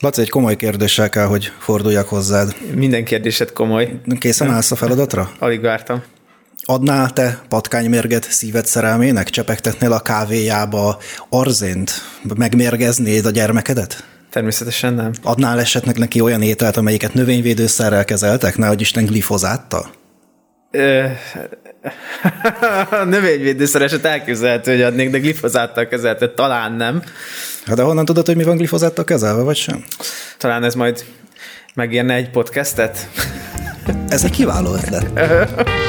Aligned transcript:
Laci, 0.00 0.20
egy 0.20 0.30
komoly 0.30 0.56
kérdéssel 0.56 1.08
kell, 1.08 1.26
hogy 1.26 1.52
forduljak 1.58 2.08
hozzád. 2.08 2.56
Minden 2.74 3.04
kérdésed 3.04 3.52
komoly. 3.52 4.00
Készen 4.18 4.50
állsz 4.50 4.70
a 4.70 4.76
feladatra? 4.76 5.30
Alig 5.38 5.60
vártam. 5.60 6.02
Adnál 6.64 7.12
te 7.12 7.42
patkánymérget 7.48 8.30
szíved 8.30 8.66
szerelmének? 8.66 9.30
Csepegtetnél 9.30 9.92
a 9.92 10.00
kávéjába 10.00 10.98
arzént? 11.28 11.90
Megmérgeznéd 12.36 13.26
a 13.26 13.30
gyermekedet? 13.30 14.04
Természetesen 14.30 14.94
nem. 14.94 15.12
Adnál 15.22 15.60
esetleg 15.60 15.98
neki 15.98 16.20
olyan 16.20 16.42
ételt, 16.42 16.76
amelyiket 16.76 17.14
növényvédőszerrel 17.14 18.04
kezeltek, 18.04 18.56
nehogy 18.56 18.80
Isten 18.80 19.04
glifozáttal? 19.04 19.90
Ö, 20.70 21.04
növényvédőszer 23.04 23.82
eset 23.82 24.04
elképzelhető, 24.04 24.72
hogy 24.72 24.82
adnék, 24.82 25.10
de 25.10 25.18
glifozáttal 25.18 25.86
kezelte, 25.86 26.28
talán 26.28 26.72
nem. 26.72 27.02
Hát 27.66 27.76
de 27.76 27.82
honnan 27.82 28.04
tudod, 28.04 28.26
hogy 28.26 28.36
mi 28.36 28.44
van 28.44 28.56
glifozáttal 28.56 29.04
kezelve, 29.04 29.42
vagy 29.42 29.56
sem? 29.56 29.84
Talán 30.38 30.64
ez 30.64 30.74
majd 30.74 31.04
megérne 31.74 32.14
egy 32.14 32.30
podcastet? 32.30 33.08
Ez 34.08 34.24
egy 34.24 34.30
kiváló 34.30 34.74
ötlet. 34.74 35.10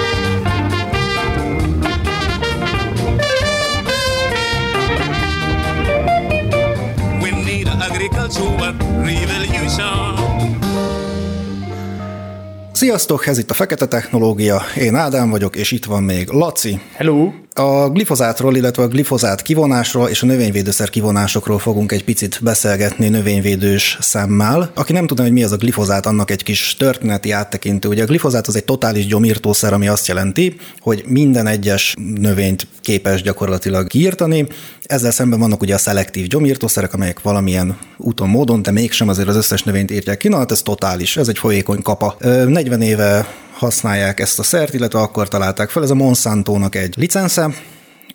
Sziasztok, 12.75 13.27
ez 13.27 13.37
itt 13.37 13.49
a 13.49 13.53
Fekete 13.53 13.85
Technológia, 13.85 14.61
én 14.77 14.95
Ádám 14.95 15.29
vagyok, 15.29 15.55
és 15.55 15.71
itt 15.71 15.85
van 15.85 16.03
még 16.03 16.29
Laci. 16.29 16.79
Hello! 16.93 17.31
A 17.53 17.89
glifozátról, 17.89 18.55
illetve 18.55 18.83
a 18.83 18.87
glifozát 18.87 19.41
kivonásról 19.41 20.09
és 20.09 20.23
a 20.23 20.25
növényvédőszer 20.25 20.89
kivonásokról 20.89 21.59
fogunk 21.59 21.91
egy 21.91 22.03
picit 22.03 22.39
beszélgetni 22.43 23.07
növényvédős 23.07 23.97
szemmel. 24.01 24.71
Aki 24.73 24.93
nem 24.93 25.07
tudja, 25.07 25.23
hogy 25.23 25.33
mi 25.33 25.43
az 25.43 25.51
a 25.51 25.57
glifozát, 25.57 26.05
annak 26.05 26.31
egy 26.31 26.43
kis 26.43 26.75
történeti 26.77 27.31
áttekintő. 27.31 27.89
Ugye 27.89 28.03
a 28.03 28.05
glifozát 28.05 28.47
az 28.47 28.55
egy 28.55 28.65
totális 28.65 29.05
gyomírtószer, 29.05 29.73
ami 29.73 29.87
azt 29.87 30.07
jelenti, 30.07 30.55
hogy 30.79 31.03
minden 31.07 31.47
egyes 31.47 31.95
növényt 32.19 32.67
képes 32.85 33.21
gyakorlatilag 33.21 33.87
kiírtani. 33.87 34.47
Ezzel 34.83 35.11
szemben 35.11 35.39
vannak 35.39 35.61
ugye 35.61 35.73
a 35.73 35.77
szelektív 35.77 36.27
gyomírtószerek, 36.27 36.93
amelyek 36.93 37.21
valamilyen 37.21 37.77
úton, 37.97 38.29
módon, 38.29 38.61
de 38.61 38.71
mégsem 38.71 39.07
azért 39.07 39.27
az 39.27 39.35
összes 39.35 39.63
növényt 39.63 39.91
írják 39.91 40.17
ki. 40.17 40.27
Na, 40.27 40.37
hát 40.37 40.51
ez 40.51 40.61
totális, 40.61 41.17
ez 41.17 41.27
egy 41.27 41.37
folyékony 41.37 41.81
kapa. 41.81 42.15
40 42.19 42.81
éve 42.81 43.27
használják 43.53 44.19
ezt 44.19 44.39
a 44.39 44.43
szert, 44.43 44.73
illetve 44.73 44.99
akkor 44.99 45.27
találták 45.27 45.69
fel. 45.69 45.83
Ez 45.83 45.89
a 45.89 45.95
Monsanto-nak 45.95 46.75
egy 46.75 46.93
licence, 46.97 47.49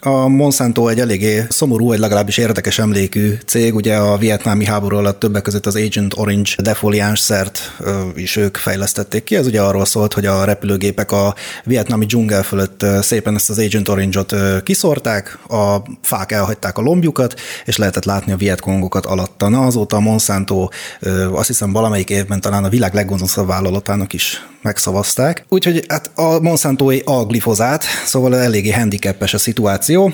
a 0.02 0.28
Monsanto 0.28 0.88
egy 0.88 1.00
eléggé 1.00 1.44
szomorú, 1.48 1.86
vagy 1.86 1.98
legalábbis 1.98 2.36
érdekes 2.36 2.78
emlékű 2.78 3.38
cég, 3.46 3.74
ugye 3.74 3.96
a 3.96 4.16
vietnámi 4.16 4.64
háború 4.64 4.96
alatt 4.96 5.18
többek 5.20 5.42
között 5.42 5.66
az 5.66 5.76
Agent 5.76 6.14
Orange 6.16 6.50
defoliáns 6.62 7.20
szert 7.20 7.76
is 8.14 8.36
ők 8.36 8.56
fejlesztették 8.56 9.24
ki. 9.24 9.36
Ez 9.36 9.46
ugye 9.46 9.60
arról 9.60 9.84
szólt, 9.84 10.12
hogy 10.12 10.26
a 10.26 10.44
repülőgépek 10.44 11.12
a 11.12 11.34
vietnámi 11.64 12.06
dzsungel 12.06 12.42
fölött 12.42 12.84
szépen 13.00 13.34
ezt 13.34 13.50
az 13.50 13.58
Agent 13.58 13.88
Orange-ot 13.88 14.34
kiszorták, 14.62 15.38
a 15.48 15.76
fák 16.02 16.32
elhagyták 16.32 16.78
a 16.78 16.82
lombjukat, 16.82 17.40
és 17.64 17.76
lehetett 17.76 18.04
látni 18.04 18.32
a 18.32 18.36
vietkongokat 18.36 19.06
alatta. 19.06 19.48
Na 19.48 19.66
azóta 19.66 19.96
a 19.96 20.00
Monsanto 20.00 20.68
azt 21.32 21.46
hiszem 21.46 21.72
valamelyik 21.72 22.10
évben 22.10 22.40
talán 22.40 22.64
a 22.64 22.68
világ 22.68 22.94
leggonoszabb 22.94 23.46
vállalatának 23.46 24.12
is 24.12 24.46
megszavazták. 24.62 25.44
Úgyhogy 25.48 25.84
hát 25.88 26.10
a 26.14 26.40
Monsanto 26.40 26.90
a 27.04 27.24
glifozát, 27.24 27.84
szóval 28.04 28.36
eléggé 28.36 28.70
handicapes 28.70 29.34
a 29.34 29.38
szituáció 29.38 29.88
jó. 29.90 30.08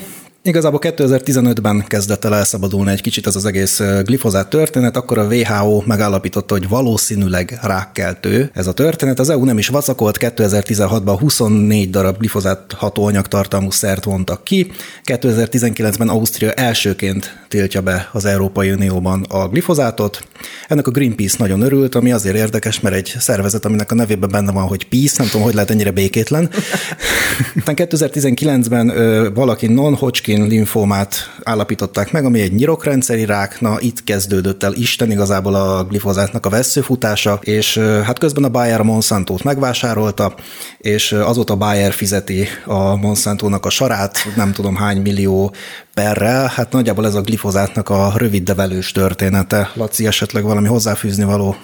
Igazából 0.47 0.79
2015-ben 0.83 1.83
kezdett 1.87 2.25
el 2.25 2.35
elszabadulni 2.35 2.91
egy 2.91 3.01
kicsit 3.01 3.27
ez 3.27 3.35
az 3.35 3.45
egész 3.45 3.81
glifozát 4.03 4.49
történet, 4.49 4.95
akkor 4.95 5.17
a 5.17 5.25
WHO 5.25 5.83
megállapította, 5.85 6.53
hogy 6.53 6.69
valószínűleg 6.69 7.59
rákkeltő 7.61 8.51
ez 8.53 8.67
a 8.67 8.73
történet. 8.73 9.19
Az 9.19 9.29
EU 9.29 9.43
nem 9.45 9.57
is 9.57 9.67
vacakolt, 9.67 10.17
2016-ban 10.19 11.17
24 11.19 11.89
darab 11.89 12.17
glifozát 12.17 12.73
hatóanyag 12.77 13.27
tartalmú 13.27 13.71
szert 13.71 14.03
vontak 14.03 14.43
ki, 14.43 14.71
2019-ben 15.03 16.09
Ausztria 16.09 16.51
elsőként 16.51 17.45
tiltja 17.47 17.81
be 17.81 18.09
az 18.11 18.25
Európai 18.25 18.71
Unióban 18.71 19.25
a 19.29 19.47
glifozátot. 19.47 20.27
Ennek 20.67 20.87
a 20.87 20.91
Greenpeace 20.91 21.35
nagyon 21.39 21.61
örült, 21.61 21.95
ami 21.95 22.11
azért 22.11 22.35
érdekes, 22.35 22.79
mert 22.79 22.95
egy 22.95 23.15
szervezet, 23.19 23.65
aminek 23.65 23.91
a 23.91 23.95
nevében 23.95 24.29
benne 24.29 24.51
van, 24.51 24.63
hogy 24.63 24.87
peace, 24.87 25.15
nem 25.17 25.27
tudom, 25.27 25.45
hogy 25.45 25.53
lehet 25.53 25.69
ennyire 25.69 25.91
békétlen. 25.91 26.49
Aztán 27.57 27.75
2019-ben 27.77 28.93
valaki 29.33 29.67
non-Hodgkin 29.67 30.36
Hodgkin 30.37 30.57
linfómát 30.57 31.15
állapították 31.43 32.11
meg, 32.11 32.25
ami 32.25 32.41
egy 32.41 32.53
nyirokrendszeri 32.53 33.25
rák, 33.25 33.61
na 33.61 33.77
itt 33.79 34.03
kezdődött 34.03 34.63
el 34.63 34.73
Isten 34.73 35.11
igazából 35.11 35.55
a 35.55 35.83
glifozátnak 35.83 36.45
a 36.45 36.49
veszőfutása, 36.49 37.39
és 37.41 37.77
hát 37.77 38.19
közben 38.19 38.43
a 38.43 38.49
Bayer 38.49 38.79
a 38.79 38.83
Monsanto-t 38.83 39.43
megvásárolta, 39.43 40.35
és 40.77 41.11
azóta 41.11 41.55
Bayer 41.55 41.93
fizeti 41.93 42.47
a 42.65 42.95
Monsanto-nak 42.95 43.65
a 43.65 43.69
sarát, 43.69 44.17
nem 44.35 44.51
tudom 44.51 44.75
hány 44.75 45.01
millió 45.01 45.53
perrel, 45.93 46.51
hát 46.55 46.71
nagyjából 46.71 47.05
ez 47.05 47.15
a 47.15 47.21
glifozátnak 47.21 47.89
a 47.89 48.13
rövid, 48.15 48.43
de 48.43 48.53
velős 48.53 48.91
története. 48.91 49.71
Laci, 49.73 50.05
esetleg 50.05 50.43
valami 50.43 50.67
hozzáfűzni 50.67 51.23
való? 51.23 51.55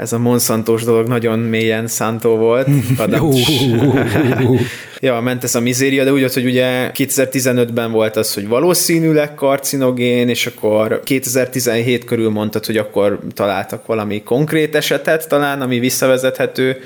Ez 0.00 0.12
a 0.12 0.18
Monsantos 0.18 0.84
dolog 0.84 1.08
nagyon 1.08 1.38
mélyen 1.38 1.86
szántó 1.86 2.36
volt. 2.36 2.68
ja, 5.00 5.20
ment 5.20 5.44
ez 5.44 5.54
a 5.54 5.60
mizéria, 5.60 6.04
de 6.04 6.12
úgy 6.12 6.20
volt, 6.20 6.32
hogy 6.32 6.46
ugye 6.46 6.90
2015-ben 6.94 7.92
volt 7.92 8.16
az, 8.16 8.34
hogy 8.34 8.48
valószínűleg 8.48 9.34
karcinogén, 9.34 10.28
és 10.28 10.46
akkor 10.46 11.00
2017 11.04 12.04
körül 12.04 12.30
mondtad, 12.30 12.66
hogy 12.66 12.76
akkor 12.76 13.18
találtak 13.34 13.86
valami 13.86 14.22
konkrét 14.22 14.74
esetet 14.74 15.28
talán, 15.28 15.60
ami 15.60 15.78
visszavezethető 15.78 16.76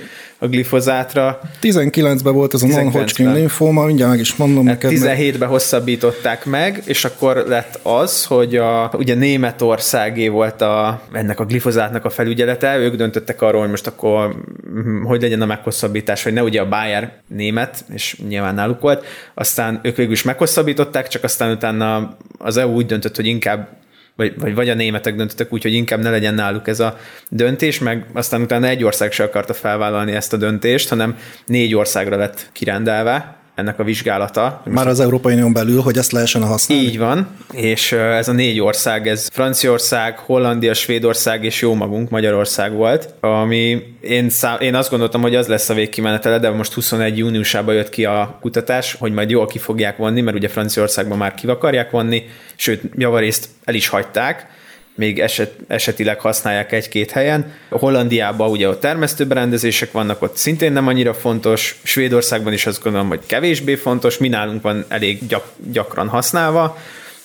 a 0.43 0.47
glifozátra. 0.49 1.41
19-ben 1.63 2.35
volt 2.35 2.55
ez 2.55 2.63
a 2.63 2.67
non-Hodgkin 2.67 3.33
linfóma, 3.33 3.85
mindjárt 3.85 4.11
meg 4.11 4.21
is 4.21 4.37
mondom 4.37 4.67
hát 4.67 4.83
neked. 4.83 4.99
17-ben 4.99 5.49
hosszabbították 5.49 6.45
meg, 6.45 6.83
és 6.85 7.05
akkor 7.05 7.45
lett 7.49 7.79
az, 7.83 8.25
hogy 8.25 8.57
a, 8.57 8.91
ugye 8.97 9.15
Németországé 9.15 10.29
volt 10.29 10.61
a, 10.61 11.03
ennek 11.13 11.41
a 11.41 11.45
glifozátnak 11.45 12.05
a 12.05 12.11
felügyelete, 12.11 12.79
ők 12.79 12.95
döntöttek 12.95 13.43
arról, 13.43 13.61
hogy 13.61 13.71
most 13.71 13.87
akkor 13.87 14.35
hm, 14.73 15.05
hogy 15.05 15.23
legyen 15.23 15.43
a 15.43 15.47
meghosszabbítás, 15.47 16.23
hogy 16.23 16.33
ne 16.33 16.43
ugye 16.43 16.61
a 16.61 16.69
Bayer 16.69 17.13
német, 17.27 17.85
és 17.95 18.00
nyilván 18.29 18.55
náluk 18.55 18.81
volt, 18.81 19.05
aztán 19.35 19.81
ők 19.83 19.97
végül 19.97 20.13
is 20.13 20.23
meghosszabbították, 20.23 21.09
csak 21.09 21.25
aztán 21.25 21.51
utána 21.51 22.17
az 22.39 22.57
EU 22.57 22.73
úgy 22.73 22.87
döntött, 22.87 23.17
hogy 23.17 23.27
inkább 23.27 23.79
vagy, 24.17 24.39
vagy, 24.39 24.55
vagy 24.55 24.69
a 24.69 24.75
németek 24.75 25.15
döntöttek 25.15 25.53
úgy, 25.53 25.63
hogy 25.63 25.73
inkább 25.73 26.01
ne 26.01 26.11
legyen 26.11 26.35
náluk 26.35 26.69
ez 26.69 26.81
a 26.81 26.99
döntés, 27.29 27.79
meg 27.79 28.07
aztán 28.13 28.43
utána 28.43 28.67
egy 28.67 28.85
ország 28.85 29.13
se 29.13 29.25
akarta 29.25 29.55
felvállalni 29.55 30.13
ezt 30.13 30.33
a 30.33 30.37
döntést, 30.37 30.89
hanem 30.89 31.17
négy 31.47 31.75
országra 31.75 32.17
lett 32.17 32.49
kirendelve, 32.53 33.40
ennek 33.61 33.79
a 33.79 33.85
vizsgálata. 33.85 34.63
Már 34.65 34.87
az 34.87 35.01
Európai 35.01 35.33
Unión 35.33 35.53
belül, 35.53 35.81
hogy 35.81 35.97
ezt 35.97 36.13
lehessen 36.13 36.43
használni? 36.43 36.85
Így 36.85 36.99
van, 36.99 37.37
és 37.53 37.93
ez 37.93 38.29
a 38.29 38.33
négy 38.33 38.61
ország, 38.61 39.09
ez 39.09 39.29
Franciaország, 39.33 40.19
Hollandia, 40.19 40.75
Svédország 40.75 41.45
és 41.45 41.61
jó 41.61 41.75
magunk, 41.75 42.11
Magyarország 42.11 42.73
volt, 42.73 43.15
ami 43.21 43.83
én, 44.01 44.31
szám, 44.31 44.61
én 44.61 44.75
azt 44.75 44.91
gondoltam, 44.91 45.21
hogy 45.21 45.35
az 45.35 45.47
lesz 45.47 45.69
a 45.69 45.75
végkimenetele, 45.75 46.39
de 46.39 46.51
most 46.51 46.73
21 46.73 47.19
júniusában 47.19 47.75
jött 47.75 47.89
ki 47.89 48.05
a 48.05 48.39
kutatás, 48.41 48.97
hogy 48.99 49.13
majd 49.13 49.31
jól 49.31 49.47
ki 49.47 49.59
fogják 49.59 49.97
vonni, 49.97 50.21
mert 50.21 50.37
ugye 50.37 50.49
Franciaországban 50.49 51.19
már 51.19 51.35
ki 51.35 51.47
akarják 51.47 51.91
vonni, 51.91 52.23
sőt, 52.57 52.83
javarészt 52.97 53.49
el 53.65 53.75
is 53.75 53.89
hagyták, 53.89 54.47
még 54.95 55.21
eset, 55.21 55.53
esetileg 55.67 56.21
használják 56.21 56.73
egy-két 56.73 57.11
helyen. 57.11 57.53
A 57.69 57.79
Hollandiában 57.79 58.51
ugye 58.51 58.69
ott 58.69 58.81
termesztőberendezések 58.81 59.93
vannak, 59.93 60.23
ott 60.23 60.37
szintén 60.37 60.73
nem 60.73 60.87
annyira 60.87 61.15
fontos, 61.15 61.81
Svédországban 61.83 62.53
is 62.53 62.67
azt 62.67 62.83
gondolom, 62.83 63.09
hogy 63.09 63.21
kevésbé 63.27 63.75
fontos, 63.75 64.19
mi 64.19 64.29
nálunk 64.29 64.63
van 64.63 64.85
elég 64.89 65.27
gyak, 65.27 65.53
gyakran 65.73 66.09
használva, 66.09 66.79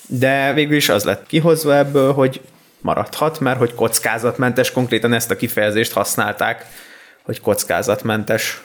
de 0.07 0.53
végül 0.53 0.75
is 0.75 0.89
az 0.89 1.03
lett 1.03 1.27
kihozva 1.27 1.75
ebből, 1.75 2.13
hogy 2.13 2.41
maradhat, 2.81 3.39
mert 3.39 3.57
hogy 3.57 3.73
kockázatmentes, 3.73 4.71
konkrétan 4.71 5.13
ezt 5.13 5.31
a 5.31 5.35
kifejezést 5.35 5.91
használták, 5.91 6.65
hogy 7.23 7.41
kockázatmentes 7.41 8.61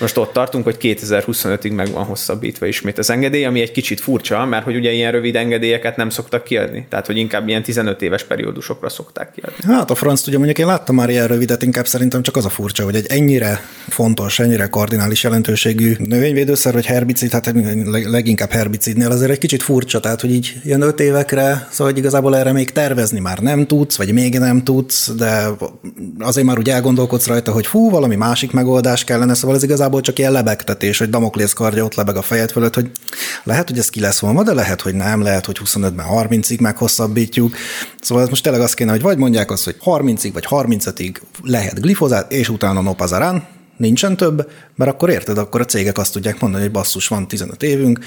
most 0.00 0.16
ott 0.16 0.32
tartunk, 0.32 0.64
hogy 0.64 0.76
2025-ig 0.80 1.74
meg 1.74 1.90
van 1.90 2.04
hosszabbítva 2.04 2.66
ismét 2.66 2.98
az 2.98 3.10
engedély, 3.10 3.44
ami 3.44 3.60
egy 3.60 3.70
kicsit 3.70 4.00
furcsa, 4.00 4.44
mert 4.44 4.64
hogy 4.64 4.76
ugye 4.76 4.90
ilyen 4.90 5.12
rövid 5.12 5.36
engedélyeket 5.36 5.96
nem 5.96 6.10
szoktak 6.10 6.44
kiadni. 6.44 6.86
Tehát, 6.88 7.06
hogy 7.06 7.16
inkább 7.16 7.48
ilyen 7.48 7.62
15 7.62 8.02
éves 8.02 8.24
periódusokra 8.24 8.88
szokták 8.88 9.32
kiadni. 9.32 9.74
Hát 9.74 9.90
a 9.90 9.94
franc, 9.94 10.26
ugye 10.26 10.36
mondjuk 10.36 10.58
én 10.58 10.66
láttam 10.66 10.94
már 10.94 11.10
ilyen 11.10 11.26
rövidet, 11.26 11.62
inkább 11.62 11.86
szerintem 11.86 12.22
csak 12.22 12.36
az 12.36 12.44
a 12.44 12.48
furcsa, 12.48 12.84
hogy 12.84 12.94
egy 12.94 13.06
ennyire 13.08 13.60
fontos, 13.88 14.38
ennyire 14.38 14.66
kardinális 14.66 15.22
jelentőségű 15.22 15.94
növényvédőszer, 15.98 16.72
vagy 16.72 16.86
herbicid, 16.86 17.30
hát 17.30 17.52
leginkább 18.04 18.50
herbicidnél 18.50 19.10
azért 19.10 19.30
egy 19.30 19.38
kicsit 19.38 19.62
furcsa, 19.62 20.00
tehát 20.00 20.20
hogy 20.20 20.30
így 20.30 20.54
ilyen 20.64 20.80
5 20.80 21.00
évekre, 21.00 21.68
szóval 21.70 21.92
hogy 21.92 21.98
igazából 21.98 22.36
erre 22.36 22.52
még 22.52 22.70
tervezni 22.70 23.20
már 23.20 23.38
nem 23.38 23.66
tudsz, 23.66 23.96
vagy 23.96 24.12
még 24.12 24.38
nem 24.38 24.64
tudsz, 24.64 25.10
de 25.14 25.46
azért 26.18 26.46
már 26.46 26.58
úgy 26.58 26.70
elgondolkodsz 26.70 27.26
rajta, 27.26 27.52
hogy 27.52 27.66
fú, 27.66 27.90
valami 27.90 28.16
másik 28.16 28.52
megoldás 28.52 29.04
kellene, 29.04 29.34
szóval 29.34 29.56
ez 29.56 29.62
igazából 29.62 29.89
igazából 29.90 30.00
csak 30.00 30.18
ilyen 30.18 30.32
lebegtetés, 30.32 30.98
hogy 30.98 31.10
Damoklész 31.10 31.52
kardja 31.52 31.84
ott 31.84 31.94
lebeg 31.94 32.16
a 32.16 32.22
fejed 32.22 32.50
fölött, 32.50 32.74
hogy 32.74 32.90
lehet, 33.44 33.68
hogy 33.68 33.78
ez 33.78 33.88
ki 33.88 34.00
lesz 34.00 34.18
volna, 34.18 34.42
de 34.42 34.52
lehet, 34.52 34.80
hogy 34.80 34.94
nem, 34.94 35.22
lehet, 35.22 35.46
hogy 35.46 35.58
25-ben 35.64 36.06
30-ig 36.10 36.60
meghosszabbítjuk. 36.60 37.54
Szóval 38.00 38.24
ez 38.24 38.28
most 38.28 38.42
tényleg 38.42 38.60
azt 38.60 38.74
kéne, 38.74 38.90
hogy 38.90 39.02
vagy 39.02 39.18
mondják 39.18 39.50
azt, 39.50 39.64
hogy 39.64 39.76
30-ig 39.84 40.30
vagy 40.32 40.46
35-ig 40.50 41.16
lehet 41.42 41.80
glifozát, 41.80 42.32
és 42.32 42.48
utána 42.48 42.80
nopazarán, 42.80 43.46
nincsen 43.76 44.16
több, 44.16 44.50
mert 44.74 44.90
akkor 44.90 45.10
érted, 45.10 45.38
akkor 45.38 45.60
a 45.60 45.64
cégek 45.64 45.98
azt 45.98 46.12
tudják 46.12 46.40
mondani, 46.40 46.62
hogy 46.62 46.72
basszus, 46.72 47.08
van 47.08 47.28
15 47.28 47.62
évünk, 47.62 47.98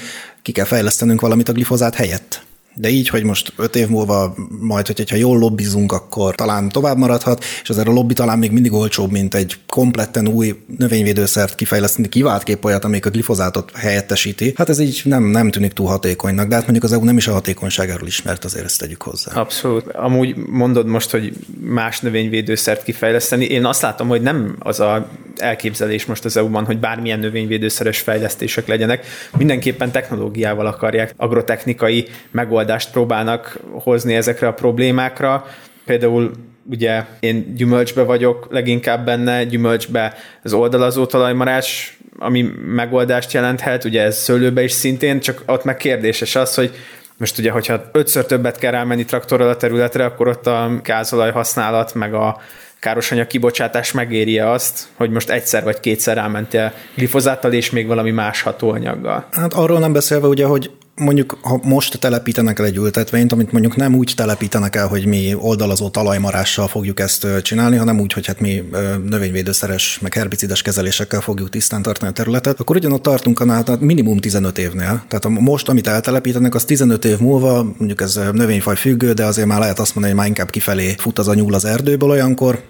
ki 0.42 0.52
kell 0.52 0.64
fejlesztenünk 0.64 1.20
valamit 1.20 1.48
a 1.48 1.52
glifozát 1.52 1.94
helyett. 1.94 2.42
De 2.74 2.88
így, 2.88 3.08
hogy 3.08 3.24
most 3.24 3.52
öt 3.56 3.76
év 3.76 3.88
múlva 3.88 4.34
majd, 4.60 4.86
hogyha 4.86 5.16
jól 5.16 5.38
lobbizunk, 5.38 5.92
akkor 5.92 6.34
talán 6.34 6.68
tovább 6.68 6.96
maradhat, 6.96 7.44
és 7.62 7.70
azért 7.70 7.88
a 7.88 7.92
lobby 7.92 8.14
talán 8.14 8.38
még 8.38 8.50
mindig 8.50 8.72
olcsóbb, 8.72 9.10
mint 9.10 9.34
egy 9.34 9.56
kompletten 9.68 10.28
új 10.28 10.54
növényvédőszert 10.78 11.54
kifejleszteni, 11.54 12.08
kivált 12.08 12.42
kép 12.42 12.64
olyat, 12.64 12.84
amelyik 12.84 13.06
a 13.06 13.10
glifozátot 13.10 13.70
helyettesíti. 13.74 14.52
Hát 14.56 14.68
ez 14.68 14.78
így 14.78 15.00
nem, 15.04 15.24
nem 15.24 15.50
tűnik 15.50 15.72
túl 15.72 15.86
hatékonynak, 15.86 16.48
de 16.48 16.54
hát 16.54 16.62
mondjuk 16.62 16.84
az 16.84 16.92
EU 16.92 17.04
nem 17.04 17.16
is 17.16 17.28
a 17.28 17.32
hatékonyságáról 17.32 18.06
ismert, 18.06 18.44
azért 18.44 18.64
ezt 18.64 18.78
tegyük 18.78 19.02
hozzá. 19.02 19.32
Abszolút. 19.32 19.86
Amúgy 19.86 20.36
mondod 20.36 20.86
most, 20.86 21.10
hogy 21.10 21.32
más 21.60 22.00
növényvédőszert 22.00 22.82
kifejleszteni. 22.82 23.44
Én 23.44 23.64
azt 23.64 23.82
látom, 23.82 24.08
hogy 24.08 24.22
nem 24.22 24.56
az 24.58 24.80
a 24.80 25.08
elképzelés 25.36 26.06
most 26.06 26.24
az 26.24 26.36
EU-ban, 26.36 26.64
hogy 26.64 26.78
bármilyen 26.78 27.18
növényvédőszeres 27.18 28.00
fejlesztések 28.00 28.66
legyenek. 28.66 29.06
Mindenképpen 29.38 29.92
technológiával 29.92 30.66
akarják, 30.66 31.14
agrotechnikai 31.16 32.06
megoldást 32.30 32.90
próbálnak 32.90 33.58
hozni 33.70 34.14
ezekre 34.14 34.46
a 34.46 34.52
problémákra. 34.54 35.46
Például 35.84 36.30
ugye 36.70 37.04
én 37.20 37.54
gyümölcsbe 37.54 38.02
vagyok 38.02 38.46
leginkább 38.50 39.04
benne, 39.04 39.44
gyümölcsbe 39.44 40.14
az 40.42 40.52
oldalazó 40.52 41.06
talajmarás, 41.06 41.98
ami 42.18 42.50
megoldást 42.66 43.32
jelenthet, 43.32 43.84
ugye 43.84 44.02
ez 44.02 44.18
szőlőbe 44.18 44.62
is 44.62 44.72
szintén, 44.72 45.20
csak 45.20 45.42
ott 45.46 45.64
meg 45.64 45.76
kérdéses 45.76 46.36
az, 46.36 46.54
hogy 46.54 46.74
most 47.16 47.38
ugye, 47.38 47.50
hogyha 47.50 47.82
ötször 47.92 48.26
többet 48.26 48.58
kell 48.58 48.70
rámenni 48.70 49.04
traktorral 49.04 49.48
a 49.48 49.56
területre, 49.56 50.04
akkor 50.04 50.28
ott 50.28 50.46
a 50.46 50.80
gázolaj 50.82 51.32
használat, 51.32 51.94
meg 51.94 52.14
a 52.14 52.40
károsanyag 52.84 53.26
kibocsátás 53.26 53.92
megéri 53.92 54.38
azt, 54.38 54.86
hogy 54.94 55.10
most 55.10 55.30
egyszer 55.30 55.64
vagy 55.64 55.80
kétszer 55.80 56.16
rámentél 56.16 56.72
glifozáttal 56.94 57.52
és 57.52 57.70
még 57.70 57.86
valami 57.86 58.10
más 58.10 58.42
hatóanyaggal? 58.42 59.26
Hát 59.30 59.54
arról 59.54 59.78
nem 59.78 59.92
beszélve 59.92 60.26
ugye, 60.26 60.44
hogy 60.44 60.70
mondjuk, 60.96 61.38
ha 61.42 61.60
most 61.62 61.98
telepítenek 61.98 62.58
el 62.58 62.64
egy 62.64 62.76
ültetvényt, 62.76 63.32
amit 63.32 63.52
mondjuk 63.52 63.76
nem 63.76 63.94
úgy 63.94 64.12
telepítenek 64.16 64.76
el, 64.76 64.86
hogy 64.86 65.06
mi 65.06 65.34
oldalazó 65.38 65.88
talajmarással 65.88 66.68
fogjuk 66.68 67.00
ezt 67.00 67.26
csinálni, 67.42 67.76
hanem 67.76 68.00
úgy, 68.00 68.12
hogy 68.12 68.26
hát 68.26 68.40
mi 68.40 68.64
növényvédőszeres, 69.08 69.98
meg 70.00 70.14
herbicides 70.14 70.62
kezelésekkel 70.62 71.20
fogjuk 71.20 71.50
tisztán 71.50 71.82
tartani 71.82 72.10
a 72.10 72.14
területet, 72.14 72.60
akkor 72.60 72.76
ugyanott 72.76 73.02
tartunk 73.02 73.40
annál, 73.40 73.62
tehát 73.62 73.80
minimum 73.80 74.18
15 74.18 74.58
évnél. 74.58 75.04
Tehát 75.08 75.28
most, 75.28 75.68
amit 75.68 75.86
eltelepítenek, 75.86 76.54
az 76.54 76.64
15 76.64 77.04
év 77.04 77.18
múlva, 77.18 77.62
mondjuk 77.62 78.00
ez 78.00 78.20
növényfaj 78.32 78.76
függő, 78.76 79.12
de 79.12 79.24
azért 79.24 79.48
már 79.48 79.58
lehet 79.58 79.78
azt 79.78 79.94
mondani, 79.94 80.14
hogy 80.14 80.22
már 80.22 80.30
inkább 80.30 80.50
kifelé 80.50 80.94
fut 80.98 81.18
az 81.18 81.28
a 81.28 81.34
nyúl 81.34 81.54
az 81.54 81.64
erdőből 81.64 82.10
olyankor, 82.10 82.62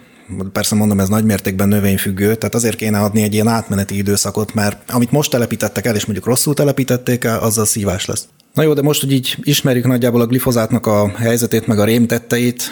persze 0.52 0.74
mondom, 0.74 1.00
ez 1.00 1.08
nagy 1.08 1.24
mértékben 1.24 1.68
növényfüggő, 1.68 2.34
tehát 2.34 2.54
azért 2.54 2.76
kéne 2.76 2.98
adni 2.98 3.22
egy 3.22 3.34
ilyen 3.34 3.48
átmeneti 3.48 3.96
időszakot, 3.96 4.54
mert 4.54 4.90
amit 4.90 5.10
most 5.10 5.30
telepítettek 5.30 5.86
el, 5.86 5.94
és 5.94 6.04
mondjuk 6.04 6.26
rosszul 6.26 6.54
telepítették 6.54 7.24
el, 7.24 7.38
azzal 7.38 7.64
szívás 7.64 8.06
lesz. 8.06 8.26
Na 8.54 8.62
jó, 8.62 8.72
de 8.72 8.82
most, 8.82 9.00
hogy 9.00 9.12
így 9.12 9.36
ismerjük 9.42 9.86
nagyjából 9.86 10.20
a 10.20 10.26
glifozátnak 10.26 10.86
a 10.86 11.12
helyzetét, 11.16 11.66
meg 11.66 11.78
a 11.78 11.84
rémtetteit, 11.84 12.62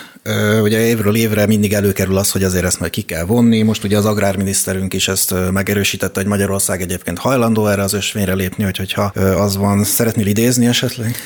ugye 0.62 0.86
évről 0.86 1.16
évre 1.16 1.46
mindig 1.46 1.72
előkerül 1.72 2.16
az, 2.16 2.30
hogy 2.30 2.44
azért 2.44 2.64
ezt 2.64 2.80
majd 2.80 2.92
ki 2.92 3.02
kell 3.02 3.24
vonni. 3.24 3.62
Most 3.62 3.84
ugye 3.84 3.96
az 3.96 4.04
agrárminiszterünk 4.04 4.94
is 4.94 5.08
ezt 5.08 5.34
megerősítette, 5.52 6.20
hogy 6.20 6.28
Magyarország 6.28 6.80
egyébként 6.80 7.18
hajlandó 7.18 7.66
erre 7.66 7.82
az 7.82 7.92
ösvényre 7.92 8.34
lépni, 8.34 8.64
hogyha 8.64 9.02
az 9.36 9.56
van. 9.56 9.84
Szeretnél 9.84 10.26
idézni 10.26 10.66
esetleg? 10.66 11.16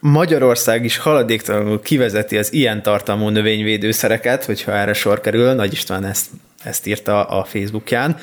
Magyarország 0.00 0.84
is 0.84 0.96
haladéktalanul 0.96 1.82
kivezeti 1.82 2.38
az 2.38 2.52
ilyen 2.52 2.82
tartalmú 2.82 3.28
növényvédőszereket, 3.28 4.44
hogyha 4.44 4.72
erre 4.72 4.92
sor 4.92 5.20
kerül, 5.20 5.52
Nagy 5.52 5.72
István 5.72 6.04
ezt, 6.04 6.26
ezt 6.64 6.86
írta 6.86 7.24
a 7.24 7.44
Facebookján, 7.44 8.16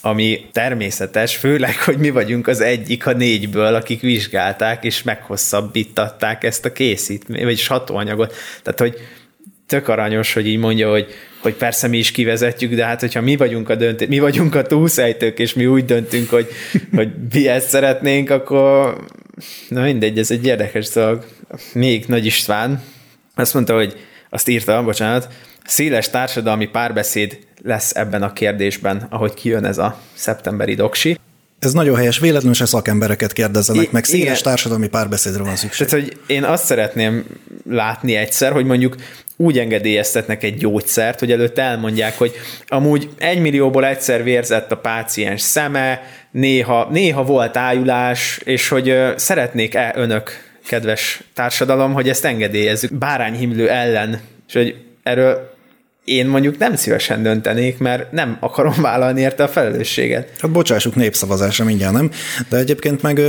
ami 0.00 0.48
természetes, 0.52 1.36
főleg, 1.36 1.76
hogy 1.82 1.98
mi 1.98 2.10
vagyunk 2.10 2.46
az 2.46 2.60
egyik 2.60 3.06
a 3.06 3.12
négyből, 3.12 3.74
akik 3.74 4.00
vizsgálták 4.00 4.84
és 4.84 5.02
meghosszabbítatták 5.02 6.44
ezt 6.44 6.64
a 6.64 6.72
készítményt, 6.72 7.44
vagyis 7.44 7.66
hatóanyagot. 7.66 8.34
Tehát, 8.62 8.80
hogy 8.80 8.96
tök 9.66 9.88
aranyos, 9.88 10.32
hogy 10.32 10.46
így 10.46 10.58
mondja, 10.58 10.90
hogy, 10.90 11.06
hogy 11.38 11.54
persze 11.54 11.88
mi 11.88 11.98
is 11.98 12.10
kivezetjük, 12.10 12.74
de 12.74 12.84
hát 12.84 13.00
hogyha 13.00 13.20
mi 13.20 13.36
vagyunk 13.36 13.68
a 13.68 13.74
döntő, 13.74 14.06
mi 14.08 14.18
vagyunk 14.18 14.54
a 14.54 14.62
túlszejtők, 14.62 15.38
és 15.38 15.54
mi 15.54 15.66
úgy 15.66 15.84
döntünk, 15.84 16.30
hogy, 16.30 16.48
hogy 16.94 17.08
mi 17.32 17.48
ezt 17.48 17.68
szeretnénk, 17.68 18.30
akkor 18.30 18.96
na 19.68 19.82
mindegy, 19.82 20.18
ez 20.18 20.30
egy 20.30 20.46
érdekes 20.46 20.88
dolog. 20.88 21.24
Még 21.72 22.04
Nagy 22.06 22.26
István 22.26 22.82
azt 23.34 23.54
mondta, 23.54 23.74
hogy 23.74 23.96
azt 24.30 24.48
írta, 24.48 24.82
bocsánat, 24.82 25.28
széles 25.66 26.10
társadalmi 26.10 26.66
párbeszéd 26.66 27.38
lesz 27.62 27.96
ebben 27.96 28.22
a 28.22 28.32
kérdésben, 28.32 29.06
ahogy 29.10 29.34
kijön 29.34 29.64
ez 29.64 29.78
a 29.78 30.00
szeptemberi 30.14 30.74
doksi. 30.74 31.18
Ez 31.58 31.72
nagyon 31.72 31.96
helyes, 31.96 32.18
véletlenül 32.18 32.54
se 32.54 32.66
szakembereket 32.66 33.32
kérdezzenek 33.32 33.82
I- 33.82 33.88
meg, 33.92 34.04
széles 34.04 34.22
igen. 34.22 34.42
társadalmi 34.42 34.88
párbeszédre 34.88 35.42
van 35.42 35.56
szükség. 35.56 35.86
Tehát, 35.86 36.04
hogy 36.04 36.18
én 36.26 36.44
azt 36.44 36.64
szeretném 36.64 37.24
látni 37.68 38.14
egyszer, 38.14 38.52
hogy 38.52 38.64
mondjuk 38.64 38.96
úgy 39.36 39.58
engedélyeztetnek 39.58 40.42
egy 40.42 40.56
gyógyszert, 40.56 41.18
hogy 41.18 41.32
előtte 41.32 41.62
elmondják, 41.62 42.18
hogy 42.18 42.32
amúgy 42.66 43.08
egy 43.18 43.40
millióból 43.40 43.86
egyszer 43.86 44.22
vérzett 44.22 44.72
a 44.72 44.76
páciens 44.76 45.40
szeme, 45.40 46.00
néha, 46.30 46.88
néha 46.90 47.24
volt 47.24 47.56
ájulás, 47.56 48.40
és 48.44 48.68
hogy 48.68 48.94
szeretnék-e 49.16 49.92
önök, 49.96 50.30
kedves 50.66 51.22
társadalom, 51.34 51.92
hogy 51.92 52.08
ezt 52.08 52.24
engedélyezzük 52.24 52.92
bárányhimlő 52.92 53.68
ellen, 53.68 54.20
és 54.48 54.54
hogy 54.54 54.76
erről 55.02 55.58
én 56.04 56.26
mondjuk 56.26 56.58
nem 56.58 56.76
szívesen 56.76 57.22
döntenék, 57.22 57.78
mert 57.78 58.12
nem 58.12 58.36
akarom 58.40 58.74
vállalni 58.88 59.20
érte 59.20 59.42
a 59.42 59.48
felelősséget. 59.48 60.30
Hát 60.40 60.50
bocsássuk 60.50 60.94
népszavazásra 60.94 61.64
mindjárt 61.64 61.94
nem, 61.94 62.10
de 62.48 62.56
egyébként 62.56 63.02
meg 63.02 63.20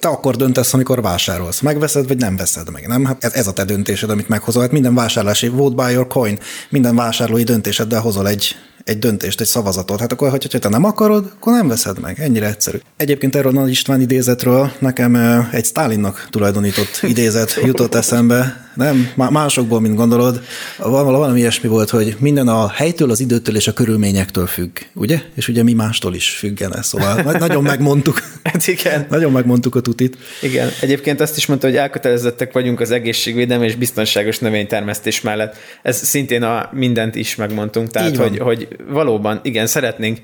te 0.00 0.08
akkor 0.08 0.36
döntesz, 0.36 0.74
amikor 0.74 1.02
vásárolsz. 1.02 1.60
Megveszed, 1.60 2.06
vagy 2.06 2.16
nem 2.16 2.36
veszed 2.36 2.70
meg, 2.72 2.86
nem? 2.86 3.04
Hát 3.04 3.24
ez 3.24 3.46
a 3.46 3.52
te 3.52 3.64
döntésed, 3.64 4.10
amit 4.10 4.28
meghozol. 4.28 4.62
Hát 4.62 4.72
minden 4.72 4.94
vásárlási 4.94 5.48
vote 5.48 5.74
buy 5.74 5.92
your 5.92 6.06
coin, 6.06 6.38
minden 6.68 6.96
vásárlói 6.96 7.42
döntéseddel 7.42 8.00
hozol 8.00 8.28
egy 8.28 8.56
egy 8.86 8.98
döntést, 8.98 9.40
egy 9.40 9.46
szavazatot. 9.46 10.00
Hát 10.00 10.12
akkor, 10.12 10.30
hogyha 10.30 10.58
te 10.58 10.68
nem 10.68 10.84
akarod, 10.84 11.32
akkor 11.34 11.52
nem 11.52 11.68
veszed 11.68 12.00
meg. 12.00 12.20
Ennyire 12.20 12.46
egyszerű. 12.46 12.78
Egyébként 12.96 13.36
erről 13.36 13.52
Nagy 13.52 13.70
István 13.70 14.00
idézetről 14.00 14.72
nekem 14.78 15.14
egy 15.52 15.64
Stálinnak 15.64 16.26
tulajdonított 16.30 16.98
idézet 17.02 17.60
jutott 17.64 17.94
eszembe. 17.94 18.65
Nem, 18.76 19.10
másokból, 19.14 19.80
mint 19.80 19.96
gondolod. 19.96 20.40
Valami 20.78 21.38
ilyesmi 21.38 21.68
volt, 21.68 21.90
hogy 21.90 22.16
minden 22.18 22.48
a 22.48 22.68
helytől, 22.68 23.10
az 23.10 23.20
időtől 23.20 23.56
és 23.56 23.68
a 23.68 23.72
körülményektől 23.72 24.46
függ, 24.46 24.78
ugye? 24.94 25.20
És 25.34 25.48
ugye 25.48 25.62
mi 25.62 25.72
mástól 25.72 26.14
is 26.14 26.30
függene, 26.30 26.82
szóval 26.82 27.22
nagyon 27.38 27.62
megmondtuk. 27.62 28.22
hát 28.42 28.66
igen. 28.66 29.06
Nagyon 29.10 29.32
megmondtuk 29.32 29.74
a 29.74 29.80
tutit. 29.80 30.16
Igen. 30.42 30.68
Egyébként 30.80 31.20
azt 31.20 31.36
is 31.36 31.46
mondta, 31.46 31.66
hogy 31.66 31.76
elkötelezettek 31.76 32.52
vagyunk 32.52 32.80
az 32.80 32.90
egészségvédelem 32.90 33.62
és 33.62 33.74
biztonságos 33.74 34.38
növénytermesztés 34.38 35.20
mellett. 35.20 35.56
Ez 35.82 35.96
szintén 35.96 36.42
a 36.42 36.68
mindent 36.72 37.14
is 37.14 37.34
megmondtunk, 37.34 37.90
tehát 37.90 38.16
hogy, 38.16 38.38
hogy 38.38 38.68
valóban, 38.88 39.40
igen, 39.42 39.66
szeretnénk 39.66 40.18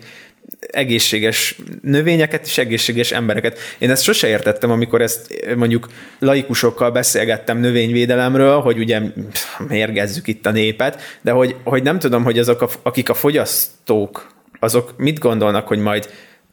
egészséges 0.61 1.57
növényeket 1.83 2.47
és 2.47 2.59
egészséges 2.59 3.13
embereket. 3.13 3.59
Én 3.79 3.91
ezt 3.91 4.03
sose 4.03 4.29
értettem, 4.29 4.71
amikor 4.71 5.03
ezt 5.03 5.45
mondjuk 5.57 5.89
laikusokkal 6.19 6.91
beszélgettem 6.91 7.59
növényvédelemről, 7.59 8.61
hogy 8.61 8.79
ugye 8.79 9.01
mérgezzük 9.69 10.27
itt 10.27 10.47
a 10.47 10.51
népet, 10.51 11.01
de 11.21 11.31
hogy, 11.31 11.57
hogy 11.65 11.83
nem 11.83 11.99
tudom, 11.99 12.25
hogy 12.25 12.39
azok, 12.39 12.63
a, 12.63 12.69
akik 12.83 13.09
a 13.09 13.15
fogyasztók, 13.15 14.31
azok 14.61 14.95
mit 14.97 15.19
gondolnak, 15.19 15.67
hogy 15.67 15.79
majd 15.79 16.11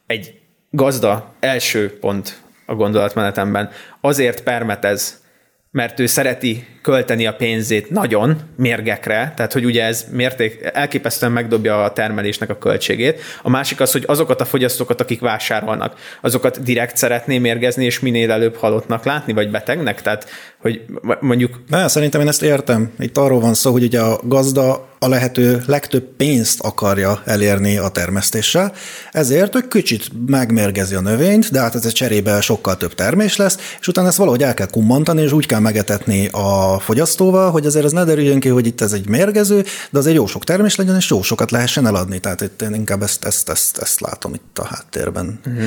egy 0.07 0.33
gazda 0.69 1.33
első 1.39 1.97
pont 1.99 2.41
a 2.65 2.75
gondolatmenetemben 2.75 3.69
azért 4.01 4.43
permetez, 4.43 5.21
mert 5.71 5.99
ő 5.99 6.05
szereti 6.05 6.67
költeni 6.81 7.27
a 7.27 7.33
pénzét 7.33 7.89
nagyon 7.89 8.37
mérgekre, 8.55 9.33
tehát 9.35 9.53
hogy 9.53 9.65
ugye 9.65 9.83
ez 9.83 10.05
mérték, 10.11 10.69
elképesztően 10.73 11.31
megdobja 11.31 11.83
a 11.83 11.93
termelésnek 11.93 12.49
a 12.49 12.57
költségét. 12.57 13.21
A 13.41 13.49
másik 13.49 13.79
az, 13.79 13.91
hogy 13.91 14.03
azokat 14.07 14.41
a 14.41 14.45
fogyasztókat, 14.45 15.01
akik 15.01 15.19
vásárolnak, 15.19 15.99
azokat 16.21 16.63
direkt 16.63 16.97
szeretné 16.97 17.37
mérgezni, 17.37 17.85
és 17.85 17.99
minél 17.99 18.31
előbb 18.31 18.55
halottnak 18.55 19.03
látni, 19.03 19.33
vagy 19.33 19.51
betegnek, 19.51 20.01
tehát 20.01 20.29
hogy 20.61 20.85
mondjuk... 21.19 21.61
Na, 21.67 21.87
szerintem 21.87 22.21
én 22.21 22.27
ezt 22.27 22.41
értem. 22.41 22.91
Itt 22.99 23.17
arról 23.17 23.39
van 23.39 23.53
szó, 23.53 23.71
hogy 23.71 23.83
ugye 23.83 23.99
a 23.99 24.19
gazda 24.23 24.87
a 24.99 25.07
lehető 25.07 25.63
legtöbb 25.65 26.03
pénzt 26.17 26.59
akarja 26.59 27.21
elérni 27.25 27.77
a 27.77 27.89
termesztéssel, 27.89 28.73
ezért 29.11 29.55
ő 29.55 29.67
kicsit 29.67 30.05
megmérgezi 30.25 30.95
a 30.95 31.01
növényt, 31.01 31.51
de 31.51 31.59
hát 31.59 31.75
ez 31.75 31.85
egy 31.85 31.93
cserébe 31.93 32.41
sokkal 32.41 32.77
több 32.77 32.93
termés 32.93 33.35
lesz, 33.35 33.57
és 33.79 33.87
utána 33.87 34.07
ezt 34.07 34.17
valahogy 34.17 34.43
el 34.43 34.53
kell 34.53 34.69
kummantani, 34.69 35.21
és 35.21 35.31
úgy 35.31 35.45
kell 35.45 35.59
megetetni 35.59 36.27
a 36.31 36.79
fogyasztóval, 36.79 37.51
hogy 37.51 37.65
azért 37.65 37.85
ez 37.85 37.91
ne 37.91 38.03
derüljön 38.03 38.39
ki, 38.39 38.49
hogy 38.49 38.65
itt 38.65 38.81
ez 38.81 38.91
egy 38.91 39.09
mérgező, 39.09 39.63
de 39.89 39.99
azért 39.99 40.15
jó 40.15 40.25
sok 40.25 40.43
termés 40.43 40.75
legyen, 40.75 40.95
és 40.95 41.09
jó 41.09 41.21
sokat 41.21 41.51
lehessen 41.51 41.87
eladni. 41.87 42.19
Tehát 42.19 42.41
itt 42.41 42.61
én 42.61 42.73
inkább 42.73 43.01
ezt, 43.01 43.25
ezt, 43.25 43.49
ezt, 43.49 43.77
ezt 43.77 43.99
látom 43.99 44.33
itt 44.33 44.59
a 44.59 44.65
háttérben. 44.65 45.39
Uh-huh. 45.45 45.63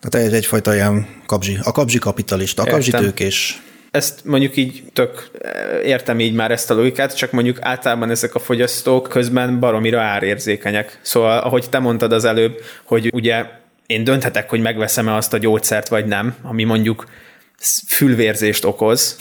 Tehát 0.00 0.26
egy, 0.26 0.34
egyfajta 0.34 0.74
ilyen 0.74 1.06
kabzsi, 1.26 1.58
a 1.62 1.72
kabzsi 1.72 1.98
kapitalista, 1.98 2.62
a 2.62 2.66
kabzsi 2.66 2.90
tőkés 2.90 3.62
ezt 3.90 4.24
mondjuk 4.24 4.56
így 4.56 4.82
tök 4.92 5.30
értem 5.84 6.20
így 6.20 6.34
már 6.34 6.50
ezt 6.50 6.70
a 6.70 6.74
logikát, 6.74 7.16
csak 7.16 7.30
mondjuk 7.30 7.58
általában 7.60 8.10
ezek 8.10 8.34
a 8.34 8.38
fogyasztók 8.38 9.08
közben 9.08 9.60
baromira 9.60 10.00
árérzékenyek. 10.00 10.98
Szóval, 11.02 11.38
ahogy 11.38 11.68
te 11.70 11.78
mondtad 11.78 12.12
az 12.12 12.24
előbb, 12.24 12.60
hogy 12.84 13.10
ugye 13.12 13.44
én 13.86 14.04
dönthetek, 14.04 14.50
hogy 14.50 14.60
megveszem-e 14.60 15.14
azt 15.14 15.32
a 15.32 15.38
gyógyszert, 15.38 15.88
vagy 15.88 16.06
nem, 16.06 16.34
ami 16.42 16.64
mondjuk 16.64 17.06
fülvérzést 17.86 18.64
okoz, 18.64 19.16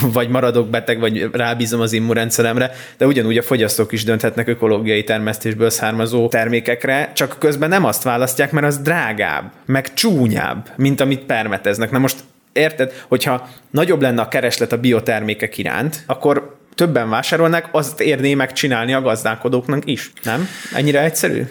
vagy 0.00 0.28
maradok 0.28 0.68
beteg, 0.68 1.00
vagy 1.00 1.28
rábízom 1.32 1.80
az 1.80 1.92
immunrendszeremre, 1.92 2.70
de 2.96 3.06
ugyanúgy 3.06 3.38
a 3.38 3.42
fogyasztók 3.42 3.92
is 3.92 4.04
dönthetnek 4.04 4.48
ökológiai 4.48 5.04
termesztésből 5.04 5.70
származó 5.70 6.28
termékekre, 6.28 7.12
csak 7.14 7.36
közben 7.38 7.68
nem 7.68 7.84
azt 7.84 8.02
választják, 8.02 8.52
mert 8.52 8.66
az 8.66 8.78
drágább, 8.78 9.52
meg 9.64 9.94
csúnyább, 9.94 10.70
mint 10.76 11.00
amit 11.00 11.24
permeteznek. 11.24 11.90
Na 11.90 11.98
most 11.98 12.16
érted, 12.54 12.92
hogyha 13.08 13.48
nagyobb 13.70 14.00
lenne 14.00 14.20
a 14.20 14.28
kereslet 14.28 14.72
a 14.72 14.78
biotermékek 14.78 15.58
iránt, 15.58 16.02
akkor 16.06 16.56
többen 16.74 17.08
vásárolnak, 17.10 17.68
azt 17.72 18.00
érné 18.00 18.34
megcsinálni 18.34 18.92
a 18.92 19.02
gazdálkodóknak 19.02 19.82
is. 19.84 20.12
Nem? 20.22 20.48
Ennyire 20.74 21.02
egyszerű? 21.02 21.42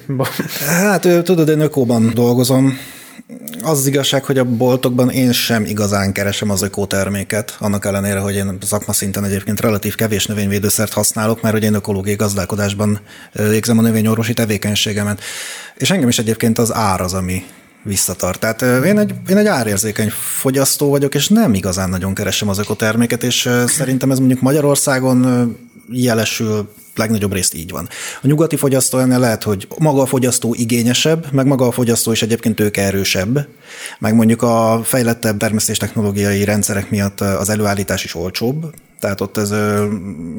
hát 0.68 1.02
tudod, 1.02 1.50
én 1.50 1.60
ökóban 1.60 2.12
dolgozom, 2.14 2.78
az 3.62 3.80
az 3.80 3.88
igazság, 3.88 4.24
hogy 4.24 4.38
a 4.38 4.44
boltokban 4.44 5.10
én 5.10 5.32
sem 5.32 5.66
igazán 5.66 6.12
keresem 6.12 6.50
az 6.50 6.62
ökoterméket, 6.62 7.56
annak 7.60 7.86
ellenére, 7.86 8.20
hogy 8.20 8.36
én 8.36 8.58
szakma 8.62 8.94
szinten 8.94 9.24
egyébként 9.24 9.60
relatív 9.60 9.96
kevés 9.96 10.26
növényvédőszert 10.26 10.94
használok, 10.94 11.42
mert 11.42 11.54
hogy 11.54 11.64
én 11.64 11.74
ökológiai 11.74 12.16
gazdálkodásban 12.16 13.00
végzem 13.34 13.78
a 13.78 13.82
növényorvosi 13.82 14.34
tevékenységemet. 14.34 15.22
És 15.78 15.92
engem 15.92 16.08
is 16.08 16.20
egyébként 16.20 16.58
az 16.58 16.74
ár 16.74 17.02
az, 17.02 17.14
ami 17.14 17.44
visszatart. 17.84 18.40
Tehát 18.40 18.86
én 18.86 18.98
egy, 18.98 19.14
én 19.30 19.38
egy 19.38 19.46
árérzékeny 19.46 20.10
fogyasztó 20.40 20.90
vagyok, 20.90 21.16
és 21.16 21.28
nem 21.28 21.54
igazán 21.54 21.90
nagyon 21.90 22.14
keresem 22.14 22.50
az 22.50 22.60
ökoterméket, 22.60 23.24
és 23.24 23.50
szerintem 23.66 24.12
ez 24.12 24.18
mondjuk 24.18 24.42
Magyarországon 24.42 25.58
jelesül 25.90 26.70
legnagyobb 26.96 27.34
részt 27.34 27.54
így 27.54 27.72
van. 27.72 27.90
A 28.22 28.28
nyugati 28.28 28.56
fogyasztó 28.56 28.98
ennél 28.98 29.20
lehet, 29.20 29.44
hogy 29.44 29.68
maga 29.78 30.02
a 30.02 30.06
fogyasztó 30.06 30.54
igényesebb, 30.58 31.28
meg 31.32 31.46
maga 31.46 31.68
a 31.68 31.72
fogyasztó 31.72 32.12
is 32.12 32.22
egyébként 32.22 32.60
ők 32.60 32.78
erősebb, 32.78 33.48
meg 34.00 34.16
mondjuk 34.16 34.42
a 34.42 34.82
fejlettebb 34.84 35.38
termesztéstechnológiai 35.38 36.44
rendszerek 36.44 36.90
miatt 36.90 37.22
az 37.22 37.50
előállítás 37.50 38.04
is 38.04 38.16
olcsóbb, 38.16 38.74
tehát 39.04 39.22
ott 39.22 39.38
ez 39.38 39.54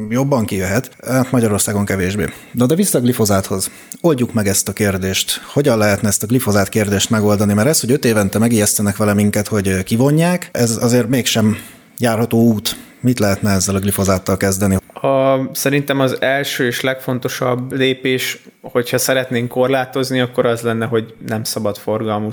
jobban 0.09 0.44
kijöhet, 0.44 0.90
hát 1.06 1.30
Magyarországon 1.30 1.85
kevésbé. 1.85 2.25
De, 2.52 2.66
de 2.66 2.75
vissza 2.75 2.99
a 2.99 3.00
glifozáthoz. 3.00 3.71
Oldjuk 4.00 4.33
meg 4.33 4.47
ezt 4.47 4.68
a 4.68 4.73
kérdést. 4.73 5.40
Hogyan 5.52 5.78
lehetne 5.78 6.09
ezt 6.09 6.23
a 6.23 6.26
glifozát 6.26 6.68
kérdést 6.68 7.11
megoldani? 7.11 7.54
Mert 7.54 7.68
ez, 7.68 7.80
hogy 7.80 7.90
öt 7.90 8.04
évente 8.04 8.38
megijesztenek 8.38 8.97
vele 8.97 9.14
minket, 9.14 9.49
hogy 9.49 9.83
kivonják, 9.83 10.49
ez 10.52 10.78
azért 10.80 11.09
mégsem 11.09 11.56
járható 11.99 12.42
út. 12.42 12.76
Mit 13.00 13.18
lehetne 13.18 13.50
ezzel 13.50 13.75
a 13.75 13.78
glifozáttal 13.78 14.37
kezdeni? 14.37 14.76
A, 14.94 15.38
szerintem 15.52 16.00
az 16.00 16.21
első 16.21 16.66
és 16.66 16.80
legfontosabb 16.80 17.73
lépés, 17.73 18.42
hogyha 18.61 18.99
szeretnénk 18.99 19.49
korlátozni, 19.49 20.21
akkor 20.21 20.47
az 20.47 20.61
lenne, 20.61 20.87
hogy 20.87 21.14
nem 21.26 21.44
szabad 21.44 21.76
forgalmú 21.76 22.28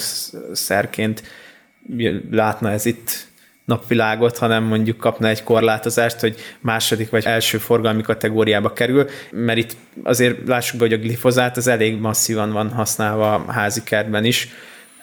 szerként 0.52 1.24
látna 2.32 2.72
ez 2.72 2.86
itt 2.86 3.30
napvilágot, 3.72 4.38
hanem 4.38 4.64
mondjuk 4.64 4.98
kapna 4.98 5.28
egy 5.28 5.44
korlátozást, 5.44 6.20
hogy 6.20 6.36
második 6.60 7.10
vagy 7.10 7.26
első 7.26 7.58
forgalmi 7.58 8.02
kategóriába 8.02 8.74
kerül, 8.74 9.10
mert 9.32 9.58
itt 9.58 9.76
azért 10.04 10.48
lássuk 10.48 10.80
be, 10.80 10.86
hogy 10.86 10.94
a 10.94 11.02
glifozát 11.02 11.58
az 11.58 11.68
elég 11.68 12.00
masszívan 12.00 12.52
van 12.52 12.70
használva 12.70 13.34
a 13.34 13.52
házi 13.52 13.82
kertben 13.84 14.26
is, 14.26 14.48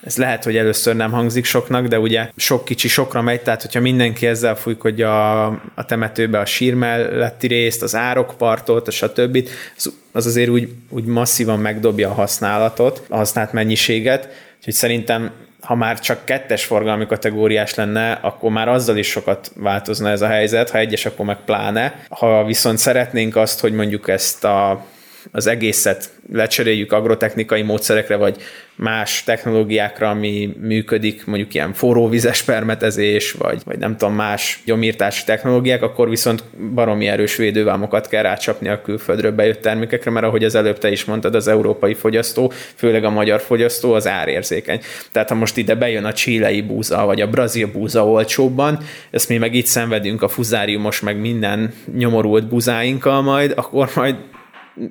ez 0.02 0.16
lehet, 0.16 0.44
hogy 0.44 0.56
először 0.56 0.96
nem 0.96 1.10
hangzik 1.10 1.44
soknak, 1.44 1.86
de 1.86 1.98
ugye 1.98 2.30
sok 2.36 2.64
kicsi 2.64 2.88
sokra 2.88 3.22
megy, 3.22 3.40
tehát 3.40 3.62
hogyha 3.62 3.80
mindenki 3.80 4.26
ezzel 4.26 4.56
fújkodja 4.56 5.44
a, 5.44 5.62
a 5.74 5.84
temetőbe 5.84 6.38
a 6.38 6.44
sír 6.44 6.74
melletti 6.74 7.46
részt, 7.46 7.82
az 7.82 7.94
árokpartot, 7.94 8.88
a 8.88 8.90
stb., 8.90 9.48
az, 9.76 9.92
az 10.12 10.26
azért 10.26 10.48
úgy, 10.48 10.68
úgy 10.88 11.04
masszívan 11.04 11.58
megdobja 11.58 12.10
a 12.10 12.12
használatot, 12.12 13.02
a 13.08 13.16
használt 13.16 13.52
mennyiséget, 13.52 14.28
úgyhogy 14.58 14.74
szerintem 14.74 15.30
ha 15.68 15.74
már 15.74 15.98
csak 16.00 16.24
kettes 16.24 16.64
forgalmi 16.64 17.06
kategóriás 17.06 17.74
lenne, 17.74 18.12
akkor 18.12 18.50
már 18.50 18.68
azzal 18.68 18.96
is 18.96 19.08
sokat 19.08 19.50
változna 19.56 20.08
ez 20.08 20.22
a 20.22 20.26
helyzet, 20.26 20.70
ha 20.70 20.78
egyes, 20.78 21.06
akkor 21.06 21.26
meg 21.26 21.36
pláne. 21.44 22.00
Ha 22.08 22.44
viszont 22.44 22.78
szeretnénk 22.78 23.36
azt, 23.36 23.60
hogy 23.60 23.72
mondjuk 23.72 24.08
ezt 24.08 24.44
a 24.44 24.84
az 25.32 25.46
egészet 25.46 26.10
lecseréljük 26.32 26.92
agrotechnikai 26.92 27.62
módszerekre, 27.62 28.16
vagy 28.16 28.36
más 28.78 29.22
technológiákra, 29.24 30.10
ami 30.10 30.56
működik, 30.60 31.26
mondjuk 31.26 31.54
ilyen 31.54 31.72
forróvizes 31.72 32.42
permetezés, 32.42 33.32
vagy, 33.32 33.60
vagy 33.64 33.78
nem 33.78 33.96
tudom, 33.96 34.14
más 34.14 34.62
gyomírtási 34.64 35.24
technológiák, 35.24 35.82
akkor 35.82 36.08
viszont 36.08 36.44
baromi 36.74 37.06
erős 37.06 37.36
védővámokat 37.36 38.08
kell 38.08 38.22
rácsapni 38.22 38.68
a 38.68 38.82
külföldről 38.82 39.32
bejött 39.32 39.62
termékekre, 39.62 40.10
mert 40.10 40.26
ahogy 40.26 40.44
az 40.44 40.54
előbb 40.54 40.78
te 40.78 40.90
is 40.90 41.04
mondtad, 41.04 41.34
az 41.34 41.48
európai 41.48 41.94
fogyasztó, 41.94 42.52
főleg 42.74 43.04
a 43.04 43.10
magyar 43.10 43.40
fogyasztó 43.40 43.92
az 43.92 44.06
árérzékeny. 44.06 44.80
Tehát 45.12 45.28
ha 45.28 45.34
most 45.34 45.56
ide 45.56 45.74
bejön 45.74 46.04
a 46.04 46.12
csílei 46.12 46.60
búza, 46.60 47.04
vagy 47.04 47.20
a 47.20 47.28
brazil 47.28 47.66
búza 47.66 48.06
olcsóbban, 48.06 48.78
ezt 49.10 49.28
mi 49.28 49.36
meg 49.36 49.54
itt 49.54 49.66
szenvedünk 49.66 50.22
a 50.22 50.28
fuzáriumos, 50.28 51.00
meg 51.00 51.20
minden 51.20 51.74
nyomorult 51.96 52.48
buzáinkkal 52.48 53.22
majd, 53.22 53.52
akkor 53.56 53.90
majd 53.94 54.16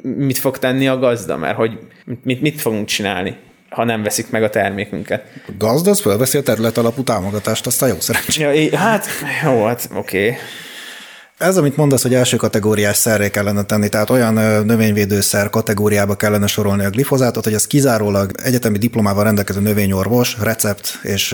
mit 0.03 0.37
fog 0.37 0.57
tenni 0.57 0.87
a 0.87 0.99
gazda, 0.99 1.37
mert 1.37 1.55
hogy 1.55 1.79
mit, 2.23 2.41
mit 2.41 2.61
fogunk 2.61 2.87
csinálni, 2.87 3.37
ha 3.69 3.83
nem 3.83 4.03
veszik 4.03 4.29
meg 4.29 4.43
a 4.43 4.49
termékünket. 4.49 5.23
A 5.47 5.51
gazda 5.57 5.91
az 5.91 6.01
felveszi 6.01 6.37
a 6.37 6.43
terület 6.43 6.77
alapú 6.77 7.03
támogatást, 7.03 7.65
azt 7.65 7.81
a 7.81 7.85
jó 7.85 7.99
szerencsé. 7.99 8.63
Ja, 8.71 8.77
hát 8.77 9.07
jó, 9.43 9.65
hát 9.65 9.89
oké. 9.95 10.27
Okay. 10.27 10.37
Ez, 11.37 11.57
amit 11.57 11.77
mondasz, 11.77 12.01
hogy 12.01 12.13
első 12.13 12.37
kategóriás 12.37 12.97
szerré 12.97 13.29
kellene 13.29 13.63
tenni, 13.63 13.89
tehát 13.89 14.09
olyan 14.09 14.33
növényvédőszer 14.65 15.49
kategóriába 15.49 16.15
kellene 16.15 16.47
sorolni 16.47 16.85
a 16.85 16.89
glifozátot, 16.89 17.43
hogy 17.43 17.53
az 17.53 17.67
kizárólag 17.67 18.31
egyetemi 18.43 18.77
diplomával 18.77 19.23
rendelkező 19.23 19.59
növényorvos 19.59 20.37
recept 20.39 20.99
és 21.03 21.27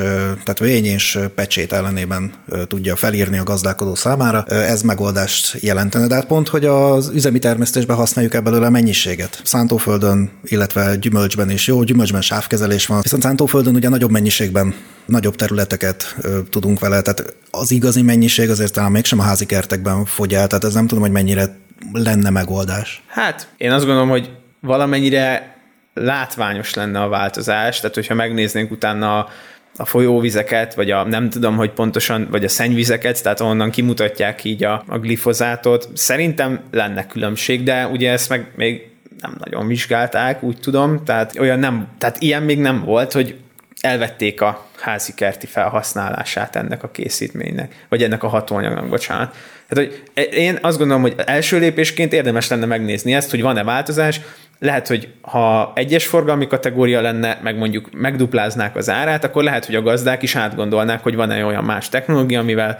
tehát 0.44 0.60
vény 0.60 0.86
és 0.86 1.20
pecsét 1.36 1.74
ellenében 1.74 2.34
tudja 2.68 2.96
felírni 2.96 3.38
a 3.38 3.44
gazdálkodó 3.44 3.96
számára. 3.96 4.44
Ez 4.44 4.82
megoldást 4.82 5.58
jelentene, 5.62 6.08
de 6.08 6.16
hát 6.16 6.26
pont, 6.26 6.48
hogy 6.48 6.66
az 6.66 7.12
üzemi 7.14 7.40
termesztésben 7.40 7.96
használjuk 7.96 8.34
ebből 8.34 8.64
a 8.64 8.70
mennyiséget. 8.70 9.42
Szántóföldön, 9.44 10.32
illetve 10.44 10.96
gyümölcsben 10.96 11.50
is 11.50 11.68
jó, 11.68 11.84
gyümölcsben 11.84 12.22
sávkezelés 12.22 12.86
van, 12.86 13.02
viszont 13.02 13.24
szántóföldön 13.24 13.76
ugye 13.76 13.90
nagyobb 13.90 14.12
mennyiségben 14.12 14.74
nagyobb 15.06 15.36
területeket 15.36 16.16
tudunk 16.50 16.80
vele, 16.80 17.02
tehát 17.02 17.34
az 17.52 17.72
igazi 17.72 18.02
mennyiség 18.02 18.50
azért 18.50 18.74
talán 18.74 18.92
mégsem 18.92 19.20
a 19.20 19.24
házi 19.24 19.46
kertekben 19.46 19.93
fogy 20.06 20.34
el, 20.34 20.48
tehát 20.48 20.64
ez 20.64 20.74
nem 20.74 20.88
tudom, 20.88 21.04
hogy 21.04 21.12
mennyire 21.12 21.58
lenne 21.92 22.30
megoldás. 22.30 23.04
Hát 23.08 23.48
én 23.58 23.72
azt 23.72 23.86
gondolom, 23.86 24.10
hogy 24.10 24.30
valamennyire 24.60 25.56
látványos 25.94 26.74
lenne 26.74 27.02
a 27.02 27.08
változás, 27.08 27.80
tehát 27.80 27.96
hogyha 27.96 28.14
megnéznénk 28.14 28.72
utána 28.72 29.20
a, 29.20 29.30
a 29.78 29.86
folyóvizeket, 29.86 30.74
vagy 30.74 30.92
a 30.92 31.04
nem 31.04 31.30
tudom, 31.30 31.56
hogy 31.56 31.72
pontosan, 31.72 32.28
vagy 32.32 32.44
a 32.44 32.50
szennyvizeket, 32.50 33.24
tehát 33.24 33.40
onnan 33.40 33.70
kimutatják 33.70 34.44
így 34.44 34.64
a, 34.64 34.84
a 34.88 34.98
glifozátot. 34.98 35.90
Szerintem 35.94 36.60
lenne 36.72 37.08
különbség, 37.08 37.64
de 37.64 37.88
ugye 37.88 38.12
ezt 38.12 38.30
meg 38.30 38.52
még 38.56 38.92
nem 39.22 39.36
nagyon 39.44 39.68
vizsgálták, 39.68 40.44
úgy 40.44 40.60
tudom, 40.60 41.04
tehát 41.04 41.40
olyan 41.40 41.60
nem, 41.60 41.88
tehát 41.98 42.18
ilyen 42.20 42.44
még 42.44 42.60
nem 42.60 42.84
volt, 42.84 43.12
hogy 43.12 43.38
elvették 43.82 44.42
a 44.42 44.68
házi 44.80 45.14
kerti 45.14 45.46
felhasználását 45.46 46.56
ennek 46.56 46.84
a 46.84 46.92
készítménynek, 46.92 47.86
vagy 47.90 48.04
ennek 48.04 48.24
a 48.24 48.28
hatóanyagnak, 48.28 48.90
bocsánat. 48.90 49.36
Tehát, 49.74 49.90
hogy 49.90 50.04
én 50.34 50.58
azt 50.62 50.78
gondolom, 50.78 51.02
hogy 51.02 51.14
első 51.18 51.60
lépésként 51.60 52.14
érdemes 52.14 52.48
lenne 52.48 52.66
megnézni 52.66 53.14
ezt, 53.14 53.30
hogy 53.30 53.42
van-e 53.42 53.64
változás. 53.64 54.22
Lehet, 54.60 54.88
hogy 54.88 55.08
ha 55.22 55.72
egyes 55.76 56.08
forgalmi 56.08 56.48
kategória 56.48 57.02
lenne, 57.02 57.40
meg 57.44 57.58
mondjuk 57.58 57.90
megdupláznák 57.92 58.76
az 58.76 58.90
árát, 58.90 59.24
akkor 59.24 59.44
lehet, 59.44 59.66
hogy 59.66 59.76
a 59.76 59.82
gazdák 59.82 60.22
is 60.24 60.36
átgondolnák, 60.36 61.04
hogy 61.04 61.16
van-e 61.16 61.46
olyan 61.46 61.64
más 61.64 61.90
technológia, 61.90 62.40
amivel 62.40 62.80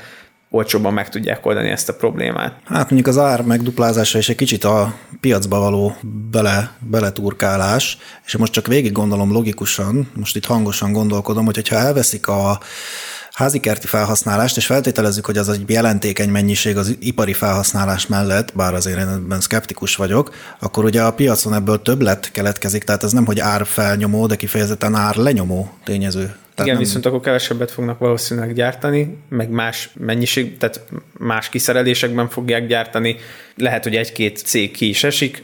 olcsóbban 0.50 0.94
meg 0.94 1.10
tudják 1.10 1.46
oldani 1.46 1.70
ezt 1.70 1.90
a 1.90 1.96
problémát. 1.96 2.54
Hát 2.66 2.90
mondjuk 2.90 3.08
az 3.08 3.18
ár 3.18 3.42
megduplázása 3.42 4.18
és 4.18 4.30
egy 4.30 4.36
kicsit 4.36 4.64
a 4.64 4.94
piacba 5.22 5.60
való 5.60 5.96
bele, 6.32 6.72
beleturkálás, 6.80 7.98
és 8.26 8.38
most 8.38 8.54
csak 8.54 8.68
végig 8.68 8.92
gondolom 8.92 9.32
logikusan, 9.32 10.10
most 10.14 10.36
itt 10.36 10.46
hangosan 10.46 10.92
gondolkodom, 10.92 11.46
hogy 11.46 11.68
ha 11.68 11.76
elveszik 11.76 12.28
a 12.28 12.60
házikerti 13.34 13.88
felhasználást, 13.88 14.58
és 14.58 14.66
feltételezzük, 14.66 15.26
hogy 15.26 15.38
az 15.38 15.50
egy 15.50 15.70
jelentékeny 15.70 16.30
mennyiség 16.30 16.78
az 16.78 16.96
ipari 17.00 17.34
felhasználás 17.34 18.08
mellett, 18.08 18.54
bár 18.56 18.74
azért 18.74 19.00
én 19.00 19.08
ebben 19.08 19.42
szkeptikus 19.42 19.96
vagyok, 19.96 20.36
akkor 20.60 20.84
ugye 20.84 21.02
a 21.02 21.14
piacon 21.14 21.54
ebből 21.54 21.82
többlet 21.82 22.32
keletkezik, 22.32 22.84
tehát 22.84 23.04
ez 23.04 23.12
nem, 23.12 23.26
hogy 23.26 23.40
ár 23.40 23.66
felnyomó, 23.66 24.28
de 24.28 24.36
kifejezetten 24.36 24.96
ár 24.96 25.16
lenyomó 25.16 25.72
tényező. 25.84 26.22
Tehát 26.22 26.72
Igen, 26.72 26.74
nem... 26.74 26.84
viszont 26.84 27.06
akkor 27.06 27.20
kevesebbet 27.20 27.72
fognak 27.72 28.00
valószínűleg 28.00 28.54
gyártani, 28.54 29.18
meg 29.30 29.50
más 29.50 29.90
mennyiség, 29.94 30.58
tehát 30.58 30.82
más 31.18 31.50
kiszerelésekben 31.50 32.30
fogják 32.30 32.68
gyártani. 32.68 33.16
Lehet, 33.56 33.84
hogy 33.84 33.96
egy-két 33.96 34.38
cég 34.38 34.72
ki 34.72 34.90
is 34.90 35.04
esik, 35.04 35.44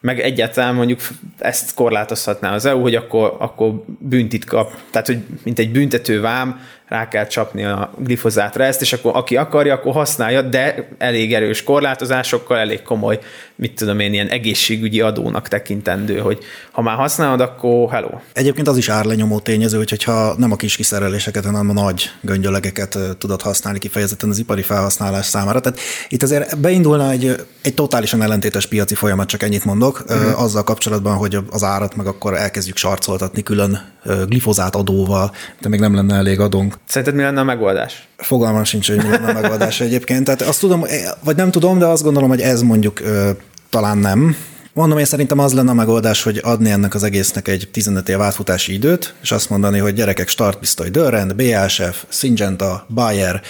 meg 0.00 0.20
egyáltalán 0.20 0.74
mondjuk 0.74 1.00
ezt 1.38 1.74
korlátozhatná 1.74 2.54
az 2.54 2.64
EU, 2.64 2.80
hogy 2.80 2.94
akkor, 2.94 3.36
akkor 3.38 3.84
büntit 3.98 4.44
kap, 4.44 4.72
tehát 4.90 5.06
hogy 5.06 5.18
mint 5.42 5.58
egy 5.58 5.72
büntető 5.72 6.20
vám, 6.20 6.60
rá 6.88 7.08
kell 7.08 7.26
csapni 7.26 7.64
a 7.64 7.90
glifozátra 7.98 8.64
ezt, 8.64 8.80
és 8.80 8.92
akkor 8.92 9.16
aki 9.16 9.36
akarja, 9.36 9.74
akkor 9.74 9.92
használja, 9.92 10.42
de 10.42 10.88
elég 10.98 11.34
erős 11.34 11.62
korlátozásokkal, 11.62 12.58
elég 12.58 12.82
komoly, 12.82 13.18
mit 13.54 13.74
tudom 13.74 14.00
én, 14.00 14.12
ilyen 14.12 14.28
egészségügyi 14.28 15.00
adónak 15.00 15.48
tekintendő, 15.48 16.18
hogy 16.18 16.38
ha 16.72 16.82
már 16.82 16.96
használod, 16.96 17.40
akkor 17.40 17.90
hello. 17.90 18.08
Egyébként 18.32 18.68
az 18.68 18.76
is 18.76 18.88
árlenyomó 18.88 19.38
tényező, 19.38 19.76
hogyha 19.76 20.34
nem 20.38 20.52
a 20.52 20.56
kis 20.56 20.76
kiszereléseket, 20.76 21.44
hanem 21.44 21.68
a 21.68 21.72
nagy 21.72 22.10
göngyölegeket 22.20 22.98
tudod 23.18 23.42
használni 23.42 23.78
kifejezetten 23.78 24.28
az 24.28 24.38
ipari 24.38 24.62
felhasználás 24.62 25.26
számára. 25.26 25.60
Tehát 25.60 25.78
itt 26.08 26.22
azért 26.22 26.58
beindulna 26.58 27.10
egy, 27.10 27.46
egy 27.62 27.74
totálisan 27.74 28.22
ellentétes 28.22 28.66
piaci 28.66 28.94
folyamat, 28.94 29.28
csak 29.28 29.42
ennyit 29.42 29.64
mondok, 29.64 30.04
uh-huh. 30.08 30.42
azzal 30.42 30.64
kapcsolatban, 30.64 31.16
hogy 31.16 31.38
az 31.50 31.62
árat 31.62 31.96
meg 31.96 32.06
akkor 32.06 32.34
elkezdjük 32.34 32.76
sarcoltatni 32.76 33.42
külön 33.42 33.94
glifozát 34.28 34.74
adóval, 34.74 35.32
de 35.60 35.68
még 35.68 35.80
nem 35.80 35.94
lenne 35.94 36.14
elég 36.14 36.40
adónk. 36.40 36.75
Szerinted 36.84 37.14
mi 37.14 37.22
lenne 37.22 37.40
a 37.40 37.44
megoldás? 37.44 38.08
Fogalmam 38.16 38.64
sincs, 38.64 38.88
hogy 38.88 38.96
mi 38.96 39.08
lenne 39.08 39.28
a 39.28 39.40
megoldás 39.40 39.80
egyébként. 39.80 40.24
Tehát 40.24 40.42
azt 40.42 40.60
tudom, 40.60 40.84
vagy 41.24 41.36
nem 41.36 41.50
tudom, 41.50 41.78
de 41.78 41.86
azt 41.86 42.02
gondolom, 42.02 42.28
hogy 42.28 42.40
ez 42.40 42.62
mondjuk 42.62 43.00
ö, 43.00 43.30
talán 43.70 43.98
nem, 43.98 44.36
Mondom, 44.76 44.98
én 44.98 45.04
szerintem 45.04 45.38
az 45.38 45.52
lenne 45.52 45.70
a 45.70 45.74
megoldás, 45.74 46.22
hogy 46.22 46.40
adni 46.44 46.70
ennek 46.70 46.94
az 46.94 47.02
egésznek 47.02 47.48
egy 47.48 47.68
15 47.72 48.08
év 48.08 48.20
átfutási 48.20 48.72
időt, 48.72 49.14
és 49.22 49.32
azt 49.32 49.50
mondani, 49.50 49.78
hogy 49.78 49.94
gyerekek, 49.94 50.28
startpisztoly 50.28 50.90
Dörrend, 50.90 51.36
BASF, 51.36 52.04
Syngenta, 52.08 52.86
Bayer 52.88 53.42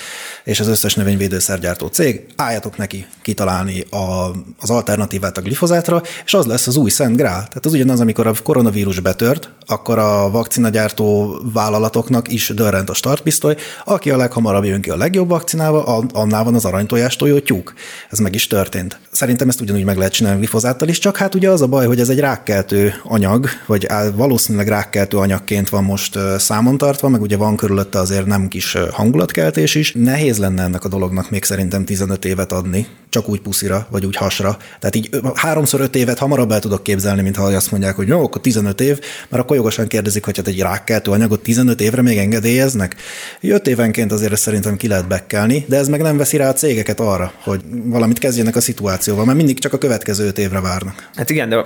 és 0.45 0.61
az 0.61 0.69
összes 0.69 0.95
növényvédőszergyártó 0.95 1.87
cég, 1.87 2.27
álljatok 2.37 2.77
neki 2.77 3.07
kitalálni 3.23 3.81
a, 3.81 4.31
az 4.61 4.71
alternatívát 4.71 5.39
a 5.39 5.41
glifozátra, 5.41 6.03
és 6.25 6.35
az 6.35 6.47
lesz 6.47 6.67
az 6.67 6.77
új 6.77 6.91
Szent 6.91 7.17
Grál. 7.17 7.39
Tehát 7.39 7.67
az 7.67 7.73
ugyanaz, 7.73 8.01
amikor 8.01 8.27
a 8.27 8.33
koronavírus 8.43 9.01
betört, 9.01 9.51
akkor 9.67 9.99
a 9.99 10.31
vakcinagyártó 10.31 11.37
vállalatoknak 11.53 12.33
is 12.33 12.49
dörrent 12.49 12.91
a 12.91 12.95
startpisztoly, 12.95 13.57
aki 13.85 14.11
a 14.11 14.17
leghamarabb 14.17 14.65
jön 14.65 14.81
ki 14.81 14.91
a 14.91 14.97
legjobb 14.97 15.29
vakcinával, 15.29 16.09
annál 16.13 16.45
van 16.45 16.55
az 16.55 16.65
aranytojástól 16.65 17.43
tyúk. 17.43 17.75
Ez 18.11 18.19
meg 18.19 18.35
is 18.35 18.47
történt. 18.47 18.99
Szerintem 19.11 19.49
ezt 19.49 19.61
ugyanúgy 19.61 19.85
meg 19.85 19.97
lehet 19.97 20.13
csinálni 20.13 20.39
glifozáttal 20.39 20.89
is, 20.89 20.99
csak 20.99 21.16
csak 21.17 21.25
hát 21.25 21.35
ugye 21.35 21.51
az 21.51 21.63
a 21.63 21.67
baj, 21.67 21.87
hogy 21.87 22.01
ez 22.01 22.09
egy 22.09 22.19
rákkeltő 22.19 22.95
anyag, 23.03 23.49
vagy 23.67 23.87
valószínűleg 24.15 24.69
rákkeltő 24.69 25.17
anyagként 25.17 25.69
van 25.69 25.85
most 25.85 26.19
számon 26.39 26.79
tartva, 26.79 27.09
meg 27.09 27.21
ugye 27.21 27.37
van 27.37 27.57
körülötte 27.57 27.99
azért 27.99 28.27
nem 28.27 28.49
kis 28.49 28.77
hangulatkeltés 28.91 29.75
is. 29.75 29.93
Nehéz 29.93 30.39
lenne 30.39 30.63
ennek 30.63 30.85
a 30.85 30.89
dolognak 30.89 31.31
még 31.31 31.45
szerintem 31.45 31.85
15 31.85 32.25
évet 32.25 32.53
adni, 32.53 32.87
csak 33.09 33.29
úgy 33.29 33.41
puszira, 33.41 33.87
vagy 33.91 34.07
úgy 34.07 34.17
hasra. 34.17 34.57
Tehát 34.81 34.97
így 34.97 35.11
háromszor 35.35 35.81
öt 35.81 35.97
évet 35.97 36.19
hamarabb 36.19 36.53
el 36.53 36.61
tudok 36.61 36.83
képzelni, 36.83 37.23
mint 37.23 37.37
ha 37.37 37.45
azt 37.45 37.71
mondják, 37.71 37.97
hogy 37.97 38.09
jó, 38.09 38.23
akkor 38.23 38.41
15 38.41 38.81
év, 38.81 39.01
mert 39.29 39.43
akkor 39.43 39.57
jogosan 39.57 39.87
kérdezik, 39.87 40.25
hogy 40.25 40.37
hát 40.37 40.47
egy 40.47 40.61
rákkeltő 40.61 41.11
anyagot 41.11 41.43
15 41.43 41.81
évre 41.81 42.03
még 42.03 42.19
engedélyeznek. 42.19 42.97
5 43.41 43.67
évenként 43.69 44.13
azért 44.13 44.37
szerintem 44.37 44.77
ki 44.77 44.89
lehet 44.89 45.09
bekkelni, 45.09 45.65
de 45.69 45.77
ez 45.77 45.89
meg 45.89 46.03
nem 46.03 46.17
veszi 46.17 46.37
rá 46.37 46.49
a 46.49 46.53
cégeket 46.53 47.01
arra, 47.01 47.33
hogy 47.43 47.61
valamit 47.85 48.19
kezdjenek 48.19 48.57
a 48.57 48.61
szituációval, 48.61 49.25
mert 49.25 49.37
mindig 49.37 49.59
csak 49.59 49.73
a 49.73 49.79
következő 49.79 50.27
5 50.27 50.39
évre 50.39 50.61
várnak. 50.61 51.06
Hát 51.15 51.31
igen, 51.31 51.49
de 51.49 51.65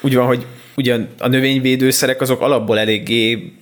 úgy 0.00 0.14
van, 0.14 0.26
hogy 0.26 0.46
ugyan 0.76 1.08
a 1.18 1.28
növényvédőszerek 1.28 2.20
azok 2.20 2.40
alapból 2.40 2.78
eléggé 2.78 3.52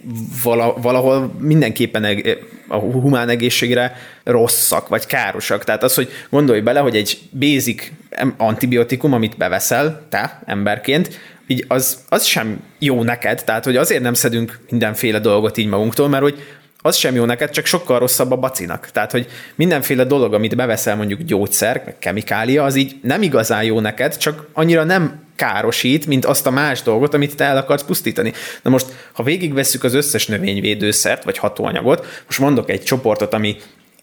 valahol 0.82 1.34
mindenképpen 1.38 2.22
a 2.68 2.76
humán 2.76 3.28
egészségre 3.28 3.96
rosszak, 4.24 4.88
vagy 4.88 5.06
károsak. 5.06 5.64
Tehát 5.64 5.82
az, 5.82 5.94
hogy 5.94 6.08
gondolj 6.30 6.60
bele, 6.60 6.80
hogy 6.80 6.96
egy 6.96 7.18
basic 7.30 7.90
antibiotikum, 8.36 9.12
amit 9.12 9.36
beveszel 9.36 10.06
te 10.08 10.42
emberként, 10.46 11.20
így 11.46 11.64
az, 11.68 11.98
az 12.08 12.24
sem 12.24 12.62
jó 12.78 13.02
neked, 13.02 13.44
tehát 13.44 13.64
hogy 13.64 13.76
azért 13.76 14.02
nem 14.02 14.14
szedünk 14.14 14.58
mindenféle 14.70 15.18
dolgot 15.18 15.56
így 15.56 15.66
magunktól, 15.66 16.08
mert 16.08 16.22
hogy 16.22 16.42
az 16.86 16.96
sem 16.96 17.14
jó 17.14 17.24
neked, 17.24 17.50
csak 17.50 17.66
sokkal 17.66 17.98
rosszabb 17.98 18.30
a 18.30 18.36
bacinak. 18.36 18.88
Tehát, 18.92 19.10
hogy 19.10 19.26
mindenféle 19.54 20.04
dolog, 20.04 20.34
amit 20.34 20.56
beveszel, 20.56 20.96
mondjuk 20.96 21.20
gyógyszer, 21.20 21.82
meg 21.84 21.98
kemikália, 21.98 22.64
az 22.64 22.76
így 22.76 22.96
nem 23.02 23.22
igazán 23.22 23.64
jó 23.64 23.80
neked, 23.80 24.16
csak 24.16 24.48
annyira 24.52 24.84
nem 24.84 25.24
károsít, 25.36 26.06
mint 26.06 26.24
azt 26.24 26.46
a 26.46 26.50
más 26.50 26.82
dolgot, 26.82 27.14
amit 27.14 27.36
te 27.36 27.44
el 27.44 27.56
akarsz 27.56 27.82
pusztítani. 27.82 28.32
Na 28.62 28.70
most, 28.70 28.86
ha 29.12 29.22
végigvesszük 29.22 29.84
az 29.84 29.94
összes 29.94 30.26
növényvédőszert, 30.26 31.24
vagy 31.24 31.38
hatóanyagot, 31.38 32.22
most 32.26 32.38
mondok 32.38 32.70
egy 32.70 32.82
csoportot, 32.82 33.34
ami 33.34 33.56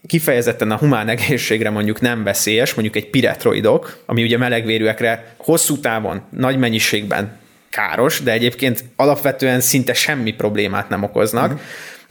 kifejezetten 0.08 0.72
a 0.72 0.78
humán 0.78 1.08
egészségre 1.08 1.70
mondjuk 1.70 2.02
nem 2.02 2.24
veszélyes, 2.24 2.74
mondjuk 2.74 2.96
egy 2.96 3.10
piretroidok, 3.10 3.98
ami 4.06 4.24
ugye 4.24 4.38
melegvérűekre 4.38 5.36
hosszú 5.38 5.80
távon, 5.80 6.22
nagy 6.30 6.58
mennyiségben 6.58 7.38
káros, 7.70 8.22
de 8.22 8.32
egyébként 8.32 8.84
alapvetően 8.96 9.62
szinte 9.62 9.94
semmi 9.94 10.34
problémát 10.34 10.90
nem 10.90 11.04
okoznak. 11.04 11.46
Uh-huh 11.46 11.62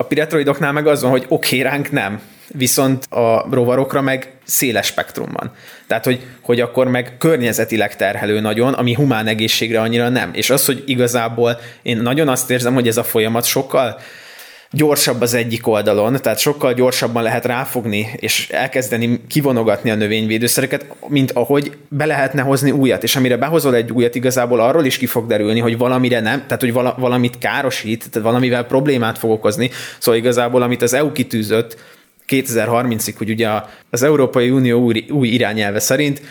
a 0.02 0.06
piretroidoknál 0.06 0.72
meg 0.72 0.86
az 0.86 1.02
van, 1.02 1.10
hogy 1.10 1.24
oké, 1.28 1.58
okay, 1.58 1.70
ránk 1.70 1.90
nem, 1.90 2.20
viszont 2.46 3.04
a 3.10 3.46
rovarokra 3.50 4.00
meg 4.00 4.32
széles 4.44 4.86
spektrum 4.86 5.28
van. 5.32 5.52
Tehát, 5.86 6.04
hogy, 6.04 6.20
hogy 6.40 6.60
akkor 6.60 6.88
meg 6.88 7.14
környezetileg 7.18 7.96
terhelő 7.96 8.40
nagyon, 8.40 8.72
ami 8.72 8.94
humán 8.94 9.26
egészségre 9.26 9.80
annyira 9.80 10.08
nem. 10.08 10.30
És 10.32 10.50
az, 10.50 10.64
hogy 10.64 10.82
igazából 10.86 11.60
én 11.82 11.96
nagyon 11.96 12.28
azt 12.28 12.50
érzem, 12.50 12.74
hogy 12.74 12.88
ez 12.88 12.96
a 12.96 13.04
folyamat 13.04 13.44
sokkal 13.44 13.98
gyorsabb 14.72 15.20
az 15.20 15.34
egyik 15.34 15.66
oldalon, 15.66 16.16
tehát 16.22 16.38
sokkal 16.38 16.74
gyorsabban 16.74 17.22
lehet 17.22 17.44
ráfogni 17.44 18.10
és 18.16 18.48
elkezdeni 18.50 19.20
kivonogatni 19.28 19.90
a 19.90 19.94
növényvédőszereket, 19.94 20.86
mint 21.08 21.30
ahogy 21.30 21.76
be 21.88 22.06
lehetne 22.06 22.42
hozni 22.42 22.70
újat. 22.70 23.02
És 23.02 23.16
amire 23.16 23.36
behozol 23.36 23.74
egy 23.74 23.92
újat, 23.92 24.14
igazából 24.14 24.60
arról 24.60 24.84
is 24.84 24.98
ki 24.98 25.06
fog 25.06 25.26
derülni, 25.26 25.60
hogy 25.60 25.78
valamire 25.78 26.20
nem, 26.20 26.42
tehát 26.44 26.60
hogy 26.60 26.72
vala, 26.72 26.94
valamit 26.98 27.38
károsít, 27.38 28.10
tehát 28.10 28.28
valamivel 28.28 28.64
problémát 28.64 29.18
fog 29.18 29.30
okozni. 29.30 29.70
Szóval 29.98 30.20
igazából, 30.20 30.62
amit 30.62 30.82
az 30.82 30.92
EU 30.92 31.12
kitűzött 31.12 31.78
2030-ig, 32.28 33.14
hogy 33.16 33.30
ugye 33.30 33.48
az 33.90 34.02
Európai 34.02 34.50
Unió 34.50 34.80
új, 34.80 35.04
új 35.10 35.28
irányelve 35.28 35.80
szerint 35.80 36.22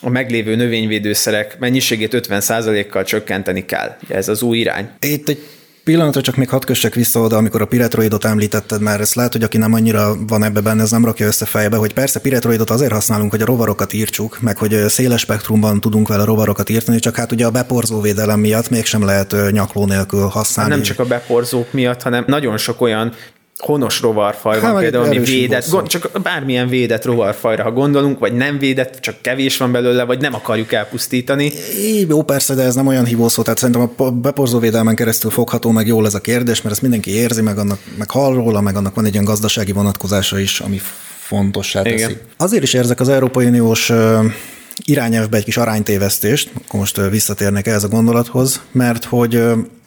a 0.00 0.08
meglévő 0.08 0.54
növényvédőszerek 0.54 1.58
mennyiségét 1.58 2.26
50%-kal 2.28 3.04
csökkenteni 3.04 3.64
kell. 3.64 3.96
Ez 4.08 4.28
az 4.28 4.42
új 4.42 4.58
irány. 4.58 4.88
Itt 5.00 5.28
egy 5.28 5.38
Pillanatra 5.84 6.20
csak 6.20 6.36
még 6.36 6.48
hadd 6.48 6.64
kössek 6.66 6.94
vissza 6.94 7.20
oda, 7.20 7.36
amikor 7.36 7.62
a 7.62 7.66
Piretroidot 7.66 8.24
említetted, 8.24 8.80
mert 8.80 9.00
ezt 9.00 9.14
lehet, 9.14 9.32
hogy 9.32 9.42
aki 9.42 9.56
nem 9.56 9.72
annyira 9.72 10.14
van 10.26 10.44
ebbe 10.44 10.60
benne, 10.60 10.82
ez 10.82 10.90
nem 10.90 11.04
rakja 11.04 11.26
össze 11.26 11.44
fejbe, 11.44 11.76
hogy 11.76 11.92
persze 11.92 12.20
Piretroidot 12.20 12.70
azért 12.70 12.92
használunk, 12.92 13.30
hogy 13.30 13.42
a 13.42 13.44
rovarokat 13.44 13.92
írtsuk, 13.92 14.40
meg 14.40 14.58
hogy 14.58 14.88
széles 14.88 15.20
spektrumban 15.20 15.80
tudunk 15.80 16.08
vele 16.08 16.24
rovarokat 16.24 16.68
írtani, 16.68 16.98
csak 16.98 17.16
hát 17.16 17.32
ugye 17.32 17.46
a 17.46 17.50
beporzó 17.50 18.00
védelem 18.00 18.40
miatt 18.40 18.70
mégsem 18.70 19.04
lehet 19.04 19.36
nyakló 19.50 19.86
nélkül 19.86 20.26
használni. 20.26 20.72
Nem 20.72 20.82
csak 20.82 20.98
a 20.98 21.04
beporzók 21.04 21.72
miatt, 21.72 22.02
hanem 22.02 22.24
nagyon 22.26 22.56
sok 22.56 22.80
olyan 22.80 23.12
honos 23.58 24.00
rovarfaj 24.00 24.60
van 24.60 24.78
például, 24.78 25.04
ami 25.04 25.18
védett, 25.18 25.68
gond, 25.70 25.86
csak 25.86 26.10
bármilyen 26.22 26.68
védett 26.68 27.04
rovarfajra, 27.04 27.62
ha 27.62 27.72
gondolunk, 27.72 28.18
vagy 28.18 28.32
nem 28.32 28.58
védett, 28.58 29.00
csak 29.00 29.14
kevés 29.20 29.56
van 29.56 29.72
belőle, 29.72 30.04
vagy 30.04 30.20
nem 30.20 30.34
akarjuk 30.34 30.72
elpusztítani. 30.72 31.52
É, 31.78 32.06
jó, 32.08 32.22
persze, 32.22 32.54
de 32.54 32.62
ez 32.62 32.74
nem 32.74 32.86
olyan 32.86 33.04
hívószó, 33.04 33.42
tehát 33.42 33.58
szerintem 33.58 33.90
a 33.96 34.10
beporzó 34.10 34.58
védelmen 34.58 34.94
keresztül 34.94 35.30
fogható 35.30 35.70
meg 35.70 35.86
jól 35.86 36.06
ez 36.06 36.14
a 36.14 36.20
kérdés, 36.20 36.62
mert 36.62 36.74
ezt 36.74 36.82
mindenki 36.82 37.10
érzi, 37.10 37.42
meg, 37.42 37.58
annak, 37.58 37.78
meg 37.98 38.10
hall 38.10 38.34
róla, 38.34 38.60
meg 38.60 38.76
annak 38.76 38.94
van 38.94 39.04
egy 39.04 39.12
olyan 39.12 39.24
gazdasági 39.24 39.72
vonatkozása 39.72 40.38
is, 40.38 40.60
ami 40.60 40.80
fontossá 41.18 41.82
teszi. 41.82 41.96
Igen. 41.96 42.18
Azért 42.36 42.62
is 42.62 42.74
érzek 42.74 43.00
az 43.00 43.08
Európai 43.08 43.46
Uniós 43.46 43.92
irányelvbe 44.84 45.36
egy 45.36 45.44
kis 45.44 45.56
aránytévesztést, 45.56 46.50
akkor 46.66 46.80
most 46.80 47.00
visszatérnek 47.10 47.66
ehhez 47.66 47.84
a 47.84 47.88
gondolathoz, 47.88 48.60
mert 48.72 49.04
hogy 49.04 49.42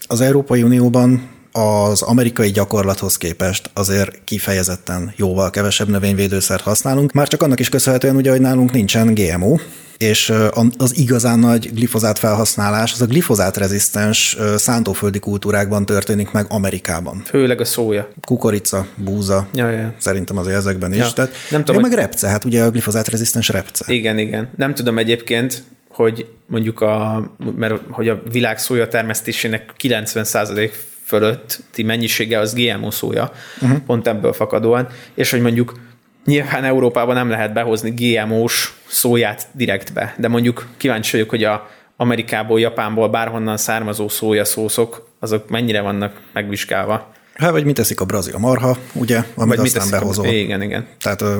az 0.08 0.22
Európai 0.22 0.64
Unióban 0.64 1.36
az 1.52 2.02
amerikai 2.02 2.52
gyakorlathoz 2.52 3.18
képest 3.18 3.70
azért 3.74 4.24
kifejezetten 4.24 5.14
jóval 5.16 5.50
kevesebb 5.50 5.88
növényvédőszert 5.90 6.64
használunk, 6.64 7.12
már 7.12 7.28
csak 7.28 7.42
annak 7.42 7.60
is 7.60 7.70
köszönhetően 7.70 8.16
ugye, 8.16 8.32
hogy 8.32 8.42
nálunk 8.42 8.72
nincsen 8.72 9.14
GMO, 9.14 9.58
és 9.98 10.34
az 10.78 10.98
igazán 10.98 11.40
nagy 11.40 11.74
glifozát 11.74 12.20
felhasználás, 12.20 12.94
az 12.94 13.02
a 13.02 13.06
glifozát 13.06 13.58
rezisztens 13.58 14.38
szántóföldi 14.56 15.20
kultúrákban 15.20 15.86
történik 15.86 16.32
meg 16.32 16.46
Amerikában. 16.50 17.22
Főleg 17.26 17.62
a 17.62 17.66
szója. 17.66 18.10
Kukorica, 18.22 18.88
búza, 18.96 19.48
ja, 19.54 19.70
ja. 19.70 19.94
szerintem 19.98 20.38
azért 20.38 20.58
ezekben 20.58 20.92
is. 20.92 20.98
Ja. 20.98 21.12
Tehát, 21.14 21.32
nem 21.50 21.64
tudom, 21.64 21.82
hogy... 21.82 21.90
meg 21.90 22.00
repce, 22.00 22.28
hát 22.28 22.46
ugye 22.46 22.64
a 22.64 22.70
glifozát 22.70 23.08
rezisztens 23.08 23.50
repce. 23.50 23.94
Igen, 23.94 24.18
igen. 24.18 24.50
Nem 24.56 24.74
tudom 24.74 24.98
egyébként, 24.98 25.64
hogy 25.90 26.28
mondjuk 26.46 26.82
a, 26.82 27.24
mert 27.56 27.74
hogy 27.90 28.10
a 28.10 28.22
világ 28.32 28.60
szója 28.60 28.88
termesztésének 28.88 29.74
90% 29.80 30.72
fölötti 31.08 31.84
mennyisége 31.84 32.40
az 32.40 32.54
GMO 32.54 32.92
szója, 32.92 33.32
uh-huh. 33.62 33.80
pont 33.80 34.08
ebből 34.08 34.34
fakadóan, 34.34 34.88
és 35.14 35.32
hogy 35.32 35.42
mondjuk 35.42 35.80
nyilván 36.26 36.64
Európában 36.64 37.16
nem 37.16 37.30
lehet 37.30 37.54
behozni 37.54 37.90
GMO-s 37.90 38.74
szóját 38.86 39.48
direktbe, 39.52 40.16
de 40.18 40.28
mondjuk 40.28 40.68
kíváncsi 40.78 41.12
vagyok, 41.12 41.30
hogy 41.30 41.44
a 41.44 41.70
Amerikából, 41.98 42.60
Japánból, 42.60 43.10
bárhonnan 43.10 43.58
származó 43.58 44.08
szója 44.08 44.46
szószok, 44.46 45.10
azok 45.20 45.50
mennyire 45.50 45.82
vannak 45.82 46.22
megvizsgálva. 46.34 47.14
Hát, 47.38 47.52
vagy 47.52 47.66
mit 47.66 47.76
teszik 47.76 48.00
a 48.02 48.06
brazil 48.06 48.38
marha, 48.38 48.78
ugye, 48.94 49.24
amit 49.36 49.56
Vagy 49.58 49.66
aztán 49.66 49.82
teszik 49.82 49.96
a- 49.96 50.00
behozol. 50.00 50.26
Igen, 50.26 50.62
igen. 50.62 50.88
Tehát 51.02 51.22
ö, 51.22 51.38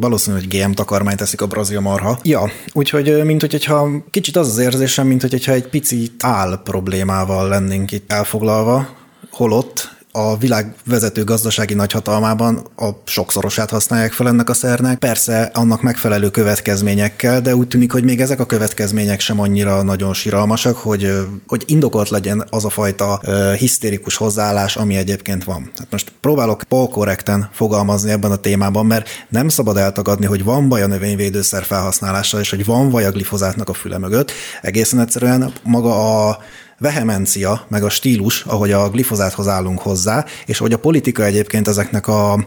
valószínű, 0.00 0.36
hogy 0.36 0.48
GM 0.48 0.70
takarmány 0.70 1.16
teszik 1.16 1.40
a 1.40 1.46
brazil 1.46 1.80
marha. 1.80 2.18
Ja, 2.22 2.50
úgyhogy 2.72 3.24
mint 3.24 3.40
hogyha 3.40 3.88
kicsit 4.10 4.36
az 4.36 4.48
az 4.48 4.58
érzésem, 4.58 5.06
mint 5.06 5.20
hogyha 5.20 5.52
egy 5.52 5.68
pici 5.68 6.10
áll 6.18 6.60
problémával 6.64 7.48
lennénk 7.48 7.92
itt 7.92 8.12
elfoglalva, 8.12 8.88
holott 9.30 9.96
a 10.12 10.36
világ 10.36 10.74
vezető 10.84 11.24
gazdasági 11.24 11.74
nagyhatalmában 11.74 12.66
a 12.76 12.88
sokszorosát 13.04 13.70
használják 13.70 14.12
fel 14.12 14.28
ennek 14.28 14.48
a 14.48 14.54
szernek. 14.54 14.98
Persze 14.98 15.50
annak 15.54 15.82
megfelelő 15.82 16.30
következményekkel, 16.30 17.40
de 17.40 17.56
úgy 17.56 17.68
tűnik, 17.68 17.92
hogy 17.92 18.04
még 18.04 18.20
ezek 18.20 18.40
a 18.40 18.46
következmények 18.46 19.20
sem 19.20 19.40
annyira 19.40 19.82
nagyon 19.82 20.14
siralmasak, 20.14 20.76
hogy, 20.76 21.12
hogy 21.46 21.62
indokolt 21.66 22.08
legyen 22.08 22.44
az 22.50 22.64
a 22.64 22.70
fajta 22.70 23.20
hisztérikus 23.58 24.16
hozzáállás, 24.16 24.76
ami 24.76 24.96
egyébként 24.96 25.44
van. 25.44 25.70
Hát 25.78 25.90
most 25.90 26.12
próbálok 26.20 26.62
polkorrekten 26.68 27.48
fogalmazni 27.52 28.10
ebben 28.10 28.30
a 28.30 28.36
témában, 28.36 28.86
mert 28.86 29.08
nem 29.28 29.48
szabad 29.48 29.76
eltagadni, 29.76 30.26
hogy 30.26 30.44
van 30.44 30.68
baj 30.68 30.82
a 30.82 30.86
növényvédőszer 30.86 31.62
felhasználással, 31.64 32.40
és 32.40 32.50
hogy 32.50 32.64
van 32.64 32.90
vaj 32.90 33.04
a 33.04 33.10
glifozátnak 33.10 33.68
a 33.68 33.72
füle 33.72 33.98
mögött. 33.98 34.32
Egészen 34.62 35.00
egyszerűen 35.00 35.52
maga 35.62 36.26
a 36.28 36.38
vehemencia, 36.78 37.66
meg 37.68 37.84
a 37.84 37.88
stílus, 37.88 38.42
ahogy 38.42 38.72
a 38.72 38.90
glifozáthoz 38.90 39.48
állunk 39.48 39.78
hozzá, 39.78 40.24
és 40.46 40.58
ahogy 40.58 40.72
a 40.72 40.78
politika 40.78 41.24
egyébként 41.24 41.68
ezeknek 41.68 42.06
a 42.06 42.44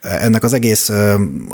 ennek 0.00 0.44
az 0.44 0.52
egész 0.52 0.90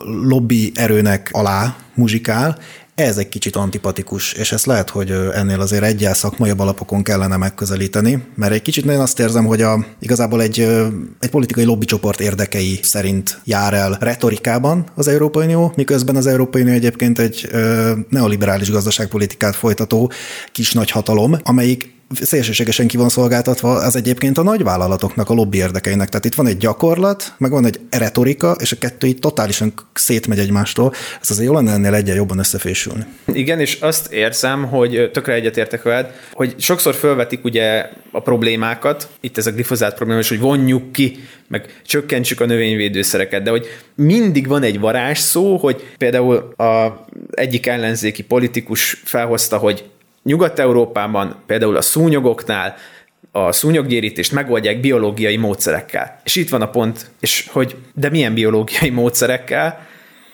lobby 0.04 0.72
erőnek 0.74 1.28
alá 1.32 1.76
muzsikál, 1.94 2.58
ez 2.94 3.16
egy 3.18 3.28
kicsit 3.28 3.56
antipatikus, 3.56 4.32
és 4.32 4.52
ezt 4.52 4.66
lehet, 4.66 4.90
hogy 4.90 5.10
ennél 5.10 5.60
azért 5.60 5.82
egyel 5.82 6.14
szakmaiabb 6.14 6.58
alapokon 6.58 7.02
kellene 7.02 7.36
megközelíteni, 7.36 8.24
mert 8.34 8.52
egy 8.52 8.62
kicsit 8.62 8.84
nagyon 8.84 9.00
azt 9.00 9.20
érzem, 9.20 9.46
hogy 9.46 9.62
a, 9.62 9.86
igazából 10.00 10.42
egy, 10.42 10.60
egy 11.20 11.30
politikai 11.30 11.64
lobbycsoport 11.64 12.20
érdekei 12.20 12.78
szerint 12.82 13.40
jár 13.44 13.74
el 13.74 13.96
retorikában 14.00 14.84
az 14.94 15.08
Európai 15.08 15.44
Unió, 15.44 15.72
miközben 15.76 16.16
az 16.16 16.26
Európai 16.26 16.62
Unió 16.62 16.74
egyébként 16.74 17.18
egy 17.18 17.48
ö, 17.50 17.92
neoliberális 18.08 18.70
gazdaságpolitikát 18.70 19.56
folytató 19.56 20.12
kis 20.52 20.72
nagy 20.72 20.90
hatalom, 20.90 21.36
amelyik 21.42 21.93
szélsőségesen 22.10 22.86
ki 22.86 22.96
van 22.96 23.08
szolgáltatva, 23.08 23.70
az 23.70 23.96
egyébként 23.96 24.38
a 24.38 24.42
nagyvállalatoknak, 24.42 25.30
a 25.30 25.34
lobby 25.34 25.56
érdekeinek. 25.56 26.08
Tehát 26.08 26.24
itt 26.24 26.34
van 26.34 26.46
egy 26.46 26.56
gyakorlat, 26.56 27.34
meg 27.38 27.50
van 27.50 27.66
egy 27.66 27.80
retorika, 27.90 28.56
és 28.60 28.72
a 28.72 28.78
kettő 28.78 29.06
így 29.06 29.18
totálisan 29.18 29.72
szétmegy 29.92 30.38
egymástól. 30.38 30.92
Ez 31.20 31.30
azért 31.30 31.46
jó 31.46 31.54
lenne 31.54 31.72
ennél 31.72 31.94
egyen 31.94 32.16
jobban 32.16 32.38
összefésülni. 32.38 33.04
Igen, 33.26 33.60
és 33.60 33.80
azt 33.80 34.12
érzem, 34.12 34.64
hogy 34.64 35.10
tökre 35.12 35.32
egyetértek 35.32 35.82
veled, 35.82 36.12
hogy 36.32 36.54
sokszor 36.58 36.94
felvetik 36.94 37.44
ugye 37.44 37.88
a 38.10 38.20
problémákat, 38.20 39.08
itt 39.20 39.38
ez 39.38 39.46
a 39.46 39.52
glifozát 39.52 39.94
probléma, 39.94 40.20
és 40.20 40.28
hogy 40.28 40.40
vonjuk 40.40 40.92
ki, 40.92 41.18
meg 41.48 41.80
csökkentsük 41.86 42.40
a 42.40 42.46
növényvédőszereket, 42.46 43.42
de 43.42 43.50
hogy 43.50 43.66
mindig 43.94 44.46
van 44.46 44.62
egy 44.62 44.80
varázsszó, 44.80 45.56
hogy 45.56 45.82
például 45.98 46.36
a 46.56 47.04
egyik 47.30 47.66
ellenzéki 47.66 48.22
politikus 48.22 49.00
felhozta, 49.04 49.56
hogy 49.56 49.84
Nyugat-Európában, 50.24 51.42
például 51.46 51.76
a 51.76 51.80
szúnyogoknál, 51.80 52.76
a 53.32 53.52
szúnyoggyérítést 53.52 54.32
megoldják 54.32 54.80
biológiai 54.80 55.36
módszerekkel. 55.36 56.20
És 56.24 56.36
itt 56.36 56.48
van 56.48 56.62
a 56.62 56.70
pont, 56.70 57.10
és 57.20 57.48
hogy 57.52 57.76
de 57.94 58.10
milyen 58.10 58.34
biológiai 58.34 58.90
módszerekkel, 58.90 59.86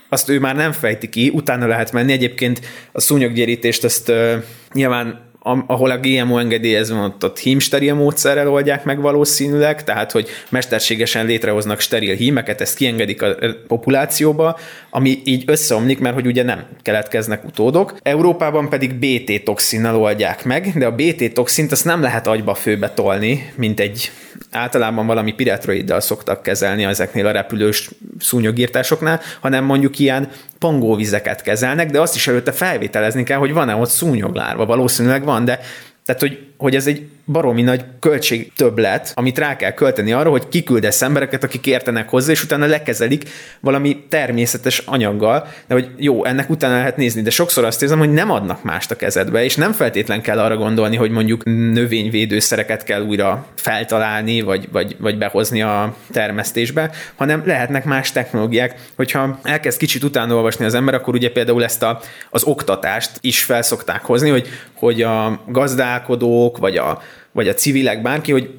azt 0.09 0.29
ő 0.29 0.41
már 0.41 0.57
nem 0.57 0.73
fejti 0.73 1.09
ki, 1.09 1.31
utána 1.35 1.67
lehet 1.67 1.93
menni. 1.93 2.13
Egyébként 2.13 2.61
a 2.93 3.01
szúnyoggyérítést 3.01 3.85
ezt 3.85 4.09
uh, 4.09 4.35
nyilván 4.73 5.30
ahol 5.43 5.91
a 5.91 5.99
GMO 5.99 6.39
engedélyezve 6.39 6.97
van, 6.97 7.05
ott, 7.05 7.25
ott 7.25 7.39
hímsteril 7.39 7.95
módszerrel 7.95 8.49
oldják 8.49 8.85
meg 8.85 9.01
valószínűleg, 9.01 9.85
tehát 9.85 10.13
hogy 10.13 10.29
mesterségesen 10.49 11.27
létrehoznak 11.27 11.81
steril 11.81 12.15
hímeket, 12.15 12.61
ezt 12.61 12.77
kiengedik 12.77 13.23
a 13.23 13.37
populációba, 13.67 14.59
ami 14.91 15.21
így 15.25 15.43
összeomlik, 15.47 15.99
mert 15.99 16.15
hogy 16.15 16.27
ugye 16.27 16.43
nem 16.43 16.67
keletkeznek 16.83 17.45
utódok. 17.45 17.97
Európában 18.03 18.69
pedig 18.69 18.95
BT 18.95 19.45
toxinnal 19.45 19.97
oldják 19.97 20.45
meg, 20.45 20.73
de 20.75 20.87
a 20.87 20.95
BT 20.95 21.33
toxint 21.33 21.73
azt 21.73 21.85
nem 21.85 22.01
lehet 22.01 22.27
agyba 22.27 22.55
főbe 22.55 22.91
tolni, 22.91 23.53
mint 23.57 23.81
egy 23.81 24.11
általában 24.51 25.07
valami 25.07 25.33
piretroiddal 25.33 26.01
szoktak 26.01 26.43
kezelni 26.43 26.85
ezeknél 26.85 27.27
a 27.27 27.31
repülős 27.31 27.91
szúnyogírtásoknál, 28.19 29.21
hanem 29.41 29.65
mondjuk 29.65 29.99
ilyen 29.99 30.29
pangóvizeket 30.59 31.43
kezelnek, 31.43 31.91
de 31.91 32.01
azt 32.01 32.15
is 32.15 32.27
előtte 32.27 32.53
felvételezni 32.53 33.23
kell, 33.23 33.39
hogy 33.39 33.53
van-e 33.53 33.75
ott 33.75 33.91
szúnyoglárva. 33.91 34.67
Valószínűleg 34.67 35.25
van, 35.25 35.45
de 35.45 35.61
tehát, 36.05 36.21
hogy, 36.21 36.47
hogy 36.57 36.75
ez 36.75 36.87
egy 36.87 37.09
baromi 37.31 37.63
nagy 37.63 37.85
költség 38.01 38.53
többlet, 38.57 39.13
amit 39.15 39.39
rá 39.39 39.57
kell 39.57 39.71
költeni 39.73 40.13
arra, 40.13 40.31
hogy 40.31 40.49
kiküldesz 40.49 41.03
embereket, 41.03 41.45
akik 41.45 41.67
értenek 41.67 42.09
hozzá, 42.09 42.31
és 42.31 42.45
utána 42.45 42.67
lekezelik 42.67 43.29
valami 43.61 44.05
természetes 44.09 44.79
anyaggal, 44.79 45.47
de 45.67 45.75
hogy 45.75 45.89
jó, 45.97 46.25
ennek 46.25 46.51
utána 46.51 46.75
lehet 46.75 46.97
nézni, 46.97 47.23
de 47.23 47.31
sokszor 47.31 47.65
azt 47.65 47.83
érzem, 47.83 47.99
hogy 47.99 48.13
nem 48.13 48.31
adnak 48.31 48.63
mást 48.63 48.91
a 48.91 48.97
kezedbe, 48.97 49.45
és 49.45 49.57
nem 49.57 49.73
feltétlen 49.73 50.23
kell 50.23 50.39
arra 50.39 50.57
gondolni, 50.57 50.97
hogy 50.97 51.11
mondjuk 51.11 51.45
növényvédőszereket 51.45 52.85
kell 52.85 53.03
újra 53.03 53.47
feltalálni, 53.55 54.41
vagy, 54.41 54.69
vagy, 54.73 54.97
vagy 54.99 55.19
behozni 55.19 55.63
a 55.63 55.95
termesztésbe, 56.13 56.91
hanem 57.17 57.43
lehetnek 57.47 57.85
más 57.85 58.13
technológiák. 58.13 58.75
Hogyha 58.97 59.39
elkezd 59.43 59.79
kicsit 59.79 60.03
utána 60.03 60.35
olvasni 60.35 60.65
az 60.65 60.75
ember, 60.75 60.95
akkor 60.95 61.15
ugye 61.15 61.31
például 61.31 61.65
ezt 61.65 61.83
a, 61.83 62.01
az 62.31 62.45
oktatást 62.45 63.11
is 63.21 63.43
felszokták 63.43 64.03
hozni, 64.03 64.31
hogy, 64.31 64.49
hogy 64.75 65.03
a 65.03 65.41
gazdálkodók, 65.47 66.59
vagy 66.59 66.77
a, 66.77 67.03
vagy 67.33 67.49
a 67.49 67.55
civilek, 67.55 68.03
bárki, 68.03 68.33
hogy 68.33 68.51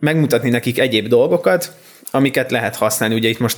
megmutatni 0.00 0.50
nekik 0.50 0.78
egyéb 0.78 1.08
dolgokat, 1.08 1.76
amiket 2.10 2.50
lehet 2.50 2.76
használni. 2.76 3.14
Ugye 3.14 3.28
itt 3.28 3.38
most 3.38 3.56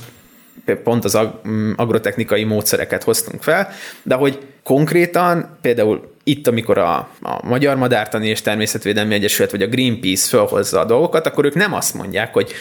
pont 0.83 1.05
az 1.05 1.15
ag- 1.15 1.45
agrotechnikai 1.75 2.43
módszereket 2.43 3.03
hoztunk 3.03 3.43
fel, 3.43 3.69
de 4.03 4.15
hogy 4.15 4.39
konkrétan 4.63 5.57
például 5.61 6.11
itt, 6.23 6.47
amikor 6.47 6.77
a, 6.77 6.95
a 7.21 7.47
Magyar 7.47 7.75
Madártani 7.75 8.27
és 8.27 8.41
Természetvédelmi 8.41 9.13
Egyesület 9.13 9.51
vagy 9.51 9.61
a 9.61 9.67
Greenpeace 9.67 10.27
felhozza 10.27 10.79
a 10.79 10.85
dolgokat, 10.85 11.27
akkor 11.27 11.45
ők 11.45 11.55
nem 11.55 11.73
azt 11.73 11.93
mondják, 11.93 12.33
hogy 12.33 12.51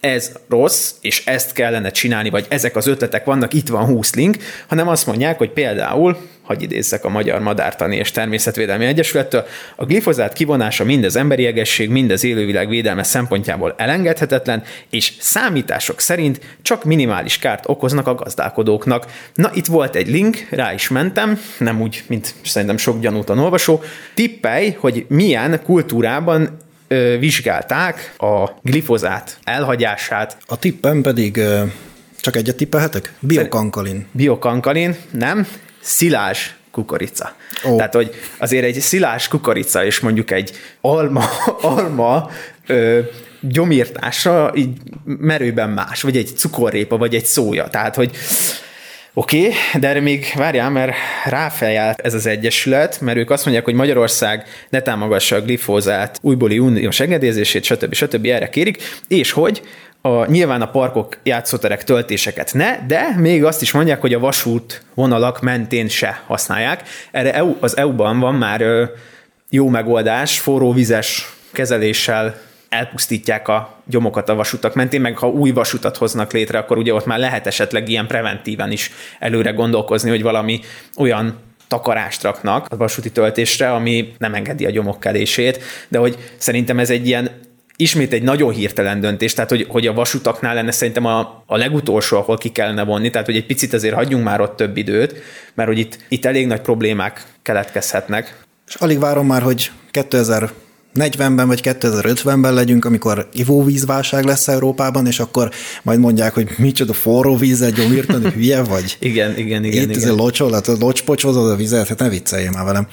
ez 0.00 0.32
rossz, 0.48 0.92
és 1.00 1.26
ezt 1.26 1.52
kellene 1.52 1.90
csinálni, 1.90 2.30
vagy 2.30 2.46
ezek 2.48 2.76
az 2.76 2.86
ötletek 2.86 3.24
vannak, 3.24 3.54
itt 3.54 3.68
van 3.68 3.84
20 3.84 4.14
link, 4.14 4.36
hanem 4.66 4.88
azt 4.88 5.06
mondják, 5.06 5.38
hogy 5.38 5.50
például, 5.50 6.16
hagy 6.42 6.62
idézzek 6.62 7.04
a 7.04 7.08
Magyar 7.08 7.40
Madártani 7.40 7.96
és 7.96 8.10
Természetvédelmi 8.10 8.84
Egyesülettől, 8.84 9.46
a 9.76 9.84
glifozát 9.84 10.32
kivonása 10.32 10.84
mind 10.84 11.04
az 11.04 11.16
emberi 11.16 11.46
egészség, 11.46 11.90
mind 11.90 12.10
az 12.10 12.24
élővilág 12.24 12.68
védelme 12.68 13.02
szempontjából 13.02 13.74
elengedhetetlen, 13.76 14.62
és 14.90 15.12
számítások 15.18 16.00
szerint 16.00 16.40
csak 16.62 16.84
minimális 16.84 17.38
kárt 17.38 17.64
okoznak 17.68 18.06
a 18.06 18.14
gazdálkodóknak. 18.14 19.06
Na, 19.34 19.50
itt 19.54 19.66
volt 19.66 19.94
egy 19.94 20.08
link, 20.08 20.46
rá 20.50 20.72
is 20.72 20.88
mentem, 20.88 21.40
nem 21.58 21.80
úgy, 21.80 22.02
mint 22.06 22.34
szerintem 22.44 22.76
sok 22.76 23.00
gyanútan 23.00 23.38
olvasó. 23.38 23.82
Tippelj, 24.14 24.76
hogy 24.78 25.04
milyen 25.08 25.60
kultúrában 25.64 26.56
ö, 26.88 27.18
vizsgálták 27.18 28.14
a 28.16 28.50
glifozát 28.62 29.38
elhagyását, 29.44 30.36
A 30.46 30.58
tippem 30.58 31.02
pedig, 31.02 31.36
ö, 31.36 31.62
csak 32.20 32.36
egyet 32.36 32.56
tippelhetek? 32.56 33.12
Biokankalin. 33.20 34.06
biokankalin, 34.12 34.96
nem, 35.10 35.46
szilás 35.80 36.56
kukorica. 36.70 37.34
Ó. 37.64 37.70
Oh. 37.70 37.76
Tehát, 37.76 37.94
hogy 37.94 38.14
azért 38.38 38.64
egy 38.64 38.80
szilás 38.80 39.28
kukorica 39.28 39.84
és 39.84 40.00
mondjuk 40.00 40.30
egy 40.30 40.52
alma, 40.80 41.24
alma 41.60 42.30
ö, 42.66 43.00
gyomírtása 43.40 44.52
így 44.54 44.76
merőben 45.04 45.70
más, 45.70 46.02
vagy 46.02 46.16
egy 46.16 46.32
cukorrépa, 46.36 46.96
vagy 46.96 47.14
egy 47.14 47.24
szója. 47.24 47.68
Tehát, 47.68 47.94
hogy 47.94 48.16
Oké, 49.18 49.38
okay, 49.38 49.80
de 49.80 49.88
erre 49.88 50.00
még 50.00 50.32
várjál, 50.34 50.70
mert 50.70 50.92
ráfeljárt 51.24 52.00
ez 52.00 52.14
az 52.14 52.26
egyesület, 52.26 53.00
mert 53.00 53.18
ők 53.18 53.30
azt 53.30 53.44
mondják, 53.44 53.64
hogy 53.64 53.74
Magyarország 53.74 54.44
ne 54.70 54.80
támogassa 54.80 55.36
a 55.36 55.40
glifózát 55.40 56.18
újbóli 56.22 56.58
uniós 56.58 57.00
engedélyezését, 57.00 57.64
stb. 57.64 57.94
stb. 57.94 58.26
erre 58.26 58.48
kérik, 58.48 58.82
és 59.08 59.30
hogy 59.30 59.62
a, 60.00 60.30
nyilván 60.30 60.62
a 60.62 60.70
parkok, 60.70 61.18
játszóterek 61.22 61.84
töltéseket 61.84 62.54
ne, 62.54 62.86
de 62.86 63.14
még 63.16 63.44
azt 63.44 63.62
is 63.62 63.72
mondják, 63.72 64.00
hogy 64.00 64.14
a 64.14 64.18
vasút 64.18 64.82
vonalak 64.94 65.40
mentén 65.40 65.88
se 65.88 66.22
használják. 66.26 66.82
Erre 67.10 67.34
EU, 67.34 67.56
az 67.60 67.76
EU-ban 67.76 68.20
van 68.20 68.34
már 68.34 68.60
ö, 68.60 68.84
jó 69.50 69.68
megoldás, 69.68 70.38
forró 70.38 70.72
vizes 70.72 71.32
kezeléssel 71.52 72.40
elpusztítják 72.68 73.48
a 73.48 73.74
gyomokat 73.86 74.28
a 74.28 74.34
vasutak 74.34 74.74
mentén, 74.74 75.00
meg 75.00 75.18
ha 75.18 75.28
új 75.28 75.50
vasutat 75.50 75.96
hoznak 75.96 76.32
létre, 76.32 76.58
akkor 76.58 76.78
ugye 76.78 76.94
ott 76.94 77.06
már 77.06 77.18
lehet 77.18 77.46
esetleg 77.46 77.88
ilyen 77.88 78.06
preventíven 78.06 78.70
is 78.72 78.90
előre 79.18 79.50
gondolkozni, 79.50 80.10
hogy 80.10 80.22
valami 80.22 80.60
olyan 80.96 81.38
takarást 81.68 82.22
raknak 82.22 82.66
a 82.70 82.76
vasúti 82.76 83.10
töltésre, 83.12 83.72
ami 83.72 84.12
nem 84.18 84.34
engedi 84.34 84.66
a 84.66 84.70
gyomok 84.70 85.00
kelését, 85.00 85.62
de 85.88 85.98
hogy 85.98 86.16
szerintem 86.36 86.78
ez 86.78 86.90
egy 86.90 87.06
ilyen 87.06 87.30
ismét 87.76 88.12
egy 88.12 88.22
nagyon 88.22 88.52
hirtelen 88.52 89.00
döntés, 89.00 89.32
tehát 89.34 89.50
hogy, 89.50 89.66
hogy 89.68 89.86
a 89.86 89.92
vasutaknál 89.92 90.54
lenne 90.54 90.70
szerintem 90.70 91.04
a, 91.04 91.42
a 91.46 91.56
legutolsó, 91.56 92.16
ahol 92.16 92.38
ki 92.38 92.48
kellene 92.48 92.84
vonni, 92.84 93.10
tehát 93.10 93.26
hogy 93.26 93.36
egy 93.36 93.46
picit 93.46 93.72
azért 93.72 93.94
hagyjunk 93.94 94.24
már 94.24 94.40
ott 94.40 94.56
több 94.56 94.76
időt, 94.76 95.22
mert 95.54 95.68
hogy 95.68 95.78
itt, 95.78 95.98
itt 96.08 96.24
elég 96.24 96.46
nagy 96.46 96.60
problémák 96.60 97.24
keletkezhetnek. 97.42 98.36
És 98.66 98.74
alig 98.74 98.98
várom 98.98 99.26
már, 99.26 99.42
hogy 99.42 99.70
2040-ben 100.94 101.46
vagy 101.46 101.60
2050-ben 101.64 102.54
legyünk, 102.54 102.84
amikor 102.84 103.28
ivóvízválság 103.32 104.24
lesz 104.24 104.48
Európában, 104.48 105.06
és 105.06 105.20
akkor 105.20 105.50
majd 105.82 105.98
mondják, 105.98 106.34
hogy 106.34 106.48
micsoda 106.56 106.92
forró 106.92 107.36
vízzel 107.36 107.70
gyomírtani, 107.70 108.30
hülye 108.34 108.62
vagy. 108.62 108.96
Igen, 109.00 109.36
igen, 109.36 109.64
igen. 109.64 109.82
Itt 109.82 109.88
igen. 109.88 110.02
ez 110.02 110.08
a 110.08 110.14
locsol, 110.14 110.52
hát 110.52 110.66
locspocsozod 110.66 111.50
a 111.50 111.56
vizet, 111.56 111.88
hát 111.88 111.98
ne 111.98 112.08
vicceljél 112.08 112.50
már 112.50 112.64
velem. 112.64 112.86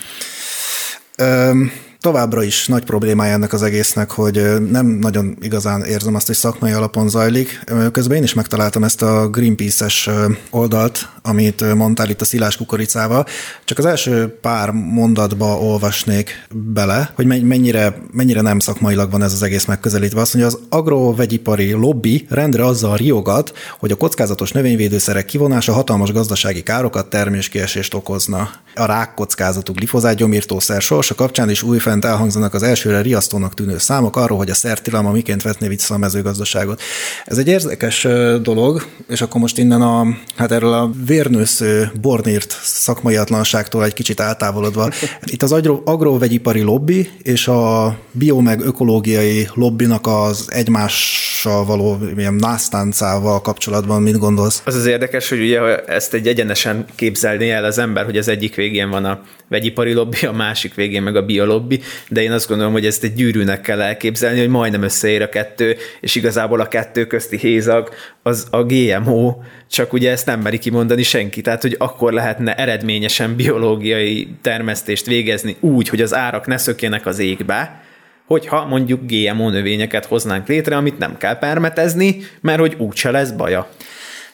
Öm, 1.17 1.71
továbbra 2.05 2.43
is 2.43 2.67
nagy 2.67 2.83
problémája 2.83 3.33
ennek 3.33 3.53
az 3.53 3.63
egésznek, 3.63 4.11
hogy 4.11 4.61
nem 4.69 4.85
nagyon 4.85 5.37
igazán 5.41 5.83
érzem 5.83 6.15
azt, 6.15 6.27
hogy 6.27 6.35
szakmai 6.35 6.71
alapon 6.71 7.09
zajlik. 7.09 7.63
Közben 7.91 8.17
én 8.17 8.23
is 8.23 8.33
megtaláltam 8.33 8.83
ezt 8.83 9.01
a 9.01 9.29
Greenpeace-es 9.29 10.09
oldalt, 10.49 11.09
amit 11.21 11.75
mondtál 11.75 12.09
itt 12.09 12.21
a 12.21 12.25
szilás 12.25 12.57
kukoricával. 12.57 13.25
Csak 13.63 13.77
az 13.77 13.85
első 13.85 14.37
pár 14.41 14.71
mondatba 14.71 15.59
olvasnék 15.59 16.47
bele, 16.53 17.11
hogy 17.15 17.25
mennyire, 17.25 17.97
mennyire 18.11 18.41
nem 18.41 18.59
szakmailag 18.59 19.11
van 19.11 19.23
ez 19.23 19.33
az 19.33 19.43
egész 19.43 19.65
megközelítve. 19.65 20.21
Azt 20.21 20.33
mondja, 20.33 20.51
az 20.55 20.59
agrovegyipari 20.69 21.71
lobby 21.71 22.25
rendre 22.29 22.65
azzal 22.65 22.97
riogat, 22.97 23.53
hogy 23.79 23.91
a 23.91 23.95
kockázatos 23.95 24.51
növényvédőszerek 24.51 25.25
kivonása 25.25 25.73
hatalmas 25.73 26.11
gazdasági 26.11 26.63
károkat, 26.63 27.09
terméskiesést 27.09 27.93
okozna. 27.93 28.49
A 28.75 28.85
rák 28.85 29.13
kockázatú 29.13 29.73
glifozátgyomírtószer 29.73 30.81
sorsa 30.81 31.15
kapcsán 31.15 31.49
is 31.49 31.63
új 31.63 31.79
fent 32.01 32.13
elhangzanak 32.13 32.53
az 32.53 32.63
elsőre 32.63 33.01
riasztónak 33.01 33.53
tűnő 33.53 33.77
számok 33.77 34.17
arról, 34.17 34.37
hogy 34.37 34.49
a 34.49 34.53
szertilalma 34.53 35.11
miként 35.11 35.41
vetné 35.41 35.67
vissza 35.67 35.93
a 35.93 35.97
mezőgazdaságot. 35.97 36.81
Ez 37.25 37.37
egy 37.37 37.47
érdekes 37.47 38.07
dolog, 38.41 38.85
és 39.09 39.21
akkor 39.21 39.41
most 39.41 39.57
innen 39.57 39.81
a, 39.81 40.07
hát 40.35 40.51
erről 40.51 40.73
a 40.73 40.91
vérnősző 41.05 41.91
bornírt 42.01 42.59
szakmaiatlanságtól 42.63 43.83
egy 43.83 43.93
kicsit 43.93 44.19
eltávolodva. 44.19 44.89
Itt 45.23 45.43
az 45.43 45.51
agro, 45.51 45.81
agrovegyipari 45.85 46.61
lobby 46.61 47.09
és 47.21 47.47
a 47.47 47.97
bio 48.11 48.39
meg 48.39 48.61
ökológiai 48.61 49.47
lobbinak 49.53 50.07
az 50.07 50.45
egymással 50.47 51.65
való 51.65 51.97
ilyen 52.17 52.33
násztáncával 52.33 53.41
kapcsolatban 53.41 54.01
mit 54.01 54.17
gondolsz? 54.17 54.61
Az 54.65 54.75
az 54.75 54.85
érdekes, 54.85 55.29
hogy 55.29 55.39
ugye 55.39 55.75
ezt 55.75 56.13
egy 56.13 56.27
egyenesen 56.27 56.85
képzelné 56.95 57.51
el 57.51 57.63
az 57.63 57.77
ember, 57.77 58.05
hogy 58.05 58.17
az 58.17 58.27
egyik 58.27 58.55
végén 58.55 58.89
van 58.89 59.05
a 59.05 59.21
vegyipari 59.47 59.93
lobby, 59.93 60.25
a 60.25 60.31
másik 60.31 60.73
végén 60.73 61.01
meg 61.01 61.15
a 61.15 61.25
biolobby, 61.25 61.74
de 62.09 62.21
én 62.21 62.31
azt 62.31 62.47
gondolom, 62.47 62.73
hogy 62.73 62.85
ezt 62.85 63.03
egy 63.03 63.13
gyűrűnek 63.13 63.61
kell 63.61 63.81
elképzelni, 63.81 64.39
hogy 64.39 64.49
majdnem 64.49 64.81
összeér 64.81 65.21
a 65.21 65.29
kettő, 65.29 65.75
és 66.01 66.15
igazából 66.15 66.59
a 66.59 66.67
kettő 66.67 67.05
közti 67.05 67.37
hézag 67.37 67.89
az 68.23 68.47
a 68.51 68.63
GMO, 68.63 69.35
csak 69.69 69.93
ugye 69.93 70.11
ezt 70.11 70.25
nem 70.25 70.41
meri 70.41 70.57
kimondani 70.57 71.03
senki, 71.03 71.41
tehát 71.41 71.61
hogy 71.61 71.75
akkor 71.79 72.13
lehetne 72.13 72.55
eredményesen 72.55 73.35
biológiai 73.35 74.27
termesztést 74.41 75.05
végezni 75.05 75.55
úgy, 75.59 75.89
hogy 75.89 76.01
az 76.01 76.13
árak 76.13 76.47
ne 76.47 76.57
szökjenek 76.57 77.05
az 77.05 77.19
égbe, 77.19 77.83
hogyha 78.25 78.65
mondjuk 78.65 79.01
GMO 79.07 79.49
növényeket 79.49 80.05
hoznánk 80.05 80.47
létre, 80.47 80.75
amit 80.75 80.97
nem 80.97 81.17
kell 81.17 81.37
permetezni, 81.37 82.17
mert 82.41 82.59
hogy 82.59 82.75
úgyse 82.77 83.11
lesz 83.11 83.31
baja. 83.31 83.69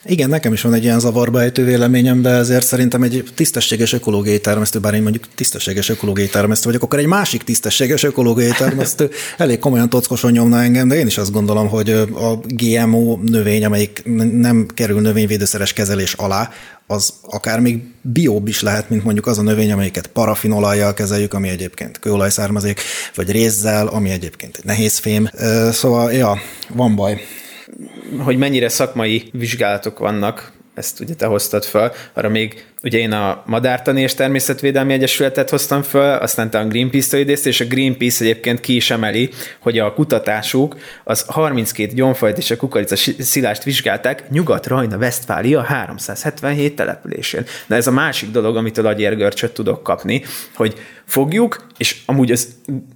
Igen, 0.04 0.28
nekem 0.28 0.52
is 0.52 0.62
van 0.62 0.74
egy 0.74 0.82
ilyen 0.82 1.00
zavarba 1.00 1.40
ejtő 1.40 1.64
véleményem, 1.64 2.22
de 2.22 2.28
ezért 2.28 2.66
szerintem 2.66 3.02
egy 3.02 3.24
tisztességes 3.34 3.92
ökológiai 3.92 4.40
termesztő, 4.40 4.78
bár 4.78 4.94
én 4.94 5.02
mondjuk 5.02 5.28
tisztességes 5.34 5.88
ökológiai 5.88 6.28
termesztő 6.28 6.66
vagyok, 6.66 6.82
akkor 6.82 6.98
egy 6.98 7.06
másik 7.06 7.42
tisztességes 7.42 8.02
ökológiai 8.02 8.50
termesztő 8.50 9.10
elég 9.38 9.58
komolyan 9.58 9.88
tockoson 9.88 10.30
nyomna 10.30 10.62
engem, 10.62 10.88
de 10.88 10.94
én 10.94 11.06
is 11.06 11.18
azt 11.18 11.32
gondolom, 11.32 11.68
hogy 11.68 11.90
a 11.90 12.40
GMO 12.46 13.18
növény, 13.22 13.64
amelyik 13.64 14.02
nem 14.32 14.66
kerül 14.74 15.00
növényvédőszeres 15.00 15.72
kezelés 15.72 16.12
alá, 16.12 16.50
az 16.86 17.12
akár 17.22 17.60
még 17.60 17.82
bióbb 18.00 18.48
is 18.48 18.62
lehet, 18.62 18.90
mint 18.90 19.04
mondjuk 19.04 19.26
az 19.26 19.38
a 19.38 19.42
növény, 19.42 19.72
amelyiket 19.72 20.06
parafinolajjal 20.06 20.94
kezeljük, 20.94 21.34
ami 21.34 21.48
egyébként 21.48 21.98
kőolajszármazék, 21.98 22.80
vagy 23.14 23.30
rézzel, 23.30 23.86
ami 23.86 24.10
egyébként 24.10 24.56
egy 24.56 24.64
nehéz 24.64 24.98
fém. 24.98 25.30
Szóval, 25.72 26.12
ja, 26.12 26.38
van 26.74 26.96
baj 26.96 27.20
hogy 28.18 28.36
mennyire 28.36 28.68
szakmai 28.68 29.30
vizsgálatok 29.32 29.98
vannak, 29.98 30.52
ezt 30.74 31.00
ugye 31.00 31.14
te 31.14 31.26
hoztad 31.26 31.64
fel, 31.64 31.92
arra 32.12 32.28
még 32.28 32.64
ugye 32.82 32.98
én 32.98 33.12
a 33.12 33.42
Madártani 33.46 34.00
és 34.00 34.14
Természetvédelmi 34.14 34.92
Egyesületet 34.92 35.50
hoztam 35.50 35.82
föl, 35.82 36.12
aztán 36.12 36.50
te 36.50 36.58
a 36.58 36.66
Greenpeace-től 36.66 37.20
idézte, 37.20 37.48
és 37.48 37.60
a 37.60 37.64
Greenpeace 37.64 38.24
egyébként 38.24 38.60
ki 38.60 38.76
is 38.76 38.90
emeli, 38.90 39.30
hogy 39.58 39.78
a 39.78 39.94
kutatásuk 39.94 40.76
az 41.04 41.24
32 41.26 41.94
gyomfajt 41.94 42.38
és 42.38 42.50
a 42.50 42.56
kukorica 42.56 42.96
szilást 43.18 43.62
vizsgálták 43.62 44.30
Nyugat-Rajna, 44.30 44.96
Westfália 44.96 45.62
377 45.62 46.76
településén. 46.76 47.44
Na 47.66 47.76
ez 47.76 47.86
a 47.86 47.90
másik 47.90 48.30
dolog, 48.30 48.56
amit 48.56 48.78
a 48.78 48.88
agyérgörcsöt 48.88 49.52
tudok 49.52 49.82
kapni, 49.82 50.22
hogy 50.54 50.74
fogjuk, 51.06 51.66
és 51.76 51.96
amúgy 52.06 52.30
az, 52.30 52.48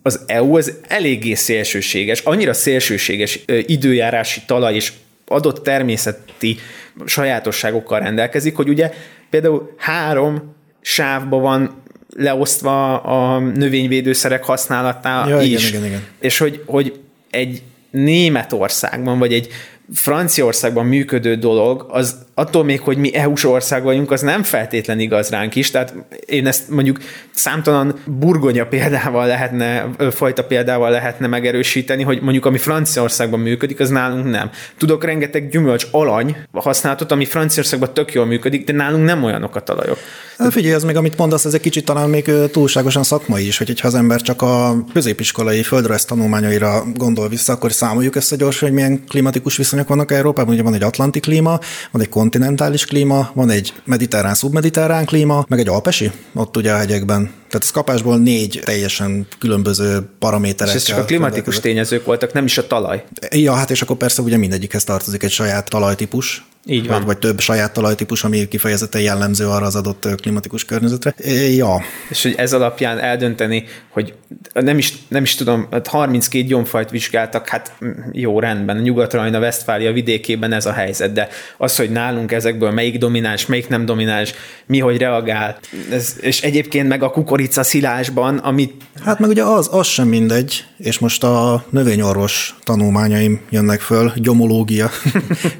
az 0.02 0.20
EU 0.26 0.56
az 0.56 0.72
eléggé 0.88 1.34
szélsőséges, 1.34 2.20
annyira 2.20 2.52
szélsőséges 2.52 3.40
időjárási 3.46 4.40
talaj 4.46 4.74
és 4.74 4.92
adott 5.26 5.62
természeti 5.62 6.58
sajátosságokkal 7.04 8.00
rendelkezik, 8.00 8.56
hogy 8.56 8.68
ugye 8.68 8.92
például 9.30 9.74
három 9.76 10.54
sávba 10.80 11.38
van 11.38 11.82
leosztva 12.16 13.00
a 13.00 13.38
növényvédőszerek 13.38 14.44
használatá 14.44 15.28
ja, 15.28 15.40
is. 15.40 15.68
Igen, 15.68 15.80
igen, 15.80 15.84
igen. 15.84 16.04
És 16.20 16.38
hogy, 16.38 16.62
hogy 16.66 17.00
egy 17.30 17.62
Németországban, 17.90 19.18
vagy 19.18 19.32
egy 19.32 19.48
Franciaországban 19.94 20.86
működő 20.86 21.34
dolog, 21.34 21.86
az 21.88 22.25
attól 22.38 22.64
még, 22.64 22.80
hogy 22.80 22.96
mi 22.96 23.14
EU-s 23.14 23.44
ország 23.44 23.82
vagyunk, 23.82 24.10
az 24.10 24.20
nem 24.20 24.42
feltétlen 24.42 25.00
igaz 25.00 25.28
ránk 25.28 25.54
is. 25.54 25.70
Tehát 25.70 25.94
én 26.26 26.46
ezt 26.46 26.68
mondjuk 26.68 26.98
számtalan 27.34 27.98
burgonya 28.04 28.66
példával 28.66 29.26
lehetne, 29.26 29.90
fajta 30.10 30.44
példával 30.44 30.90
lehetne 30.90 31.26
megerősíteni, 31.26 32.02
hogy 32.02 32.20
mondjuk 32.22 32.44
ami 32.44 32.58
Franciaországban 32.58 33.40
működik, 33.40 33.80
az 33.80 33.88
nálunk 33.88 34.30
nem. 34.30 34.50
Tudok 34.78 35.04
rengeteg 35.04 35.48
gyümölcs 35.48 35.86
alany 35.90 36.36
használatot, 36.52 37.12
ami 37.12 37.24
Franciaországban 37.24 37.94
tök 37.94 38.12
jól 38.12 38.26
működik, 38.26 38.64
de 38.64 38.72
nálunk 38.72 39.04
nem 39.04 39.24
olyanok 39.24 39.56
a 39.56 39.60
talajok. 39.60 39.98
Hát 40.38 40.52
figyelj, 40.52 40.74
az 40.74 40.84
még 40.84 40.96
amit 40.96 41.16
mondasz, 41.16 41.44
ez 41.44 41.54
egy 41.54 41.60
kicsit 41.60 41.84
talán 41.84 42.10
még 42.10 42.30
túlságosan 42.50 43.02
szakmai 43.02 43.46
is, 43.46 43.58
hogy 43.58 43.80
ha 43.80 43.88
az 43.88 43.94
ember 43.94 44.20
csak 44.20 44.42
a 44.42 44.84
középiskolai 44.92 45.62
földrajz 45.62 46.04
tanulmányaira 46.04 46.84
gondol 46.94 47.28
vissza, 47.28 47.52
akkor 47.52 47.72
számoljuk 47.72 48.16
ezt 48.16 48.36
gyorsan, 48.36 48.68
hogy 48.68 48.76
milyen 48.76 49.04
klimatikus 49.08 49.56
viszonyok 49.56 49.88
vannak 49.88 50.12
Európában. 50.12 50.54
Ugye 50.54 50.62
van 50.62 50.74
egy 50.74 50.82
atlanti 50.82 51.20
klíma, 51.20 51.58
van 51.90 52.02
egy 52.02 52.08
kontinentális 52.30 52.84
klíma, 52.84 53.30
van 53.34 53.50
egy 53.50 53.72
mediterrán, 53.84 54.34
szubmediterrán 54.34 55.04
klíma, 55.04 55.44
meg 55.48 55.58
egy 55.58 55.68
alpesi, 55.68 56.10
ott 56.34 56.56
ugye 56.56 56.72
a 56.72 56.76
hegyekben. 56.76 57.30
Tehát 57.56 57.74
az 57.74 57.82
kapásból 57.84 58.18
négy 58.18 58.60
teljesen 58.64 59.26
különböző 59.38 60.08
paraméterek. 60.18 60.74
És 60.74 60.80
ez 60.80 60.86
csak 60.86 60.98
a 60.98 61.04
klimatikus 61.04 61.60
tényezők 61.60 62.04
voltak, 62.04 62.32
nem 62.32 62.44
is 62.44 62.58
a 62.58 62.66
talaj. 62.66 63.04
Ja, 63.30 63.54
hát 63.54 63.70
és 63.70 63.82
akkor 63.82 63.96
persze 63.96 64.22
ugye 64.22 64.36
mindegyikhez 64.36 64.84
tartozik 64.84 65.22
egy 65.22 65.30
saját 65.30 65.70
talajtípus, 65.70 66.44
így 66.68 66.86
van. 66.86 66.96
Vagy, 66.96 67.06
vagy 67.06 67.18
több 67.18 67.40
saját 67.40 67.72
talajtípus, 67.72 68.24
ami 68.24 68.48
kifejezetten 68.48 69.00
jellemző 69.00 69.46
arra 69.48 69.66
az 69.66 69.76
adott 69.76 70.08
klimatikus 70.20 70.64
környezetre. 70.64 71.14
Ja. 71.54 71.82
És 72.08 72.22
hogy 72.22 72.34
ez 72.36 72.52
alapján 72.52 72.98
eldönteni, 72.98 73.64
hogy 73.90 74.14
nem 74.52 74.78
is, 74.78 74.92
nem 75.08 75.22
is 75.22 75.34
tudom, 75.34 75.68
32 75.84 76.38
hát 76.38 76.48
gyomfajt 76.48 76.90
vizsgáltak, 76.90 77.48
hát 77.48 77.72
jó, 78.12 78.40
rendben, 78.40 78.76
a 78.76 78.80
Nyugat-Rajna, 78.80 79.38
Westfália 79.38 79.92
vidékében 79.92 80.52
ez 80.52 80.66
a 80.66 80.72
helyzet, 80.72 81.12
de 81.12 81.28
az, 81.58 81.76
hogy 81.76 81.90
nálunk 81.90 82.32
ezekből 82.32 82.70
melyik 82.70 82.98
domináns, 82.98 83.46
melyik 83.46 83.68
nem 83.68 83.84
domináns, 83.84 84.34
mi 84.66 84.78
hogy 84.78 84.98
reagál, 84.98 85.58
ez, 85.90 86.16
és 86.20 86.42
egyébként 86.42 86.88
meg 86.88 87.02
a 87.02 87.10
kukorica 87.46 87.62
szilásban, 87.62 88.38
amit... 88.38 88.82
Hát 89.04 89.18
meg 89.18 89.28
ugye 89.28 89.42
az, 89.42 89.68
az 89.72 89.86
sem 89.86 90.08
mindegy, 90.08 90.64
és 90.76 90.98
most 90.98 91.24
a 91.24 91.64
növényorvos 91.70 92.54
tanulmányaim 92.64 93.40
jönnek 93.50 93.80
föl, 93.80 94.12
gyomológia, 94.16 94.90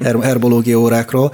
herbológia 0.21 0.79
órákról, 0.79 1.33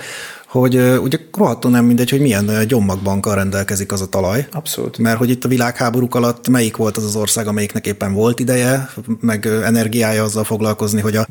hogy 0.54 0.76
ugye 1.02 1.18
rohadtul 1.38 1.72
nem 1.72 1.86
mindegy, 1.86 2.10
hogy 2.10 2.22
milyen 2.22 2.68
gyommagbankkal 2.68 3.36
rendelkezik 3.36 3.92
az 3.92 4.02
a 4.02 4.06
talaj. 4.06 4.48
Abszolút. 4.52 4.98
Mert 4.98 5.18
hogy 5.18 5.30
itt 5.30 5.44
a 5.44 5.48
világháborúk 5.48 6.16
alatt 6.16 6.50
melyik 6.50 6.78
volt 6.78 6.98
az 6.98 7.04
az 7.04 7.16
ország, 7.16 7.48
amelyiknek 7.48 7.86
éppen 7.86 8.14
volt 8.14 8.40
ideje, 8.40 8.90
meg 9.20 9.46
energiája 9.46 10.24
azzal 10.24 10.44
foglalkozni, 10.44 11.02
hogy 11.02 11.16
a 11.16 11.28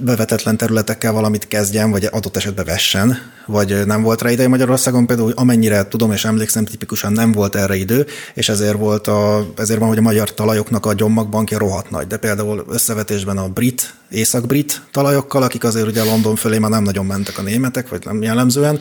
bevetetlen 0.00 0.56
területekkel 0.56 1.12
valamit 1.12 1.48
kezdjen, 1.48 1.90
vagy 1.90 2.08
adott 2.10 2.36
esetben 2.36 2.64
vessen, 2.64 3.18
vagy 3.46 3.86
nem 3.86 4.02
volt 4.02 4.22
rá 4.22 4.30
ideje 4.30 4.48
Magyarországon 4.48 5.06
például, 5.06 5.32
amennyire 5.34 5.88
tudom 5.88 6.12
és 6.12 6.24
emlékszem, 6.24 6.64
tipikusan 6.64 7.12
nem 7.12 7.32
volt 7.32 7.54
erre 7.54 7.76
idő, 7.76 8.06
és 8.34 8.48
ezért 8.48 8.78
volt 8.78 9.06
a, 9.06 9.46
ezért 9.56 9.78
van, 9.78 9.88
hogy 9.88 9.98
a 9.98 10.02
magyar 10.02 10.34
talajoknak 10.34 10.86
a 10.86 10.94
gyommagbankja 10.94 11.58
rohadt 11.58 11.90
nagy. 11.90 12.06
De 12.06 12.16
például 12.16 12.64
összevetésben 12.68 13.38
a 13.38 13.48
brit, 13.48 13.94
észak-brit 14.10 14.82
talajokkal, 14.92 15.42
akik 15.42 15.64
azért 15.64 15.86
ugye 15.86 16.04
London 16.04 16.36
fölé 16.36 16.58
már 16.58 16.70
nem 16.70 16.82
nagyon 16.82 17.06
mentek 17.06 17.38
a 17.38 17.42
németek, 17.42 17.88
vagy 17.88 18.04
nem 18.04 18.22
jellemzően, 18.22 18.65
jellemzően, 18.66 18.78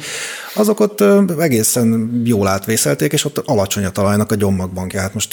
azok 0.53 0.79
ott 0.79 1.03
egészen 1.39 2.21
jól 2.25 2.47
átvészelték, 2.47 3.13
és 3.13 3.25
ott 3.25 3.37
alacsony 3.37 3.85
a 3.85 3.89
talajnak 3.89 4.31
a 4.31 4.35
gyomagbankja. 4.35 5.01
Hát 5.01 5.13
most 5.13 5.29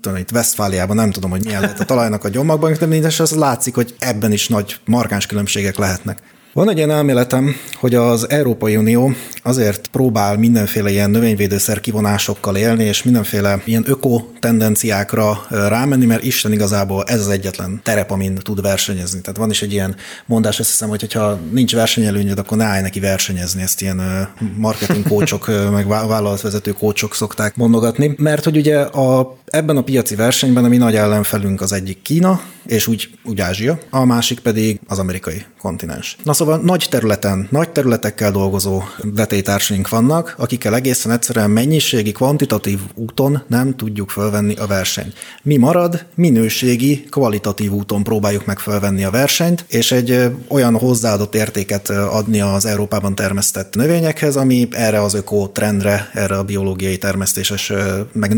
tudom, 0.00 0.16
itt 0.16 0.32
Westfáliában 0.32 0.96
nem 0.96 1.10
tudom, 1.10 1.30
hogy 1.30 1.44
milyen 1.44 1.60
lehet 1.60 1.80
a 1.80 1.84
talajnak 1.84 2.24
a 2.24 2.28
gyomagbank, 2.28 2.76
de 2.76 2.86
mindesen 2.86 3.24
az 3.24 3.34
látszik, 3.34 3.74
hogy 3.74 3.94
ebben 3.98 4.32
is 4.32 4.48
nagy 4.48 4.76
markáns 4.84 5.26
különbségek 5.26 5.76
lehetnek. 5.76 6.18
Van 6.54 6.68
egy 6.68 6.76
ilyen 6.76 6.90
elméletem, 6.90 7.54
hogy 7.74 7.94
az 7.94 8.30
Európai 8.30 8.76
Unió 8.76 9.12
azért 9.42 9.86
próbál 9.86 10.36
mindenféle 10.36 10.90
ilyen 10.90 11.10
növényvédőszer 11.10 11.80
kivonásokkal 11.80 12.56
élni, 12.56 12.84
és 12.84 13.02
mindenféle 13.02 13.62
ilyen 13.64 13.84
öko 13.86 14.22
tendenciákra 14.40 15.46
rámenni, 15.48 16.04
mert 16.04 16.24
Isten 16.24 16.52
igazából 16.52 17.04
ez 17.06 17.20
az 17.20 17.28
egyetlen 17.28 17.80
terep, 17.82 18.10
amin 18.10 18.34
tud 18.34 18.62
versenyezni. 18.62 19.20
Tehát 19.20 19.38
van 19.38 19.50
is 19.50 19.62
egy 19.62 19.72
ilyen 19.72 19.96
mondás, 20.26 20.60
azt 20.60 20.70
hiszem, 20.70 20.88
hogy 20.88 21.12
ha 21.12 21.38
nincs 21.52 21.74
versenyelőnyöd, 21.74 22.38
akkor 22.38 22.56
ne 22.56 22.64
állj 22.64 22.82
neki 22.82 23.00
versenyezni, 23.00 23.62
ezt 23.62 23.80
ilyen 23.80 24.28
marketing 24.56 25.08
kócsok, 25.08 25.46
meg 25.72 25.86
vállalatvezető 25.86 26.72
kócsok 26.72 27.14
szokták 27.14 27.56
mondogatni, 27.56 28.14
mert 28.18 28.44
hogy 28.44 28.56
ugye 28.56 28.78
a, 28.80 29.36
ebben 29.52 29.76
a 29.76 29.82
piaci 29.82 30.14
versenyben 30.14 30.64
a 30.64 30.68
mi 30.68 30.76
nagy 30.76 30.94
ellenfelünk 30.94 31.60
az 31.60 31.72
egyik 31.72 32.02
Kína, 32.02 32.40
és 32.66 32.86
úgy, 32.86 33.08
úgy 33.24 33.40
Ázsia, 33.40 33.78
a 33.90 34.04
másik 34.04 34.40
pedig 34.40 34.80
az 34.86 34.98
amerikai 34.98 35.44
kontinens. 35.58 36.16
Na 36.24 36.32
szóval 36.32 36.58
nagy 36.58 36.86
területen, 36.90 37.48
nagy 37.50 37.70
területekkel 37.70 38.30
dolgozó 38.30 38.82
vetélytársaink 39.02 39.88
vannak, 39.88 40.34
akikkel 40.38 40.74
egészen 40.74 41.12
egyszerűen 41.12 41.50
mennyiségi, 41.50 42.12
kvantitatív 42.12 42.78
úton 42.94 43.42
nem 43.46 43.76
tudjuk 43.76 44.10
fölvenni 44.10 44.54
a 44.54 44.66
versenyt. 44.66 45.14
Mi 45.42 45.56
marad? 45.56 46.04
Minőségi, 46.14 47.04
kvalitatív 47.10 47.72
úton 47.72 48.02
próbáljuk 48.02 48.46
meg 48.46 48.58
fölvenni 48.58 49.04
a 49.04 49.10
versenyt, 49.10 49.64
és 49.68 49.92
egy 49.92 50.30
olyan 50.48 50.78
hozzáadott 50.78 51.34
értéket 51.34 51.90
adni 51.90 52.40
az 52.40 52.64
Európában 52.64 53.14
termesztett 53.14 53.74
növényekhez, 53.74 54.36
ami 54.36 54.68
erre 54.70 55.02
az 55.02 55.14
öko 55.14 55.48
trendre, 55.48 56.10
erre 56.12 56.38
a 56.38 56.44
biológiai 56.44 56.98
termesztéses, 56.98 57.72
meg 58.12 58.34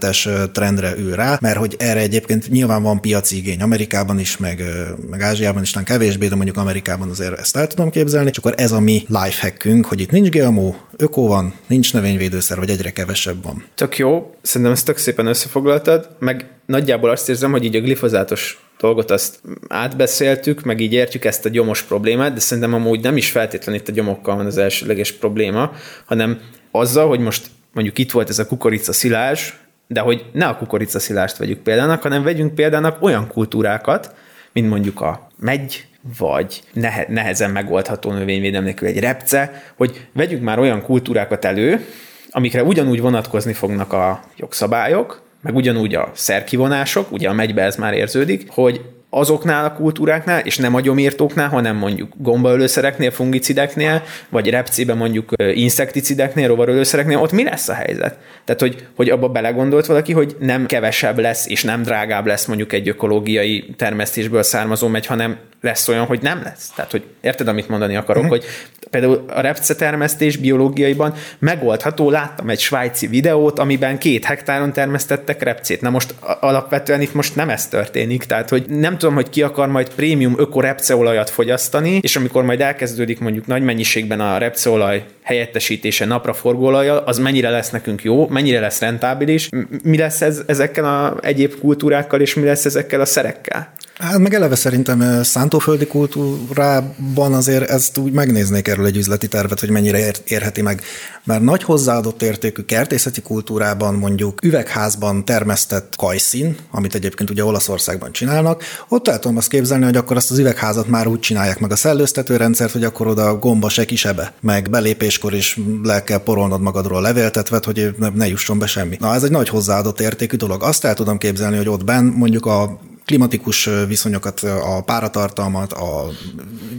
növényvédőszermentes 0.00 0.52
trendre 0.52 0.94
ül 0.98 1.14
rá, 1.14 1.38
mert 1.40 1.56
hogy 1.56 1.74
erre 1.78 2.00
egyébként 2.00 2.50
nyilván 2.50 2.82
van 2.82 3.00
piaci 3.00 3.36
igény 3.36 3.62
Amerikában 3.62 4.18
is, 4.18 4.36
meg, 4.36 4.62
meg 5.10 5.22
Ázsiában 5.22 5.62
is, 5.62 5.70
talán 5.70 5.86
kevésbé, 5.86 6.28
de 6.28 6.34
mondjuk 6.34 6.56
Amerikában 6.56 7.08
azért 7.10 7.38
ezt 7.38 7.56
el 7.56 7.66
tudom 7.66 7.90
képzelni, 7.90 8.30
és 8.30 8.36
akkor 8.36 8.54
ez 8.56 8.72
a 8.72 8.80
mi 8.80 9.02
lifehackünk, 9.08 9.86
hogy 9.86 10.00
itt 10.00 10.10
nincs 10.10 10.28
GMO, 10.28 10.74
öko 10.96 11.26
van, 11.26 11.54
nincs 11.66 11.92
növényvédőszer, 11.92 12.58
vagy 12.58 12.70
egyre 12.70 12.90
kevesebb 12.90 13.42
van. 13.42 13.64
Tök 13.74 13.98
jó, 13.98 14.34
szerintem 14.42 14.72
ezt 14.72 14.84
tök 14.84 14.96
szépen 14.96 15.26
összefoglaltad, 15.26 16.08
meg 16.18 16.48
nagyjából 16.66 17.10
azt 17.10 17.28
érzem, 17.28 17.50
hogy 17.50 17.64
így 17.64 17.76
a 17.76 17.80
glifozátos 17.80 18.64
dolgot 18.80 19.10
azt 19.10 19.40
átbeszéltük, 19.68 20.62
meg 20.62 20.80
így 20.80 20.92
értjük 20.92 21.24
ezt 21.24 21.44
a 21.44 21.48
gyomos 21.48 21.82
problémát, 21.82 22.32
de 22.32 22.40
szerintem 22.40 22.74
amúgy 22.74 23.00
nem 23.00 23.16
is 23.16 23.30
feltétlenül 23.30 23.80
itt 23.80 23.88
a 23.88 23.92
gyomokkal 23.92 24.36
van 24.36 24.46
az 24.46 24.58
elsőleges 24.58 25.12
probléma, 25.12 25.72
hanem 26.04 26.40
azzal, 26.70 27.08
hogy 27.08 27.20
most 27.20 27.46
mondjuk 27.72 27.98
itt 27.98 28.10
volt 28.10 28.28
ez 28.28 28.38
a 28.38 28.46
kukorica 28.46 28.92
szilás, 28.92 29.54
de 29.92 30.00
hogy 30.00 30.24
ne 30.32 30.46
a 30.46 30.56
kukorica 30.56 30.98
szilást 30.98 31.36
vegyük 31.36 31.58
példának, 31.58 32.02
hanem 32.02 32.22
vegyünk 32.22 32.54
példának 32.54 33.02
olyan 33.02 33.26
kultúrákat, 33.26 34.14
mint 34.52 34.68
mondjuk 34.68 35.00
a 35.00 35.28
megy, 35.36 35.86
vagy 36.18 36.62
nehe, 36.72 37.06
nehezen 37.08 37.50
megoldható 37.50 38.12
növényvédelem 38.12 38.64
nélkül 38.64 38.88
egy 38.88 38.98
repce, 38.98 39.62
hogy 39.76 40.06
vegyünk 40.12 40.42
már 40.42 40.58
olyan 40.58 40.82
kultúrákat 40.82 41.44
elő, 41.44 41.86
amikre 42.30 42.62
ugyanúgy 42.62 43.00
vonatkozni 43.00 43.52
fognak 43.52 43.92
a 43.92 44.20
jogszabályok, 44.36 45.22
meg 45.42 45.54
ugyanúgy 45.54 45.94
a 45.94 46.10
szerkivonások, 46.14 47.12
ugye 47.12 47.28
a 47.28 47.32
megybe 47.32 47.62
ez 47.62 47.76
már 47.76 47.94
érződik, 47.94 48.50
hogy 48.50 48.80
azoknál 49.10 49.64
a 49.64 49.72
kultúráknál, 49.72 50.40
és 50.40 50.56
nem 50.56 50.74
a 50.74 50.80
gyomírtóknál, 50.80 51.48
hanem 51.48 51.76
mondjuk 51.76 52.12
gombaölőszereknél, 52.16 53.10
fungicideknél, 53.10 54.02
vagy 54.28 54.50
repcében 54.50 54.96
mondjuk 54.96 55.32
inszekticideknél, 55.52 56.46
rovarölőszereknél, 56.46 57.18
ott 57.18 57.32
mi 57.32 57.44
lesz 57.44 57.68
a 57.68 57.74
helyzet? 57.74 58.18
Tehát, 58.44 58.60
hogy, 58.60 58.86
hogy 58.96 59.10
abba 59.10 59.28
belegondolt 59.28 59.86
valaki, 59.86 60.12
hogy 60.12 60.36
nem 60.38 60.66
kevesebb 60.66 61.18
lesz, 61.18 61.46
és 61.48 61.64
nem 61.64 61.82
drágább 61.82 62.26
lesz 62.26 62.46
mondjuk 62.46 62.72
egy 62.72 62.88
ökológiai 62.88 63.74
termesztésből 63.76 64.42
származó 64.42 64.88
megy, 64.88 65.06
hanem 65.06 65.38
lesz 65.60 65.88
olyan, 65.88 66.04
hogy 66.04 66.22
nem 66.22 66.40
lesz. 66.44 66.72
Tehát, 66.74 66.90
hogy 66.90 67.04
érted, 67.20 67.48
amit 67.48 67.68
mondani 67.68 67.96
akarok, 67.96 68.22
uh-huh. 68.22 68.38
hogy 68.38 68.48
például 68.90 69.24
a 69.28 69.40
repce 69.40 69.74
termesztés 69.74 70.36
biológiaiban 70.36 71.14
megoldható, 71.38 72.10
láttam 72.10 72.50
egy 72.50 72.60
svájci 72.60 73.06
videót, 73.06 73.58
amiben 73.58 73.98
két 73.98 74.24
hektáron 74.24 74.72
termesztettek 74.72 75.42
repcét. 75.42 75.80
Na 75.80 75.90
most 75.90 76.14
alapvetően 76.40 77.00
itt 77.00 77.14
most 77.14 77.36
nem 77.36 77.48
ez 77.48 77.68
történik, 77.68 78.24
tehát, 78.24 78.48
hogy 78.48 78.64
nem 78.68 78.98
tudom, 79.00 79.14
hogy 79.14 79.30
ki 79.30 79.42
akar 79.42 79.68
majd 79.68 79.94
prémium 79.94 80.34
öko 80.38 80.60
repceolajat 80.60 81.30
fogyasztani, 81.30 81.98
és 82.02 82.16
amikor 82.16 82.44
majd 82.44 82.60
elkezdődik 82.60 83.20
mondjuk 83.20 83.46
nagy 83.46 83.62
mennyiségben 83.62 84.20
a 84.20 84.38
repceolaj 84.38 85.04
helyettesítése 85.22 86.04
napraforgóolajjal, 86.04 86.96
az 86.96 87.18
mennyire 87.18 87.50
lesz 87.50 87.70
nekünk 87.70 88.02
jó, 88.02 88.28
mennyire 88.28 88.60
lesz 88.60 88.80
rentábilis, 88.80 89.48
mi 89.82 89.96
lesz 89.96 90.20
ez 90.20 90.42
ezekkel 90.46 90.84
a 90.84 91.16
egyéb 91.22 91.58
kultúrákkal, 91.60 92.20
és 92.20 92.34
mi 92.34 92.44
lesz 92.44 92.64
ezekkel 92.64 93.00
a 93.00 93.04
szerekkel? 93.04 93.72
Hát 94.00 94.18
meg 94.18 94.34
eleve 94.34 94.54
szerintem 94.54 95.22
szántóföldi 95.22 95.86
kultúrában 95.86 97.34
azért 97.34 97.70
ezt 97.70 97.98
úgy 97.98 98.12
megnéznék 98.12 98.68
erről 98.68 98.86
egy 98.86 98.96
üzleti 98.96 99.28
tervet, 99.28 99.60
hogy 99.60 99.70
mennyire 99.70 99.98
ér- 99.98 100.22
érheti 100.26 100.62
meg. 100.62 100.82
Mert 101.24 101.42
nagy 101.42 101.62
hozzáadott 101.62 102.22
értékű 102.22 102.62
kertészeti 102.62 103.22
kultúrában 103.22 103.94
mondjuk 103.94 104.42
üvegházban 104.42 105.24
termesztett 105.24 105.96
kajszín, 105.96 106.56
amit 106.70 106.94
egyébként 106.94 107.30
ugye 107.30 107.44
Olaszországban 107.44 108.12
csinálnak, 108.12 108.62
ott 108.88 109.08
el 109.08 109.18
tudom 109.18 109.36
azt 109.36 109.48
képzelni, 109.48 109.84
hogy 109.84 109.96
akkor 109.96 110.16
azt 110.16 110.30
az 110.30 110.38
üvegházat 110.38 110.88
már 110.88 111.06
úgy 111.06 111.20
csinálják 111.20 111.58
meg 111.58 111.72
a 111.72 111.76
szellőztető 111.76 112.36
rendszert, 112.36 112.72
hogy 112.72 112.84
akkor 112.84 113.06
oda 113.06 113.38
gomba 113.38 113.68
se 113.68 113.84
kisebe, 113.84 114.32
meg 114.40 114.70
belépéskor 114.70 115.34
is 115.34 115.58
le 115.82 116.04
kell 116.04 116.22
porolnod 116.22 116.60
magadról 116.60 116.98
a 116.98 117.00
levéltetvet, 117.00 117.64
hogy 117.64 117.94
ne, 118.14 118.26
jusson 118.26 118.58
be 118.58 118.66
semmi. 118.66 118.96
Na 119.00 119.14
ez 119.14 119.22
egy 119.22 119.30
nagy 119.30 119.48
hozzáadott 119.48 120.00
értékű 120.00 120.36
dolog. 120.36 120.62
Azt 120.62 120.84
el 120.84 120.94
tudom 120.94 121.18
képzelni, 121.18 121.56
hogy 121.56 121.68
ott 121.68 121.84
benn 121.84 122.06
mondjuk 122.06 122.46
a 122.46 122.80
klimatikus 123.04 123.68
viszonyokat, 123.88 124.40
a 124.42 124.82
páratartalmat, 124.82 125.72
a 125.72 126.10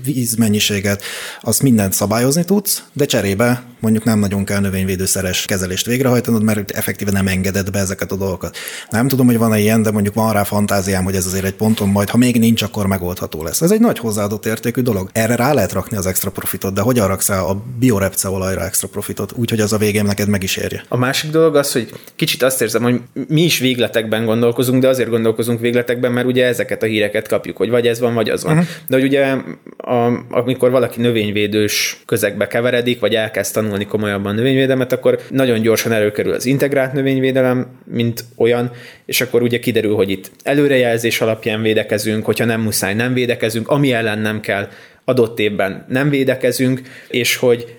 vízmennyiséget, 0.04 1.04
azt 1.42 1.62
mindent 1.62 1.94
szabályozni 1.94 2.46
tudsz, 2.46 2.84
de 2.94 3.06
cserébe 3.06 3.64
mondjuk 3.80 4.04
nem 4.04 4.20
nagyon 4.20 4.46
kell 4.46 4.60
növényvédőszeres 4.60 5.46
kezelést 5.46 5.86
végrehajtanod, 5.86 6.44
mert 6.44 6.72
effektíve 6.72 7.12
nem 7.12 7.28
engeded 7.28 7.72
be 7.72 7.80
ezeket 7.80 8.12
a 8.12 8.16
dolgokat. 8.16 8.58
Nem 8.90 9.08
tudom, 9.08 9.26
hogy 9.26 9.38
van-e 9.38 9.60
ilyen, 9.60 9.82
de 9.82 9.92
mondjuk 9.92 10.14
van 10.14 10.34
rá 10.34 10.44
fantáziám, 10.44 11.04
hogy 11.04 11.16
ez 11.16 11.26
azért 11.26 11.46
egy 11.46 11.54
ponton 11.54 11.90
majd, 11.90 12.10
ha 12.10 12.18
még 12.18 12.40
nincs, 12.40 12.62
akkor 12.62 12.86
megoldható 12.88 13.44
lesz. 13.44 13.62
Ez 13.62 13.72
egy 13.72 13.80
nagy 13.80 14.00
hozzáadott 14.00 14.46
értékű 14.46 14.82
dolog. 14.82 15.10
Erre 15.14 15.36
rá 15.36 15.54
lehet 15.54 15.72
rakni 15.72 15.98
az 15.98 16.06
extra 16.06 16.32
profitot, 16.32 16.74
de 16.74 16.82
hogyan 16.82 17.08
raksz 17.08 17.30
a 17.30 17.64
biorepce 17.80 18.30
olajra 18.30 18.66
extra 18.66 18.88
profitot, 18.88 19.32
úgyhogy 19.36 19.60
az 19.60 19.74
a 19.74 19.78
végén 19.78 20.06
neked 20.06 20.28
meg 20.28 20.44
is 20.44 20.56
érje. 20.56 20.84
A 20.88 20.98
másik 20.98 21.32
dolog 21.32 21.56
az, 21.56 21.72
hogy 21.72 21.94
kicsit 22.16 22.44
azt 22.44 22.62
érzem, 22.62 22.84
hogy 22.84 23.02
mi 23.28 23.42
is 23.42 23.60
végletekben 23.60 24.26
gondolkozunk, 24.26 24.82
de 24.82 24.88
azért 24.88 25.10
gondolkozunk 25.10 25.60
végletekben, 25.60 26.11
mert 26.12 26.28
ugye 26.28 26.46
ezeket 26.46 26.84
a 26.84 26.86
híreket 26.86 27.28
kapjuk, 27.28 27.58
hogy 27.58 27.70
vagy 27.70 27.88
ez 27.88 28.00
van, 28.00 28.14
vagy 28.14 28.30
az 28.30 28.44
van. 28.44 28.54
Uh-huh. 28.54 28.68
De 28.88 28.96
hogy 28.96 29.06
ugye 29.06 29.36
a, 29.78 30.24
amikor 30.30 30.72
valaki 30.72 31.02
növényvédős 31.02 32.02
közegbe 32.06 32.48
keveredik, 32.48 33.00
vagy 33.00 33.16
elkezd 33.16 33.54
tanulni 33.54 33.86
komolyabban 33.86 34.36
növényvédelmet, 34.36 34.92
akkor 34.92 35.20
nagyon 35.30 35.62
gyorsan 35.62 35.92
előkerül 35.92 36.34
az 36.34 36.46
integrált 36.46 36.94
növényvédelem, 36.94 37.68
mint 37.86 38.24
olyan, 38.38 38.72
és 39.06 39.22
akkor 39.22 39.42
ugye 39.42 39.60
kiderül, 39.60 39.96
hogy 39.96 40.10
itt 40.10 40.32
előrejelzés 40.44 41.22
alapján 41.22 41.62
védekezünk, 41.62 42.26
hogyha 42.26 42.46
nem 42.46 42.62
muszáj, 42.62 42.94
nem 42.94 43.14
védekezünk, 43.14 43.68
ami 43.68 43.94
ellen 43.94 44.20
nem 44.20 44.40
kell, 44.40 44.68
adott 45.06 45.40
évben 45.40 45.86
nem 45.90 46.10
védekezünk, 46.10 46.82
és 47.08 47.36
hogy 47.36 47.76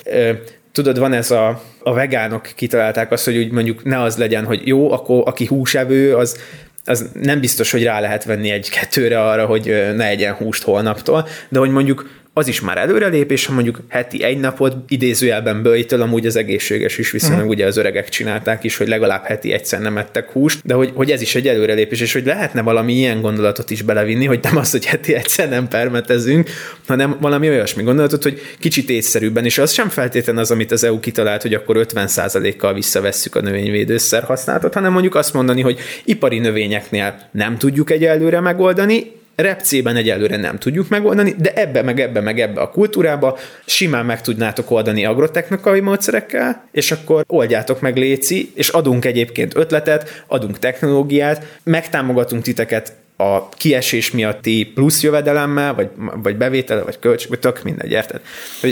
tudod, 0.73 0.99
van 0.99 1.13
ez 1.13 1.31
a, 1.31 1.63
a 1.83 1.93
vegánok 1.93 2.49
kitalálták 2.55 3.11
azt, 3.11 3.25
hogy 3.25 3.37
úgy 3.37 3.51
mondjuk 3.51 3.85
ne 3.85 4.01
az 4.01 4.17
legyen, 4.17 4.45
hogy 4.45 4.67
jó, 4.67 4.93
akkor 4.93 5.23
aki 5.27 5.47
húsevő, 5.47 6.15
az 6.15 6.39
az 6.85 7.11
nem 7.13 7.41
biztos, 7.41 7.71
hogy 7.71 7.83
rá 7.83 8.01
lehet 8.01 8.25
venni 8.25 8.51
egy-kettőre 8.51 9.29
arra, 9.29 9.47
hogy 9.47 9.65
ne 9.95 10.07
egyen 10.07 10.35
húst 10.35 10.63
holnaptól, 10.63 11.29
de 11.49 11.59
hogy 11.59 11.71
mondjuk 11.71 12.22
az 12.35 12.49
is 12.49 12.61
már 12.61 12.79
előrelépés, 12.79 13.47
ha 13.47 13.53
mondjuk 13.53 13.81
heti 13.89 14.23
egy 14.23 14.39
napot 14.39 14.77
idézőjelben 14.89 15.63
bőjtől, 15.63 16.01
amúgy 16.01 16.27
az 16.27 16.37
egészséges 16.37 16.99
is 16.99 17.11
viszonylag, 17.11 17.39
uh-huh. 17.39 17.55
ugye 17.55 17.67
az 17.67 17.77
öregek 17.77 18.09
csinálták 18.09 18.65
is, 18.65 18.77
hogy 18.77 18.89
legalább 18.89 19.25
heti 19.25 19.53
egyszer 19.53 19.81
nem 19.81 19.99
ettek 19.99 20.31
húst, 20.31 20.61
de 20.65 20.75
hogy, 20.75 20.91
hogy 20.95 21.11
ez 21.11 21.21
is 21.21 21.35
egy 21.35 21.49
előrelépés, 21.49 22.01
és 22.01 22.13
hogy 22.13 22.25
lehetne 22.25 22.63
valami 22.63 22.93
ilyen 22.93 23.21
gondolatot 23.21 23.71
is 23.71 23.83
belevinni, 23.83 24.25
hogy 24.25 24.39
nem 24.43 24.57
az, 24.57 24.71
hogy 24.71 24.87
heti 24.87 25.15
egyszer 25.15 25.49
nem 25.49 25.69
permetezünk, 25.69 26.51
hanem 26.87 27.17
valami 27.21 27.49
olyasmi 27.49 27.83
gondolatot, 27.83 28.23
hogy 28.23 28.41
kicsit 28.59 28.91
észszerűbben, 28.91 29.45
és 29.45 29.59
az 29.59 29.73
sem 29.73 29.89
feltétlen 29.89 30.39
az, 30.39 30.51
amit 30.51 30.73
az 30.73 30.85
EU 30.85 31.01
kitalált, 31.01 31.43
hogy 31.43 31.55
akkor 31.55 31.87
50%-kal 31.89 32.75
visszavesszük 32.75 33.35
a 33.35 33.41
növényvédőszer 33.41 34.23
használatot, 34.23 34.75
hanem 34.75 34.93
mondjuk 34.93 35.15
azt 35.15 35.33
mondani, 35.33 35.61
hogy 35.61 35.79
ipari 36.05 36.39
növényeknél 36.39 37.29
nem 37.33 37.59
tudjuk 37.59 37.91
egyelőre 37.91 38.41
megoldani, 38.41 39.21
repcében 39.37 39.97
egyelőre 39.97 40.37
nem 40.37 40.59
tudjuk 40.59 40.89
megoldani, 40.89 41.35
de 41.39 41.53
ebbe, 41.55 41.83
meg 41.83 42.01
ebbe, 42.01 42.21
meg 42.21 42.41
ebbe 42.41 42.61
a 42.61 42.71
kultúrába 42.71 43.39
simán 43.65 44.07
meg 44.07 44.21
tudnátok 44.21 44.71
oldani 44.71 45.05
agrotechnikai 45.05 45.81
módszerekkel, 45.81 46.69
és 46.73 46.91
akkor 46.91 47.25
oldjátok 47.27 47.81
meg 47.81 47.97
Léci, 47.97 48.53
és 48.55 48.69
adunk 48.69 49.05
egyébként 49.05 49.57
ötletet, 49.57 50.25
adunk 50.27 50.59
technológiát, 50.59 51.59
megtámogatunk 51.63 52.43
titeket 52.43 52.93
a 53.17 53.49
kiesés 53.49 54.11
miatti 54.11 54.71
plusz 54.75 55.03
jövedelemmel, 55.03 55.75
vagy, 55.75 55.89
vagy 56.23 56.37
bevétele, 56.37 56.83
vagy 56.83 56.99
költség, 56.99 57.29
vagy 57.29 57.39
tök 57.39 57.63
mindegy, 57.63 57.91
érted? 57.91 58.21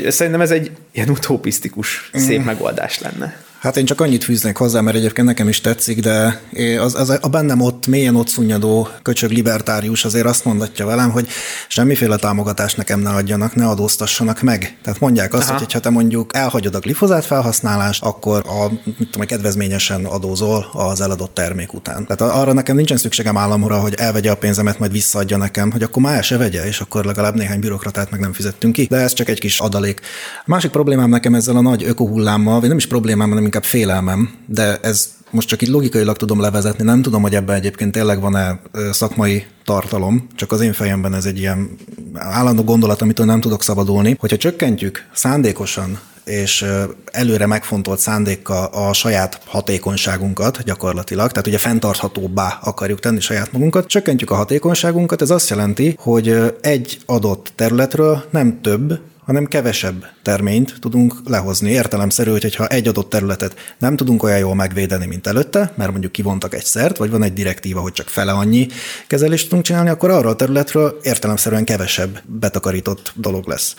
Szerintem 0.09 0.41
ez 0.41 0.51
egy 0.51 0.71
ilyen 0.93 1.09
utopisztikus, 1.09 2.11
szép 2.13 2.41
mm. 2.41 2.45
megoldás 2.45 3.01
lenne. 3.01 3.49
Hát 3.61 3.77
én 3.77 3.85
csak 3.85 4.01
annyit 4.01 4.25
fűznék 4.25 4.57
hozzá, 4.57 4.81
mert 4.81 4.97
egyébként 4.97 5.27
nekem 5.27 5.49
is 5.49 5.61
tetszik, 5.61 6.01
de 6.01 6.41
az, 6.79 6.95
az 6.95 7.19
a 7.21 7.29
bennem 7.29 7.61
ott 7.61 7.87
mélyen 7.87 8.17
ott 8.17 8.29
szunnyadó 8.29 8.89
köcsög 9.03 9.31
libertárius 9.31 10.05
azért 10.05 10.27
azt 10.27 10.45
mondatja 10.45 10.87
velem, 10.87 11.11
hogy 11.11 11.29
semmiféle 11.69 12.17
támogatást 12.17 12.77
nekem 12.77 13.01
ne 13.01 13.11
adjanak, 13.11 13.55
ne 13.55 13.67
adóztassanak 13.67 14.43
meg. 14.43 14.77
Tehát 14.83 15.01
mondják 15.01 15.35
azt, 15.35 15.49
Aha. 15.49 15.59
hogy 15.59 15.73
ha 15.73 15.81
te 15.81 15.91
mondjuk 15.91 16.37
elhagyod 16.37 16.75
a 16.75 16.79
glifozát 16.79 17.25
felhasználást, 17.25 18.03
akkor 18.03 18.45
a, 18.47 18.69
mit 18.99 19.11
tudom, 19.11 19.27
kedvezményesen 19.27 20.05
adózol 20.05 20.67
az 20.73 21.01
eladott 21.01 21.35
termék 21.35 21.73
után. 21.73 22.07
Tehát 22.07 22.35
arra 22.35 22.53
nekem 22.53 22.77
nincsen 22.77 22.97
szükségem 22.97 23.37
államra, 23.37 23.79
hogy 23.79 23.95
elvegye 23.95 24.31
a 24.31 24.37
pénzemet, 24.37 24.79
majd 24.79 24.93
visszaadja 24.93 25.37
nekem, 25.37 25.71
hogy 25.71 25.83
akkor 25.83 26.03
már 26.03 26.25
se 26.25 26.37
vegye, 26.37 26.67
és 26.67 26.81
akkor 26.81 27.05
legalább 27.05 27.35
néhány 27.35 27.61
bürokratát 27.61 28.11
meg 28.11 28.21
nem 28.21 28.33
fizettünk 28.33 28.73
ki. 28.73 28.87
De 28.91 28.97
ez 28.97 29.13
csak 29.13 29.29
egy 29.29 29.41
kis 29.41 29.59
adalék. 29.59 30.01
A 30.41 30.45
másik 30.47 30.71
problémám 30.71 31.09
nekem 31.09 31.35
ezzel 31.35 31.57
a 31.57 31.61
nagy 31.61 31.85
ökohullámmal, 31.85 32.61
vagy 32.61 32.69
nem 32.69 32.79
is 32.79 32.87
problémám, 32.87 33.29
hanem 33.29 33.49
inkább 33.51 33.65
félelmem, 33.65 34.35
de 34.47 34.79
ez 34.83 35.13
most 35.31 35.49
csak 35.49 35.63
így 35.63 35.69
logikailag 35.69 36.17
tudom 36.17 36.41
levezetni, 36.41 36.85
nem 36.85 37.03
tudom, 37.03 37.23
hogy 37.23 37.35
ebben 37.35 37.57
egyébként 37.57 37.93
tényleg 37.93 38.21
van-e 38.21 38.61
szakmai 38.93 39.45
tartalom, 39.65 40.27
csak 40.37 40.53
az 40.53 40.61
én 40.61 40.73
fejemben 40.73 41.15
ez 41.15 41.25
egy 41.25 41.39
ilyen 41.39 41.77
állandó 42.15 42.63
gondolat, 42.65 43.03
amitől 43.03 43.27
nem 43.27 43.41
tudok 43.41 43.63
szabadulni, 43.63 44.17
hogyha 44.19 44.37
csökkentjük 44.37 45.09
szándékosan 45.15 45.99
és 46.25 46.67
előre 47.05 47.47
megfontolt 47.47 47.99
szándékkal 47.99 48.65
a 48.65 48.93
saját 48.93 49.41
hatékonyságunkat 49.47 50.63
gyakorlatilag, 50.65 51.31
tehát 51.31 51.47
ugye 51.47 51.59
fenntarthatóbbá 51.59 52.59
akarjuk 52.63 53.01
tenni 53.01 53.21
saját 53.21 53.53
magunkat, 53.53 53.87
csökkentjük 53.87 54.31
a 54.31 54.35
hatékonyságunkat, 54.35 55.23
ez 55.23 55.31
azt 55.31 55.49
jelenti, 55.49 55.97
hogy 55.99 56.57
egy 56.61 56.99
adott 57.07 57.53
területről 57.55 58.25
nem 58.31 58.61
több, 58.63 58.99
hanem 59.31 59.47
kevesebb 59.47 60.07
terményt 60.23 60.75
tudunk 60.81 61.15
lehozni. 61.25 61.71
Értelemszerű, 61.71 62.31
hogy 62.31 62.55
ha 62.55 62.67
egy 62.67 62.89
adott 62.89 63.11
területet 63.11 63.55
nem 63.79 63.97
tudunk 63.97 64.23
olyan 64.23 64.39
jól 64.39 64.55
megvédeni, 64.55 65.07
mint 65.07 65.27
előtte, 65.27 65.73
mert 65.77 65.91
mondjuk 65.91 66.13
kivontak 66.13 66.55
egy 66.55 66.65
szert, 66.65 66.97
vagy 66.97 67.11
van 67.11 67.23
egy 67.23 67.33
direktíva, 67.33 67.81
hogy 67.81 67.93
csak 67.93 68.09
fele 68.09 68.33
annyi 68.33 68.67
kezelést 69.07 69.49
tudunk 69.49 69.65
csinálni, 69.65 69.89
akkor 69.89 70.11
arra 70.11 70.29
a 70.29 70.37
területről 70.37 70.99
értelemszerűen 71.03 71.65
kevesebb 71.65 72.23
betakarított 72.27 73.13
dolog 73.15 73.49
lesz. 73.49 73.75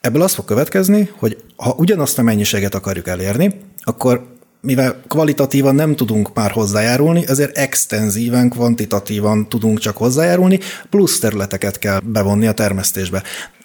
Ebből 0.00 0.22
az 0.22 0.34
fog 0.34 0.44
következni, 0.44 1.10
hogy 1.16 1.36
ha 1.56 1.74
ugyanazt 1.78 2.18
a 2.18 2.22
mennyiséget 2.22 2.74
akarjuk 2.74 3.08
elérni, 3.08 3.60
akkor 3.80 4.26
mivel 4.60 5.02
kvalitatívan 5.08 5.74
nem 5.74 5.96
tudunk 5.96 6.34
már 6.34 6.50
hozzájárulni, 6.50 7.24
ezért 7.26 7.56
extenzíven, 7.56 8.48
kvantitatívan 8.48 9.48
tudunk 9.48 9.78
csak 9.78 9.96
hozzájárulni, 9.96 10.58
plusz 10.90 11.18
területeket 11.18 11.78
kell 11.78 12.00
bevonni 12.04 12.46
a 12.46 12.52
termesztésbe 12.52 13.22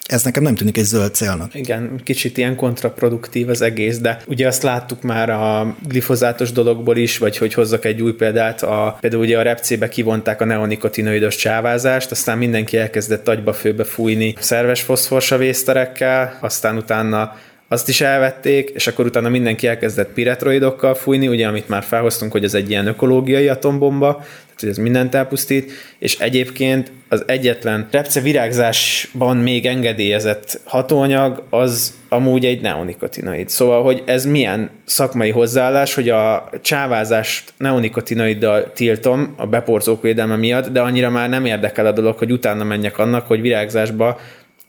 ez 0.08 0.24
nekem 0.24 0.44
nem 0.44 0.56
tűnik 0.56 0.78
egy 0.78 0.84
zöld 0.84 1.16
célnak. 1.16 1.56
Igen, 1.56 2.02
kicsit 2.04 2.38
ilyen 2.38 2.56
kontraproduktív 2.56 3.50
az 3.50 3.62
egész, 3.62 4.00
de 4.00 4.22
ugye 4.28 4.48
azt 4.48 4.64
láttuk 4.64 5.02
már 5.02 5.30
a 5.30 5.76
glifozátos 5.88 6.52
dologból 6.52 6.98
is, 6.98 7.18
vagy 7.18 7.38
hogy 7.38 7.54
hozzak 7.54 7.86
egy 7.86 8.02
új 8.02 8.14
példát, 8.14 8.64
a, 8.64 8.98
például 9.02 9.22
ugye 9.22 9.40
a 9.40 9.42
repcébe 9.42 9.88
kivonták 9.88 10.42
a 10.42 10.46
neonikotinoidos 10.46 11.36
csávázást, 11.36 12.12
aztán 12.12 12.38
mindenki 12.38 12.78
elkezdett 12.78 13.28
agyba 13.28 13.54
főbe 13.54 13.84
fújni 13.84 14.36
szerves 14.40 14.82
foszforsavészterekkel, 14.82 16.38
aztán 16.42 16.78
utána 16.78 17.36
azt 17.68 17.90
is 17.90 18.02
elvették, 18.02 18.70
és 18.70 18.88
akkor 18.88 19.06
utána 19.06 19.30
mindenki 19.30 19.68
elkezdett 19.68 20.14
piretroidokkal 20.14 20.96
fújni, 20.96 21.28
ugye, 21.28 21.48
amit 21.48 21.70
már 21.70 21.84
felhoztunk, 21.84 22.32
hogy 22.32 22.44
ez 22.44 22.54
egy 22.54 22.70
ilyen 22.70 22.88
ökológiai 22.88 23.48
atombomba, 23.48 24.14
tehát 24.14 24.60
hogy 24.60 24.70
ez 24.70 24.78
mindent 24.78 25.16
elpusztít, 25.16 25.72
és 26.00 26.20
egyébként 26.20 26.92
az 27.10 27.24
egyetlen 27.28 27.88
repce 27.92 28.22
virágzásban 28.22 29.38
még 29.38 29.66
engedélyezett 29.66 30.60
hatóanyag 30.64 31.44
az 31.50 31.94
amúgy 32.10 32.46
egy 32.46 32.62
neonikotinoid. 32.62 33.50
Szóval, 33.50 33.84
hogy 33.84 34.04
ez 34.06 34.26
milyen 34.26 34.70
szakmai 34.86 35.30
hozzáállás, 35.30 35.94
hogy 35.94 36.10
a 36.10 36.50
csávázást 36.62 37.54
neonikotinoiddal 37.58 38.72
tiltom 38.74 39.34
a 39.38 39.48
beporzók 39.48 40.02
védelme 40.02 40.36
miatt, 40.36 40.68
de 40.68 40.82
annyira 40.82 41.10
már 41.10 41.30
nem 41.30 41.46
érdekel 41.46 41.86
a 41.86 41.92
dolog, 41.92 42.18
hogy 42.18 42.32
utána 42.32 42.64
menjek 42.64 42.98
annak, 42.98 43.28
hogy 43.28 43.42
virágzásba 43.42 44.20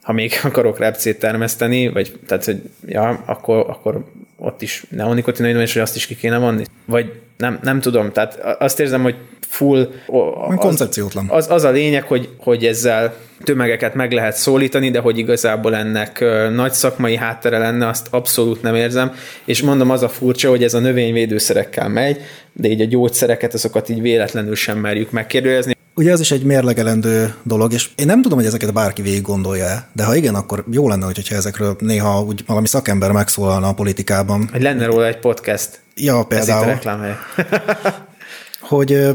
ha 0.09 0.15
még 0.15 0.39
akarok 0.43 0.79
repcét 0.79 1.19
termeszteni, 1.19 1.87
vagy 1.87 2.19
tehát, 2.27 2.45
hogy 2.45 2.61
ja, 2.85 3.23
akkor, 3.25 3.65
akkor 3.69 4.05
ott 4.37 4.61
is 4.61 4.85
neonikotinoid 4.89 5.55
és 5.55 5.73
hogy 5.73 5.81
azt 5.81 5.95
is 5.95 6.05
ki 6.05 6.15
kéne 6.15 6.37
vonni. 6.37 6.63
Vagy 6.85 7.11
nem, 7.37 7.59
nem 7.63 7.79
tudom, 7.79 8.11
tehát 8.11 8.39
azt 8.59 8.79
érzem, 8.79 9.01
hogy 9.01 9.15
full... 9.47 9.91
Az, 10.07 10.55
koncepciótlan. 10.55 11.25
Az, 11.29 11.51
az 11.51 11.63
a 11.63 11.69
lényeg, 11.69 12.03
hogy, 12.03 12.29
hogy 12.37 12.65
ezzel 12.65 13.15
tömegeket 13.43 13.93
meg 13.93 14.11
lehet 14.11 14.35
szólítani, 14.35 14.91
de 14.91 14.99
hogy 14.99 15.17
igazából 15.17 15.75
ennek 15.75 16.19
nagy 16.53 16.71
szakmai 16.71 17.15
háttere 17.15 17.57
lenne, 17.57 17.87
azt 17.87 18.07
abszolút 18.09 18.61
nem 18.61 18.75
érzem, 18.75 19.13
és 19.45 19.61
mondom, 19.61 19.89
az 19.89 20.03
a 20.03 20.09
furcsa, 20.09 20.49
hogy 20.49 20.63
ez 20.63 20.73
a 20.73 20.79
növényvédőszerekkel 20.79 21.89
megy, 21.89 22.21
de 22.53 22.67
így 22.67 22.81
a 22.81 22.85
gyógyszereket, 22.85 23.53
azokat 23.53 23.89
így 23.89 24.01
véletlenül 24.01 24.55
sem 24.55 24.77
merjük 24.77 25.11
megkérdőjezni. 25.11 25.77
Ugye 25.99 26.11
ez 26.11 26.19
is 26.19 26.31
egy 26.31 26.43
mérlegelendő 26.43 27.33
dolog, 27.43 27.73
és 27.73 27.89
én 27.95 28.05
nem 28.05 28.21
tudom, 28.21 28.37
hogy 28.37 28.47
ezeket 28.47 28.73
bárki 28.73 29.01
végig 29.01 29.21
gondolja 29.21 29.87
de 29.93 30.03
ha 30.03 30.15
igen, 30.15 30.35
akkor 30.35 30.63
jó 30.71 30.87
lenne, 30.87 31.05
hogyha 31.05 31.35
ezekről 31.35 31.75
néha 31.79 32.23
úgy 32.23 32.43
valami 32.45 32.67
szakember 32.67 33.11
megszólalna 33.11 33.67
a 33.67 33.73
politikában. 33.73 34.49
Hogy 34.51 34.61
lenne 34.61 34.85
róla 34.85 35.07
egy 35.07 35.19
podcast. 35.19 35.81
Ja, 35.95 36.23
például. 36.23 36.79
hogy 38.59 39.07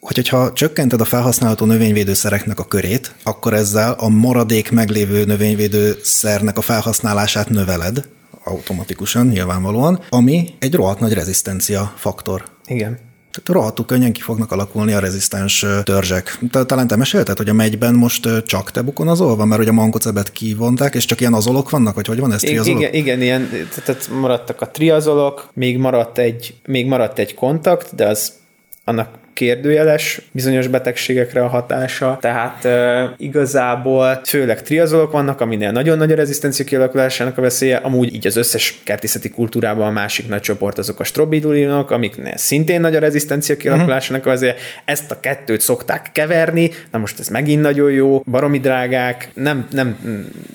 hogyha 0.00 0.52
csökkented 0.52 1.00
a 1.00 1.04
felhasználható 1.04 1.64
növényvédőszereknek 1.64 2.58
a 2.58 2.64
körét, 2.64 3.14
akkor 3.22 3.54
ezzel 3.54 3.92
a 3.98 4.08
maradék 4.08 4.70
meglévő 4.70 5.24
növényvédőszernek 5.24 6.58
a 6.58 6.60
felhasználását 6.60 7.48
növeled, 7.48 8.04
automatikusan, 8.44 9.26
nyilvánvalóan, 9.26 10.00
ami 10.08 10.54
egy 10.58 10.74
rohadt 10.74 11.00
nagy 11.00 11.12
rezisztencia 11.12 11.92
faktor. 11.96 12.44
Igen. 12.66 13.08
Tehát 13.30 13.48
rohadtul 13.48 13.84
könnyen 13.84 14.12
ki 14.12 14.20
fognak 14.20 14.52
alakulni 14.52 14.92
a 14.92 14.98
rezisztens 14.98 15.66
törzsek. 15.84 16.38
Talán 16.66 16.86
te 16.86 16.96
mesélted, 16.96 17.36
hogy 17.36 17.48
a 17.48 17.52
megyben 17.52 17.94
most 17.94 18.28
csak 18.46 18.70
te 18.70 18.82
bukonazol 18.82 19.36
mert 19.46 19.60
hogy 19.60 19.68
a 19.68 19.72
mankocebet 19.72 20.32
kivonták, 20.32 20.94
és 20.94 21.04
csak 21.04 21.20
ilyen 21.20 21.34
azolok 21.34 21.70
vannak, 21.70 21.94
vagy 21.94 22.06
hogy 22.06 22.20
van 22.20 22.32
ez 22.32 22.40
triazolok? 22.40 22.80
Igen, 22.80 22.94
igen, 22.94 23.22
ilyen, 23.22 23.48
tehát 23.84 24.08
maradtak 24.20 24.60
a 24.60 24.70
triazolok, 24.70 25.48
még 25.52 25.78
maradt 25.78 26.18
egy, 26.18 26.54
még 26.66 26.86
maradt 26.86 27.18
egy 27.18 27.34
kontakt, 27.34 27.94
de 27.94 28.06
az 28.06 28.32
annak 28.84 29.08
kérdőjeles 29.32 30.20
bizonyos 30.32 30.66
betegségekre 30.66 31.44
a 31.44 31.48
hatása, 31.48 32.18
tehát 32.20 32.64
e, 32.64 33.14
igazából 33.16 34.20
főleg 34.24 34.62
triazolok 34.62 35.12
vannak, 35.12 35.40
aminél 35.40 35.70
nagyon 35.70 35.98
nagy 35.98 36.12
a 36.12 36.14
rezisztencia 36.14 36.64
kialakulásának 36.64 37.38
a 37.38 37.40
veszélye, 37.40 37.76
amúgy 37.76 38.14
így 38.14 38.26
az 38.26 38.36
összes 38.36 38.80
kertészeti 38.84 39.30
kultúrában 39.30 39.86
a 39.86 39.90
másik 39.90 40.28
nagy 40.28 40.40
csoport 40.40 40.78
azok 40.78 41.00
a 41.00 41.04
strobidulinok, 41.04 41.90
amiknél 41.90 42.36
szintén 42.36 42.80
nagy 42.80 42.96
a 42.96 42.98
rezisztencia 42.98 43.56
kialakulásának 43.56 44.26
a 44.26 44.30
veszélye, 44.30 44.54
ezt 44.84 45.10
a 45.10 45.20
kettőt 45.20 45.60
szokták 45.60 46.10
keverni, 46.12 46.70
na 46.90 46.98
most 46.98 47.18
ez 47.18 47.28
megint 47.28 47.62
nagyon 47.62 47.90
jó, 47.90 48.22
baromi 48.30 48.58
drágák, 48.58 49.30
nem, 49.34 49.66
nem 49.70 49.98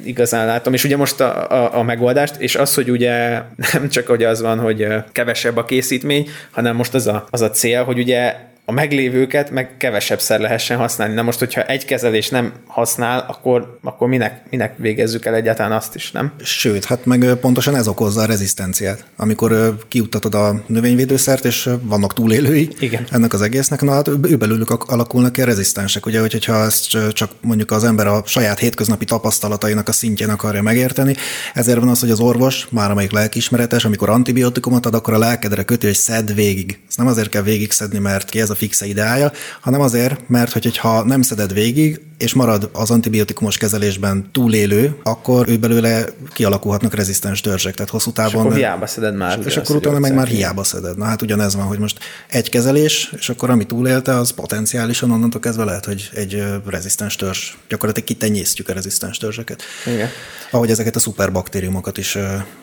igazán 0.04 0.46
látom, 0.46 0.74
és 0.74 0.84
ugye 0.84 0.98
most 0.98 1.22
a, 1.22 1.52
a, 1.52 1.78
a 1.78 1.84
megoldást, 1.84 2.36
és 2.38 2.56
az, 2.56 2.74
hogy 2.74 2.92
ugye 2.92 3.42
nem 3.74 3.90
csak 3.90 4.08
hogy 4.08 4.24
az 4.24 4.42
van, 4.42 4.60
hogy 4.60 4.88
kevesebb 5.12 5.58
a 5.58 5.66
készítmény, 5.66 6.30
hanem 6.52 6.76
most 6.76 6.94
az 6.94 7.08
a, 7.08 7.28
az 7.30 7.42
a 7.42 7.50
cél, 7.50 7.84
hogy 7.84 8.00
ugye 8.00 8.36
a 8.66 8.72
meglévőket 8.72 9.52
meg 9.52 9.78
kevesebbszer 9.78 10.40
lehessen 10.40 10.78
használni. 10.78 11.14
Na 11.14 11.22
most, 11.22 11.40
hogyha 11.40 11.64
egy 11.64 11.86
kezelés 11.86 12.30
nem 12.30 12.54
használ, 12.68 13.26
akkor, 13.28 13.80
akkor 13.84 14.08
minek, 14.08 14.42
minek 14.50 14.74
végezzük 14.78 15.26
el 15.26 15.34
egyáltalán 15.34 15.72
azt 15.72 15.96
is, 15.96 16.12
nem? 16.12 16.34
Sőt, 16.44 16.86
hát 16.86 17.06
meg 17.06 17.26
pontosan 17.42 17.76
ez 17.76 17.88
okozza 17.88 18.22
a 18.22 18.26
rezisztenciát. 18.26 19.06
Amikor 19.16 19.78
kiuttatod 19.88 20.36
a 20.36 20.64
növényvédőszert, 20.68 21.46
és 21.46 21.70
vannak 21.82 22.14
túlélői 22.14 22.70
Igen. 22.80 23.08
ennek 23.12 23.34
az 23.34 23.42
egésznek, 23.42 23.82
na 23.82 23.92
hát 23.92 24.08
ő 24.08 24.36
belőlük 24.38 24.70
alakulnak 24.70 25.32
ki 25.32 25.42
a 25.42 25.46
rezisztensek. 25.46 26.06
Ugye, 26.06 26.20
hogyha 26.20 26.64
ezt 26.64 27.14
csak 27.14 27.32
mondjuk 27.42 27.72
az 27.72 27.84
ember 27.84 28.08
a 28.08 28.24
saját 28.26 28.60
hétköznapi 28.60 29.06
tapasztalatainak 29.06 29.88
a 29.88 29.92
szintjén 29.92 30.30
akarja 30.30 30.62
megérteni, 30.62 31.16
ezért 31.54 31.80
van 31.80 31.88
az, 31.88 32.00
hogy 32.00 32.12
az 32.12 32.20
orvos, 32.20 32.68
már 32.72 32.92
amelyik 32.92 33.12
lelkiismeretes, 33.12 33.86
amikor 33.86 34.10
antibiotikumot 34.10 34.86
ad, 34.86 34.94
akkor 34.94 35.14
a 35.14 35.18
lelkedre 35.18 35.64
köti, 35.64 35.86
hogy 35.86 35.96
szed 35.96 36.34
végig. 36.34 36.80
Ezt 36.88 36.98
nem 36.98 37.08
azért 37.08 37.30
kell 37.30 37.42
végig 37.42 37.72
szedni, 37.72 38.00
mert 38.00 38.30
ki 38.30 38.40
ez 38.40 38.50
a 38.50 38.55
a 38.56 38.58
fixe 38.58 38.86
ideája, 38.86 39.32
hanem 39.62 39.82
azért, 39.82 40.30
mert 40.30 40.52
hogyha 40.52 41.04
nem 41.04 41.22
szeded 41.22 41.54
végig, 41.54 42.02
és 42.18 42.34
marad 42.34 42.70
az 42.74 42.92
antibiotikumos 42.92 43.58
kezelésben 43.58 44.30
túlélő, 44.32 44.96
akkor 45.04 45.50
ő 45.50 45.58
belőle 45.58 46.06
kialakulhatnak 46.34 46.94
rezisztens 46.94 47.42
törzsek, 47.42 47.74
tehát 47.74 47.92
hosszú 47.92 48.12
távon. 48.12 48.32
És 48.32 48.40
akkor 48.40 48.56
hiába 48.56 48.88
szeded 48.88 49.16
már. 49.16 49.40
És 49.46 49.58
akkor 49.58 49.76
utána 49.76 50.00
meg 50.00 50.14
már 50.14 50.28
hiába 50.28 50.64
szeded. 50.64 50.98
Na 50.98 51.06
hát 51.06 51.22
ugyanez 51.22 51.56
van, 51.56 51.66
hogy 51.66 51.80
most 51.80 52.00
egy 52.28 52.50
kezelés, 52.50 53.14
és 53.18 53.30
akkor 53.30 53.50
ami 53.50 53.66
túlélte, 53.66 54.16
az 54.16 54.32
potenciálisan 54.32 55.12
onnantól 55.12 55.40
kezdve 55.40 55.64
lehet, 55.64 55.86
hogy 55.86 56.10
egy 56.14 56.44
rezisztens 56.66 57.16
törzs. 57.16 57.54
Gyakorlatilag 57.70 58.10
kitenyésztjük 58.10 58.70
a 58.70 58.74
rezisztens 58.74 59.18
törzseket. 59.18 59.64
Igen. 59.86 60.10
Ahogy 60.52 60.70
ezeket 60.70 60.96
a 60.96 61.00
szuperbaktériumokat 61.00 61.98
is 61.98 62.18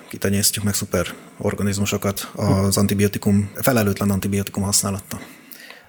kitenyésztjük, 0.09 0.65
meg 0.65 0.75
szuperorganizmusokat 0.75 2.31
az 2.35 2.77
antibiotikum, 2.77 3.51
felelőtlen 3.55 4.11
antibiotikum 4.11 4.63
használattal. 4.63 5.21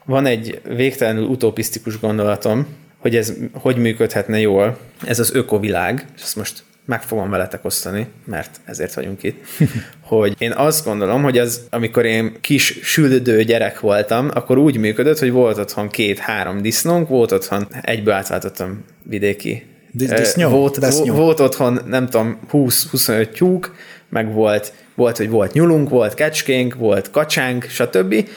Van 0.06 0.26
egy 0.26 0.62
végtelenül 0.68 1.26
utopisztikus 1.26 2.00
gondolatom, 2.00 2.68
hogy 2.98 3.16
ez 3.16 3.34
hogy 3.54 3.78
működhetne 3.78 4.40
jól, 4.40 4.78
ez 5.06 5.20
az 5.20 5.36
ökovilág, 5.36 6.06
és 6.16 6.22
ezt 6.22 6.36
most 6.36 6.64
meg 6.86 7.04
fogom 7.04 7.30
veletek 7.30 7.66
osztani, 7.66 8.08
mert 8.26 8.60
ezért 8.66 8.94
vagyunk 8.94 9.24
itt, 9.24 9.46
hogy 10.02 10.36
én 10.38 10.52
azt 10.52 10.86
gondolom, 10.86 11.24
hogy 11.24 11.38
az, 11.38 11.62
amikor 11.70 12.06
én 12.06 12.38
kis 12.42 12.80
süldő 12.84 13.44
gyerek 13.44 13.80
voltam, 13.80 14.30
akkor 14.34 14.58
úgy 14.58 14.78
működött, 14.78 15.20
hogy 15.20 15.32
volt 15.32 15.58
otthon 15.58 15.90
két-három 15.90 16.62
disznónk, 16.62 17.08
volt 17.08 17.32
otthon, 17.32 17.68
egyből 17.82 18.14
átváltottam 18.14 18.84
vidéki. 19.04 19.66
Dis- 19.92 20.14
disznyó? 20.14 20.50
Volt, 20.50 20.80
Disznyó. 20.80 21.16
volt 21.16 21.40
otthon, 21.40 21.80
nem 21.86 22.10
tudom, 22.10 22.40
20-25 22.52 23.32
tyúk, 23.32 23.76
meg 24.10 24.34
volt, 24.34 24.74
volt, 24.96 25.18
hogy 25.18 25.30
volt 25.30 25.54
nyulunk, 25.54 25.90
volt 25.90 26.14
kecskénk, 26.14 26.76
volt 26.76 27.12
kacsánk, 27.12 27.64
stb. 27.64 28.30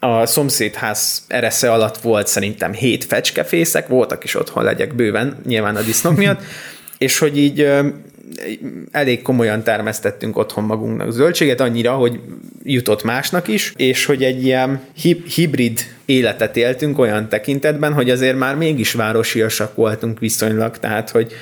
A 0.00 0.26
szomszédház 0.26 1.24
eresze 1.26 1.72
alatt 1.72 1.96
volt 1.96 2.26
szerintem 2.26 2.72
hét 2.72 3.04
fecskefészek, 3.04 3.88
voltak 3.88 4.24
is 4.24 4.34
otthon 4.34 4.64
legyek 4.64 4.94
bőven, 4.94 5.36
nyilván 5.46 5.76
a 5.76 5.82
disznók 5.82 6.16
miatt, 6.22 6.42
és 6.98 7.18
hogy 7.18 7.38
így 7.38 7.70
elég 8.90 9.22
komolyan 9.22 9.62
termesztettünk 9.62 10.36
otthon 10.36 10.64
magunknak 10.64 11.12
zöldséget, 11.12 11.60
annyira, 11.60 11.92
hogy 11.92 12.20
jutott 12.62 13.02
másnak 13.02 13.48
is, 13.48 13.72
és 13.76 14.04
hogy 14.04 14.24
egy 14.24 14.44
ilyen 14.44 14.80
hi- 14.94 15.32
hibrid 15.34 15.80
életet 16.04 16.56
éltünk 16.56 16.98
olyan 16.98 17.28
tekintetben, 17.28 17.92
hogy 17.92 18.10
azért 18.10 18.38
már 18.38 18.56
mégis 18.56 18.92
városiasak 18.92 19.74
voltunk 19.74 20.18
viszonylag, 20.18 20.78
tehát 20.78 21.10
hogy 21.10 21.32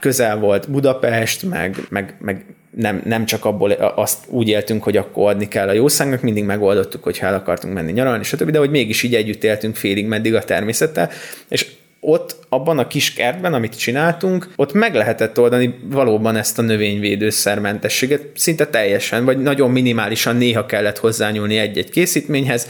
közel 0.00 0.38
volt 0.38 0.70
Budapest, 0.70 1.42
meg, 1.42 1.76
meg, 1.88 2.14
meg 2.20 2.44
nem, 2.76 3.02
nem 3.04 3.24
csak 3.24 3.44
abból 3.44 3.70
azt 3.72 4.24
úgy 4.28 4.48
éltünk, 4.48 4.82
hogy 4.82 4.96
akkor 4.96 5.30
adni 5.30 5.48
kell 5.48 5.68
a 5.68 5.72
jószágnak, 5.72 6.20
mindig 6.20 6.44
megoldottuk, 6.44 7.02
hogy 7.02 7.18
el 7.20 7.34
akartunk 7.34 7.74
menni 7.74 7.92
nyaralni, 7.92 8.24
stb., 8.24 8.50
de 8.50 8.58
hogy 8.58 8.70
mégis 8.70 9.02
így 9.02 9.14
együtt 9.14 9.44
éltünk 9.44 9.76
félig 9.76 10.06
meddig 10.06 10.34
a 10.34 10.44
természettel, 10.44 11.10
és 11.48 11.66
ott 12.00 12.36
abban 12.48 12.78
a 12.78 12.86
kis 12.86 13.12
kertben, 13.12 13.54
amit 13.54 13.78
csináltunk, 13.78 14.48
ott 14.56 14.72
meg 14.72 14.94
lehetett 14.94 15.38
oldani 15.38 15.78
valóban 15.90 16.36
ezt 16.36 16.58
a 16.58 16.62
növényvédőszermentességet, 16.62 18.22
szinte 18.34 18.66
teljesen, 18.66 19.24
vagy 19.24 19.38
nagyon 19.38 19.70
minimálisan 19.70 20.36
néha 20.36 20.66
kellett 20.66 20.98
hozzányúlni 20.98 21.56
egy-egy 21.58 21.90
készítményhez, 21.90 22.68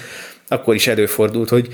akkor 0.48 0.74
is 0.74 0.86
előfordult, 0.86 1.48
hogy 1.48 1.68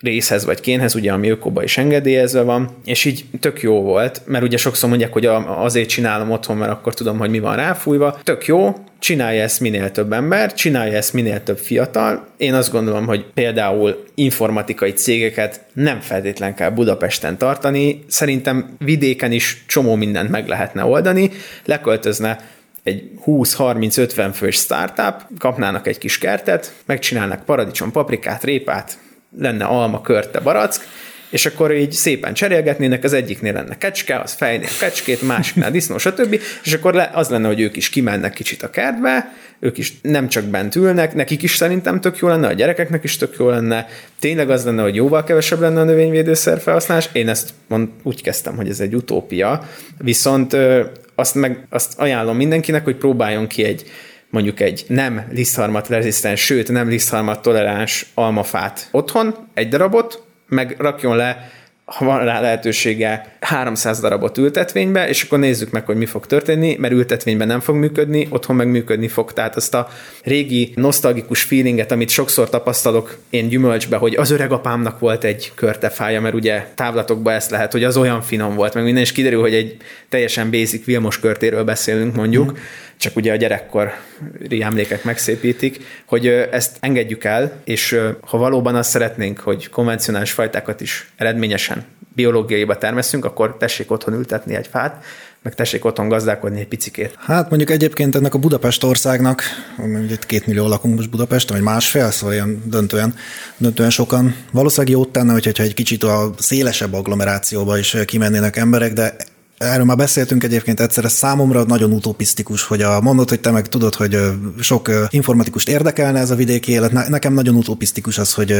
részhez 0.00 0.44
vagy 0.44 0.60
kénhez, 0.60 0.94
ugye 0.94 1.12
ami 1.12 1.28
ökoba 1.28 1.62
is 1.62 1.78
engedélyezve 1.78 2.42
van, 2.42 2.76
és 2.84 3.04
így 3.04 3.24
tök 3.40 3.62
jó 3.62 3.82
volt, 3.82 4.22
mert 4.26 4.44
ugye 4.44 4.56
sokszor 4.56 4.88
mondják, 4.88 5.12
hogy 5.12 5.26
azért 5.46 5.88
csinálom 5.88 6.30
otthon, 6.30 6.56
mert 6.56 6.70
akkor 6.70 6.94
tudom, 6.94 7.18
hogy 7.18 7.30
mi 7.30 7.38
van 7.38 7.56
ráfújva. 7.56 8.18
Tök 8.22 8.46
jó, 8.46 8.74
csinálja 8.98 9.42
ezt 9.42 9.60
minél 9.60 9.90
több 9.90 10.12
ember, 10.12 10.54
csinálja 10.54 10.96
ezt 10.96 11.12
minél 11.12 11.42
több 11.42 11.58
fiatal. 11.58 12.26
Én 12.36 12.54
azt 12.54 12.72
gondolom, 12.72 13.06
hogy 13.06 13.24
például 13.34 14.04
informatikai 14.14 14.92
cégeket 14.92 15.60
nem 15.72 16.00
feltétlen 16.00 16.54
kell 16.54 16.70
Budapesten 16.70 17.38
tartani, 17.38 18.04
szerintem 18.06 18.76
vidéken 18.78 19.32
is 19.32 19.64
csomó 19.66 19.94
mindent 19.94 20.30
meg 20.30 20.48
lehetne 20.48 20.84
oldani, 20.84 21.30
leköltözne 21.64 22.38
egy 22.82 23.10
20-30-50 23.26 24.30
fős 24.34 24.56
startup, 24.56 25.14
kapnának 25.38 25.86
egy 25.86 25.98
kis 25.98 26.18
kertet, 26.18 26.74
megcsinálnak 26.86 27.44
paradicsom, 27.44 27.92
paprikát, 27.92 28.44
répát, 28.44 28.98
lenne 29.38 29.64
alma, 29.64 30.00
körte, 30.00 30.40
barack, 30.40 30.88
és 31.30 31.46
akkor 31.46 31.72
így 31.72 31.92
szépen 31.92 32.34
cserélgetnének, 32.34 33.04
az 33.04 33.12
egyiknél 33.12 33.52
lenne 33.52 33.78
kecske, 33.78 34.18
az 34.18 34.32
fejnél 34.32 34.68
kecskét, 34.80 35.22
másiknál 35.22 35.70
disznó, 35.70 35.98
stb. 35.98 36.40
És 36.64 36.72
akkor 36.72 36.94
le, 36.94 37.10
az 37.14 37.28
lenne, 37.28 37.46
hogy 37.46 37.60
ők 37.60 37.76
is 37.76 37.88
kimennek 37.88 38.32
kicsit 38.32 38.62
a 38.62 38.70
kertbe, 38.70 39.32
ők 39.60 39.78
is 39.78 39.92
nem 40.02 40.28
csak 40.28 40.44
bent 40.44 40.74
ülnek, 40.74 41.14
nekik 41.14 41.42
is 41.42 41.56
szerintem 41.56 42.00
tök 42.00 42.18
jó 42.18 42.28
lenne, 42.28 42.46
a 42.46 42.52
gyerekeknek 42.52 43.04
is 43.04 43.16
tök 43.16 43.34
jó 43.38 43.48
lenne. 43.48 43.86
Tényleg 44.18 44.50
az 44.50 44.64
lenne, 44.64 44.82
hogy 44.82 44.94
jóval 44.94 45.24
kevesebb 45.24 45.60
lenne 45.60 45.80
a 45.80 45.84
növényvédőszer 45.84 46.60
felhasználás. 46.60 47.08
Én 47.12 47.28
ezt 47.28 47.50
mond, 47.68 47.88
úgy 48.02 48.22
kezdtem, 48.22 48.56
hogy 48.56 48.68
ez 48.68 48.80
egy 48.80 48.94
utópia, 48.94 49.68
viszont 49.98 50.56
azt, 51.14 51.34
meg, 51.34 51.66
azt 51.70 51.98
ajánlom 51.98 52.36
mindenkinek, 52.36 52.84
hogy 52.84 52.96
próbáljon 52.96 53.46
ki 53.46 53.64
egy 53.64 53.90
mondjuk 54.30 54.60
egy 54.60 54.84
nem 54.88 55.26
lisztharmat 55.30 55.88
rezisztens, 55.88 56.40
sőt 56.40 56.70
nem 56.70 56.88
lisztharmat 56.88 57.42
toleráns 57.42 58.06
almafát 58.14 58.88
otthon, 58.90 59.34
egy 59.54 59.68
darabot, 59.68 60.22
meg 60.48 60.74
rakjon 60.78 61.16
le 61.16 61.50
ha 61.86 62.04
van 62.04 62.24
rá 62.24 62.40
lehetősége 62.40 63.36
300 63.40 64.00
darabot 64.00 64.38
ültetvénybe, 64.38 65.08
és 65.08 65.22
akkor 65.22 65.38
nézzük 65.38 65.70
meg, 65.70 65.86
hogy 65.86 65.96
mi 65.96 66.06
fog 66.06 66.26
történni, 66.26 66.76
mert 66.78 66.92
ültetvényben 66.92 67.46
nem 67.46 67.60
fog 67.60 67.74
működni, 67.74 68.26
otthon 68.30 68.56
meg 68.56 68.68
működni 68.68 69.08
fog. 69.08 69.32
Tehát 69.32 69.56
azt 69.56 69.74
a 69.74 69.88
régi 70.22 70.72
nosztalgikus 70.74 71.42
feelinget, 71.42 71.92
amit 71.92 72.08
sokszor 72.08 72.48
tapasztalok 72.48 73.18
én 73.30 73.48
gyümölcsbe, 73.48 73.96
hogy 73.96 74.14
az 74.14 74.30
öregapámnak 74.30 74.98
volt 74.98 75.24
egy 75.24 75.52
körtefája, 75.54 76.20
mert 76.20 76.34
ugye 76.34 76.66
távlatokban 76.74 77.34
ezt 77.34 77.50
lehet, 77.50 77.72
hogy 77.72 77.84
az 77.84 77.96
olyan 77.96 78.22
finom 78.22 78.54
volt, 78.54 78.74
meg 78.74 78.84
minden, 78.84 79.02
és 79.02 79.12
kiderül, 79.12 79.40
hogy 79.40 79.54
egy 79.54 79.76
teljesen 80.08 80.50
basic 80.50 80.84
Vilmos 80.84 81.20
körtéről 81.20 81.64
beszélünk 81.64 82.14
mondjuk, 82.14 82.52
mm. 82.52 82.56
csak 82.96 83.16
ugye 83.16 83.32
a 83.32 83.36
gyerekkori 83.36 84.62
emlékek 84.62 85.04
megszépítik, 85.04 85.84
hogy 86.04 86.26
ezt 86.26 86.76
engedjük 86.80 87.24
el, 87.24 87.52
és 87.64 88.00
ha 88.20 88.38
valóban 88.38 88.74
azt 88.74 88.90
szeretnénk, 88.90 89.38
hogy 89.38 89.68
konvencionális 89.68 90.30
fajtákat 90.32 90.80
is 90.80 91.08
eredményesen 91.16 91.75
biológiaiba 92.14 92.78
termeszünk, 92.78 93.24
akkor 93.24 93.56
tessék 93.56 93.90
otthon 93.90 94.14
ültetni 94.14 94.54
egy 94.54 94.66
fát, 94.66 95.04
meg 95.42 95.54
tessék 95.54 95.84
otthon 95.84 96.08
gazdálkodni 96.08 96.60
egy 96.60 96.68
picikét. 96.68 97.14
Hát 97.18 97.48
mondjuk 97.48 97.70
egyébként 97.70 98.14
ennek 98.14 98.34
a 98.34 98.38
Budapest 98.38 98.84
országnak, 98.84 99.42
itt 100.10 100.26
két 100.26 100.46
millió 100.46 100.68
lakunk 100.68 100.96
most 100.96 101.10
Budapesten, 101.10 101.56
vagy 101.56 101.64
másfél, 101.64 102.10
szóval 102.10 102.34
ilyen 102.34 102.62
döntően, 102.64 103.14
döntően 103.56 103.90
sokan. 103.90 104.36
Valószínűleg 104.52 104.96
jót 104.96 105.08
tenne, 105.08 105.32
hogyha 105.32 105.62
egy 105.62 105.74
kicsit 105.74 106.02
a 106.02 106.30
szélesebb 106.38 106.92
agglomerációba 106.92 107.78
is 107.78 107.96
kimennének 108.04 108.56
emberek, 108.56 108.92
de 108.92 109.16
Erről 109.58 109.84
már 109.84 109.96
beszéltünk 109.96 110.44
egyébként 110.44 110.80
egyszer, 110.80 111.04
ez 111.04 111.12
számomra 111.12 111.64
nagyon 111.64 111.92
utopisztikus, 111.92 112.62
hogy 112.62 112.82
a 112.82 113.00
mondod, 113.00 113.28
hogy 113.28 113.40
te 113.40 113.50
meg 113.50 113.68
tudod, 113.68 113.94
hogy 113.94 114.18
sok 114.60 114.90
informatikust 115.10 115.68
érdekelne 115.68 116.20
ez 116.20 116.30
a 116.30 116.34
vidéki 116.34 116.72
élet. 116.72 116.92
Ne- 116.92 117.08
Nekem 117.08 117.32
nagyon 117.32 117.54
utopisztikus 117.54 118.18
az, 118.18 118.32
hogy 118.32 118.54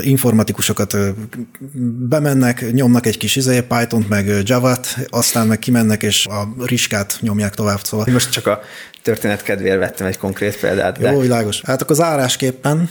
informatikusokat 0.00 0.96
bemennek, 2.08 2.72
nyomnak 2.72 3.06
egy 3.06 3.16
kis 3.16 3.36
izé, 3.36 3.60
Python-t, 3.60 4.08
meg 4.08 4.30
Java-t, 4.44 4.96
aztán 5.10 5.46
meg 5.46 5.58
kimennek, 5.58 6.02
és 6.02 6.26
a 6.26 6.64
riskát 6.64 7.18
nyomják 7.20 7.54
tovább. 7.54 7.80
Szóval 7.82 8.06
Most 8.12 8.30
csak 8.30 8.46
a 8.46 8.60
történet 9.02 9.42
kedvéért 9.42 9.78
vettem 9.78 10.06
egy 10.06 10.18
konkrét 10.18 10.58
példát, 10.58 10.98
de 10.98 11.10
jó, 11.10 11.20
világos. 11.20 11.60
Hát 11.64 11.82
akkor 11.82 11.96
zárásképpen 11.96 12.88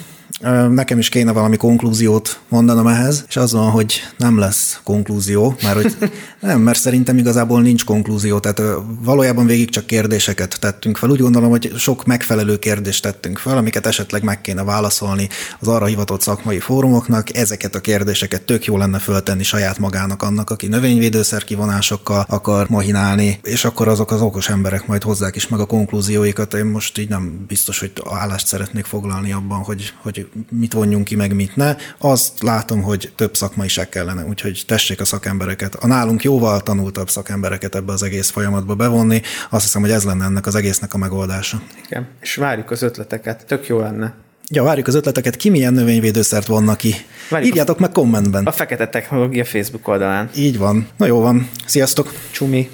nekem 0.69 0.97
is 0.97 1.09
kéne 1.09 1.31
valami 1.31 1.57
konklúziót 1.57 2.39
mondanom 2.47 2.87
ehhez, 2.87 3.25
és 3.27 3.37
az 3.37 3.51
van, 3.51 3.69
hogy 3.69 4.01
nem 4.17 4.37
lesz 4.37 4.79
konklúzió, 4.83 5.55
mert 5.63 5.81
hogy 5.81 5.95
nem, 6.39 6.61
mert 6.61 6.79
szerintem 6.79 7.17
igazából 7.17 7.61
nincs 7.61 7.85
konklúzió, 7.85 8.39
tehát 8.39 8.61
valójában 9.03 9.45
végig 9.45 9.69
csak 9.69 9.85
kérdéseket 9.85 10.59
tettünk 10.59 10.97
fel. 10.97 11.09
Úgy 11.09 11.19
gondolom, 11.19 11.49
hogy 11.49 11.71
sok 11.77 12.05
megfelelő 12.05 12.57
kérdést 12.57 13.01
tettünk 13.01 13.37
fel, 13.37 13.57
amiket 13.57 13.85
esetleg 13.85 14.23
meg 14.23 14.41
kéne 14.41 14.63
válaszolni 14.63 15.29
az 15.59 15.67
arra 15.67 15.85
hivatott 15.85 16.21
szakmai 16.21 16.59
fórumoknak. 16.59 17.35
Ezeket 17.35 17.75
a 17.75 17.79
kérdéseket 17.79 18.41
tök 18.41 18.65
jó 18.65 18.77
lenne 18.77 18.99
föltenni 18.99 19.43
saját 19.43 19.79
magának 19.79 20.23
annak, 20.23 20.49
aki 20.49 20.67
növényvédőszer 20.67 21.43
kivonásokkal 21.43 22.25
akar 22.27 22.69
mahinálni, 22.69 23.39
és 23.43 23.65
akkor 23.65 23.87
azok 23.87 24.11
az 24.11 24.21
okos 24.21 24.49
emberek 24.49 24.87
majd 24.87 25.03
hozzák 25.03 25.35
is 25.35 25.47
meg 25.47 25.59
a 25.59 25.65
konklúzióikat. 25.65 26.53
Én 26.53 26.65
most 26.65 26.97
így 26.97 27.09
nem 27.09 27.45
biztos, 27.47 27.79
hogy 27.79 27.91
állást 28.09 28.47
szeretnék 28.47 28.85
foglalni 28.85 29.31
abban, 29.31 29.59
hogy, 29.59 29.93
hogy 30.01 30.27
mit 30.49 30.73
vonjunk 30.73 31.05
ki, 31.05 31.15
meg 31.15 31.35
mit 31.35 31.55
ne. 31.55 31.75
Azt 31.97 32.41
látom, 32.41 32.81
hogy 32.81 33.11
több 33.15 33.35
szakmaiság 33.35 33.89
kellene, 33.89 34.25
úgyhogy 34.25 34.63
tessék 34.67 35.01
a 35.01 35.05
szakembereket, 35.05 35.75
a 35.75 35.87
nálunk 35.87 36.23
jóval 36.23 36.61
tanultabb 36.61 37.09
szakembereket 37.09 37.75
ebbe 37.75 37.91
az 37.91 38.03
egész 38.03 38.29
folyamatba 38.29 38.75
bevonni. 38.75 39.21
Azt 39.49 39.63
hiszem, 39.63 39.81
hogy 39.81 39.91
ez 39.91 40.03
lenne 40.03 40.25
ennek 40.25 40.45
az 40.45 40.55
egésznek 40.55 40.93
a 40.93 40.97
megoldása. 40.97 41.61
igen. 41.85 42.07
És 42.21 42.35
várjuk 42.35 42.71
az 42.71 42.81
ötleteket, 42.81 43.45
tök 43.45 43.67
jó 43.67 43.79
lenne. 43.79 44.13
Ja, 44.53 44.63
várjuk 44.63 44.87
az 44.87 44.95
ötleteket, 44.95 45.35
ki 45.35 45.49
milyen 45.49 45.73
növényvédőszert 45.73 46.47
vonna 46.47 46.75
ki. 46.75 46.95
Várjuk 47.29 47.49
Írjátok 47.49 47.79
meg 47.79 47.91
kommentben. 47.91 48.45
A 48.45 48.51
Fekete 48.51 48.87
Technológia 48.87 49.45
Facebook 49.45 49.87
oldalán. 49.87 50.29
Így 50.35 50.57
van. 50.57 50.87
Na 50.97 51.05
jó 51.05 51.19
van. 51.19 51.49
Sziasztok! 51.65 52.13
Csumi. 52.31 52.69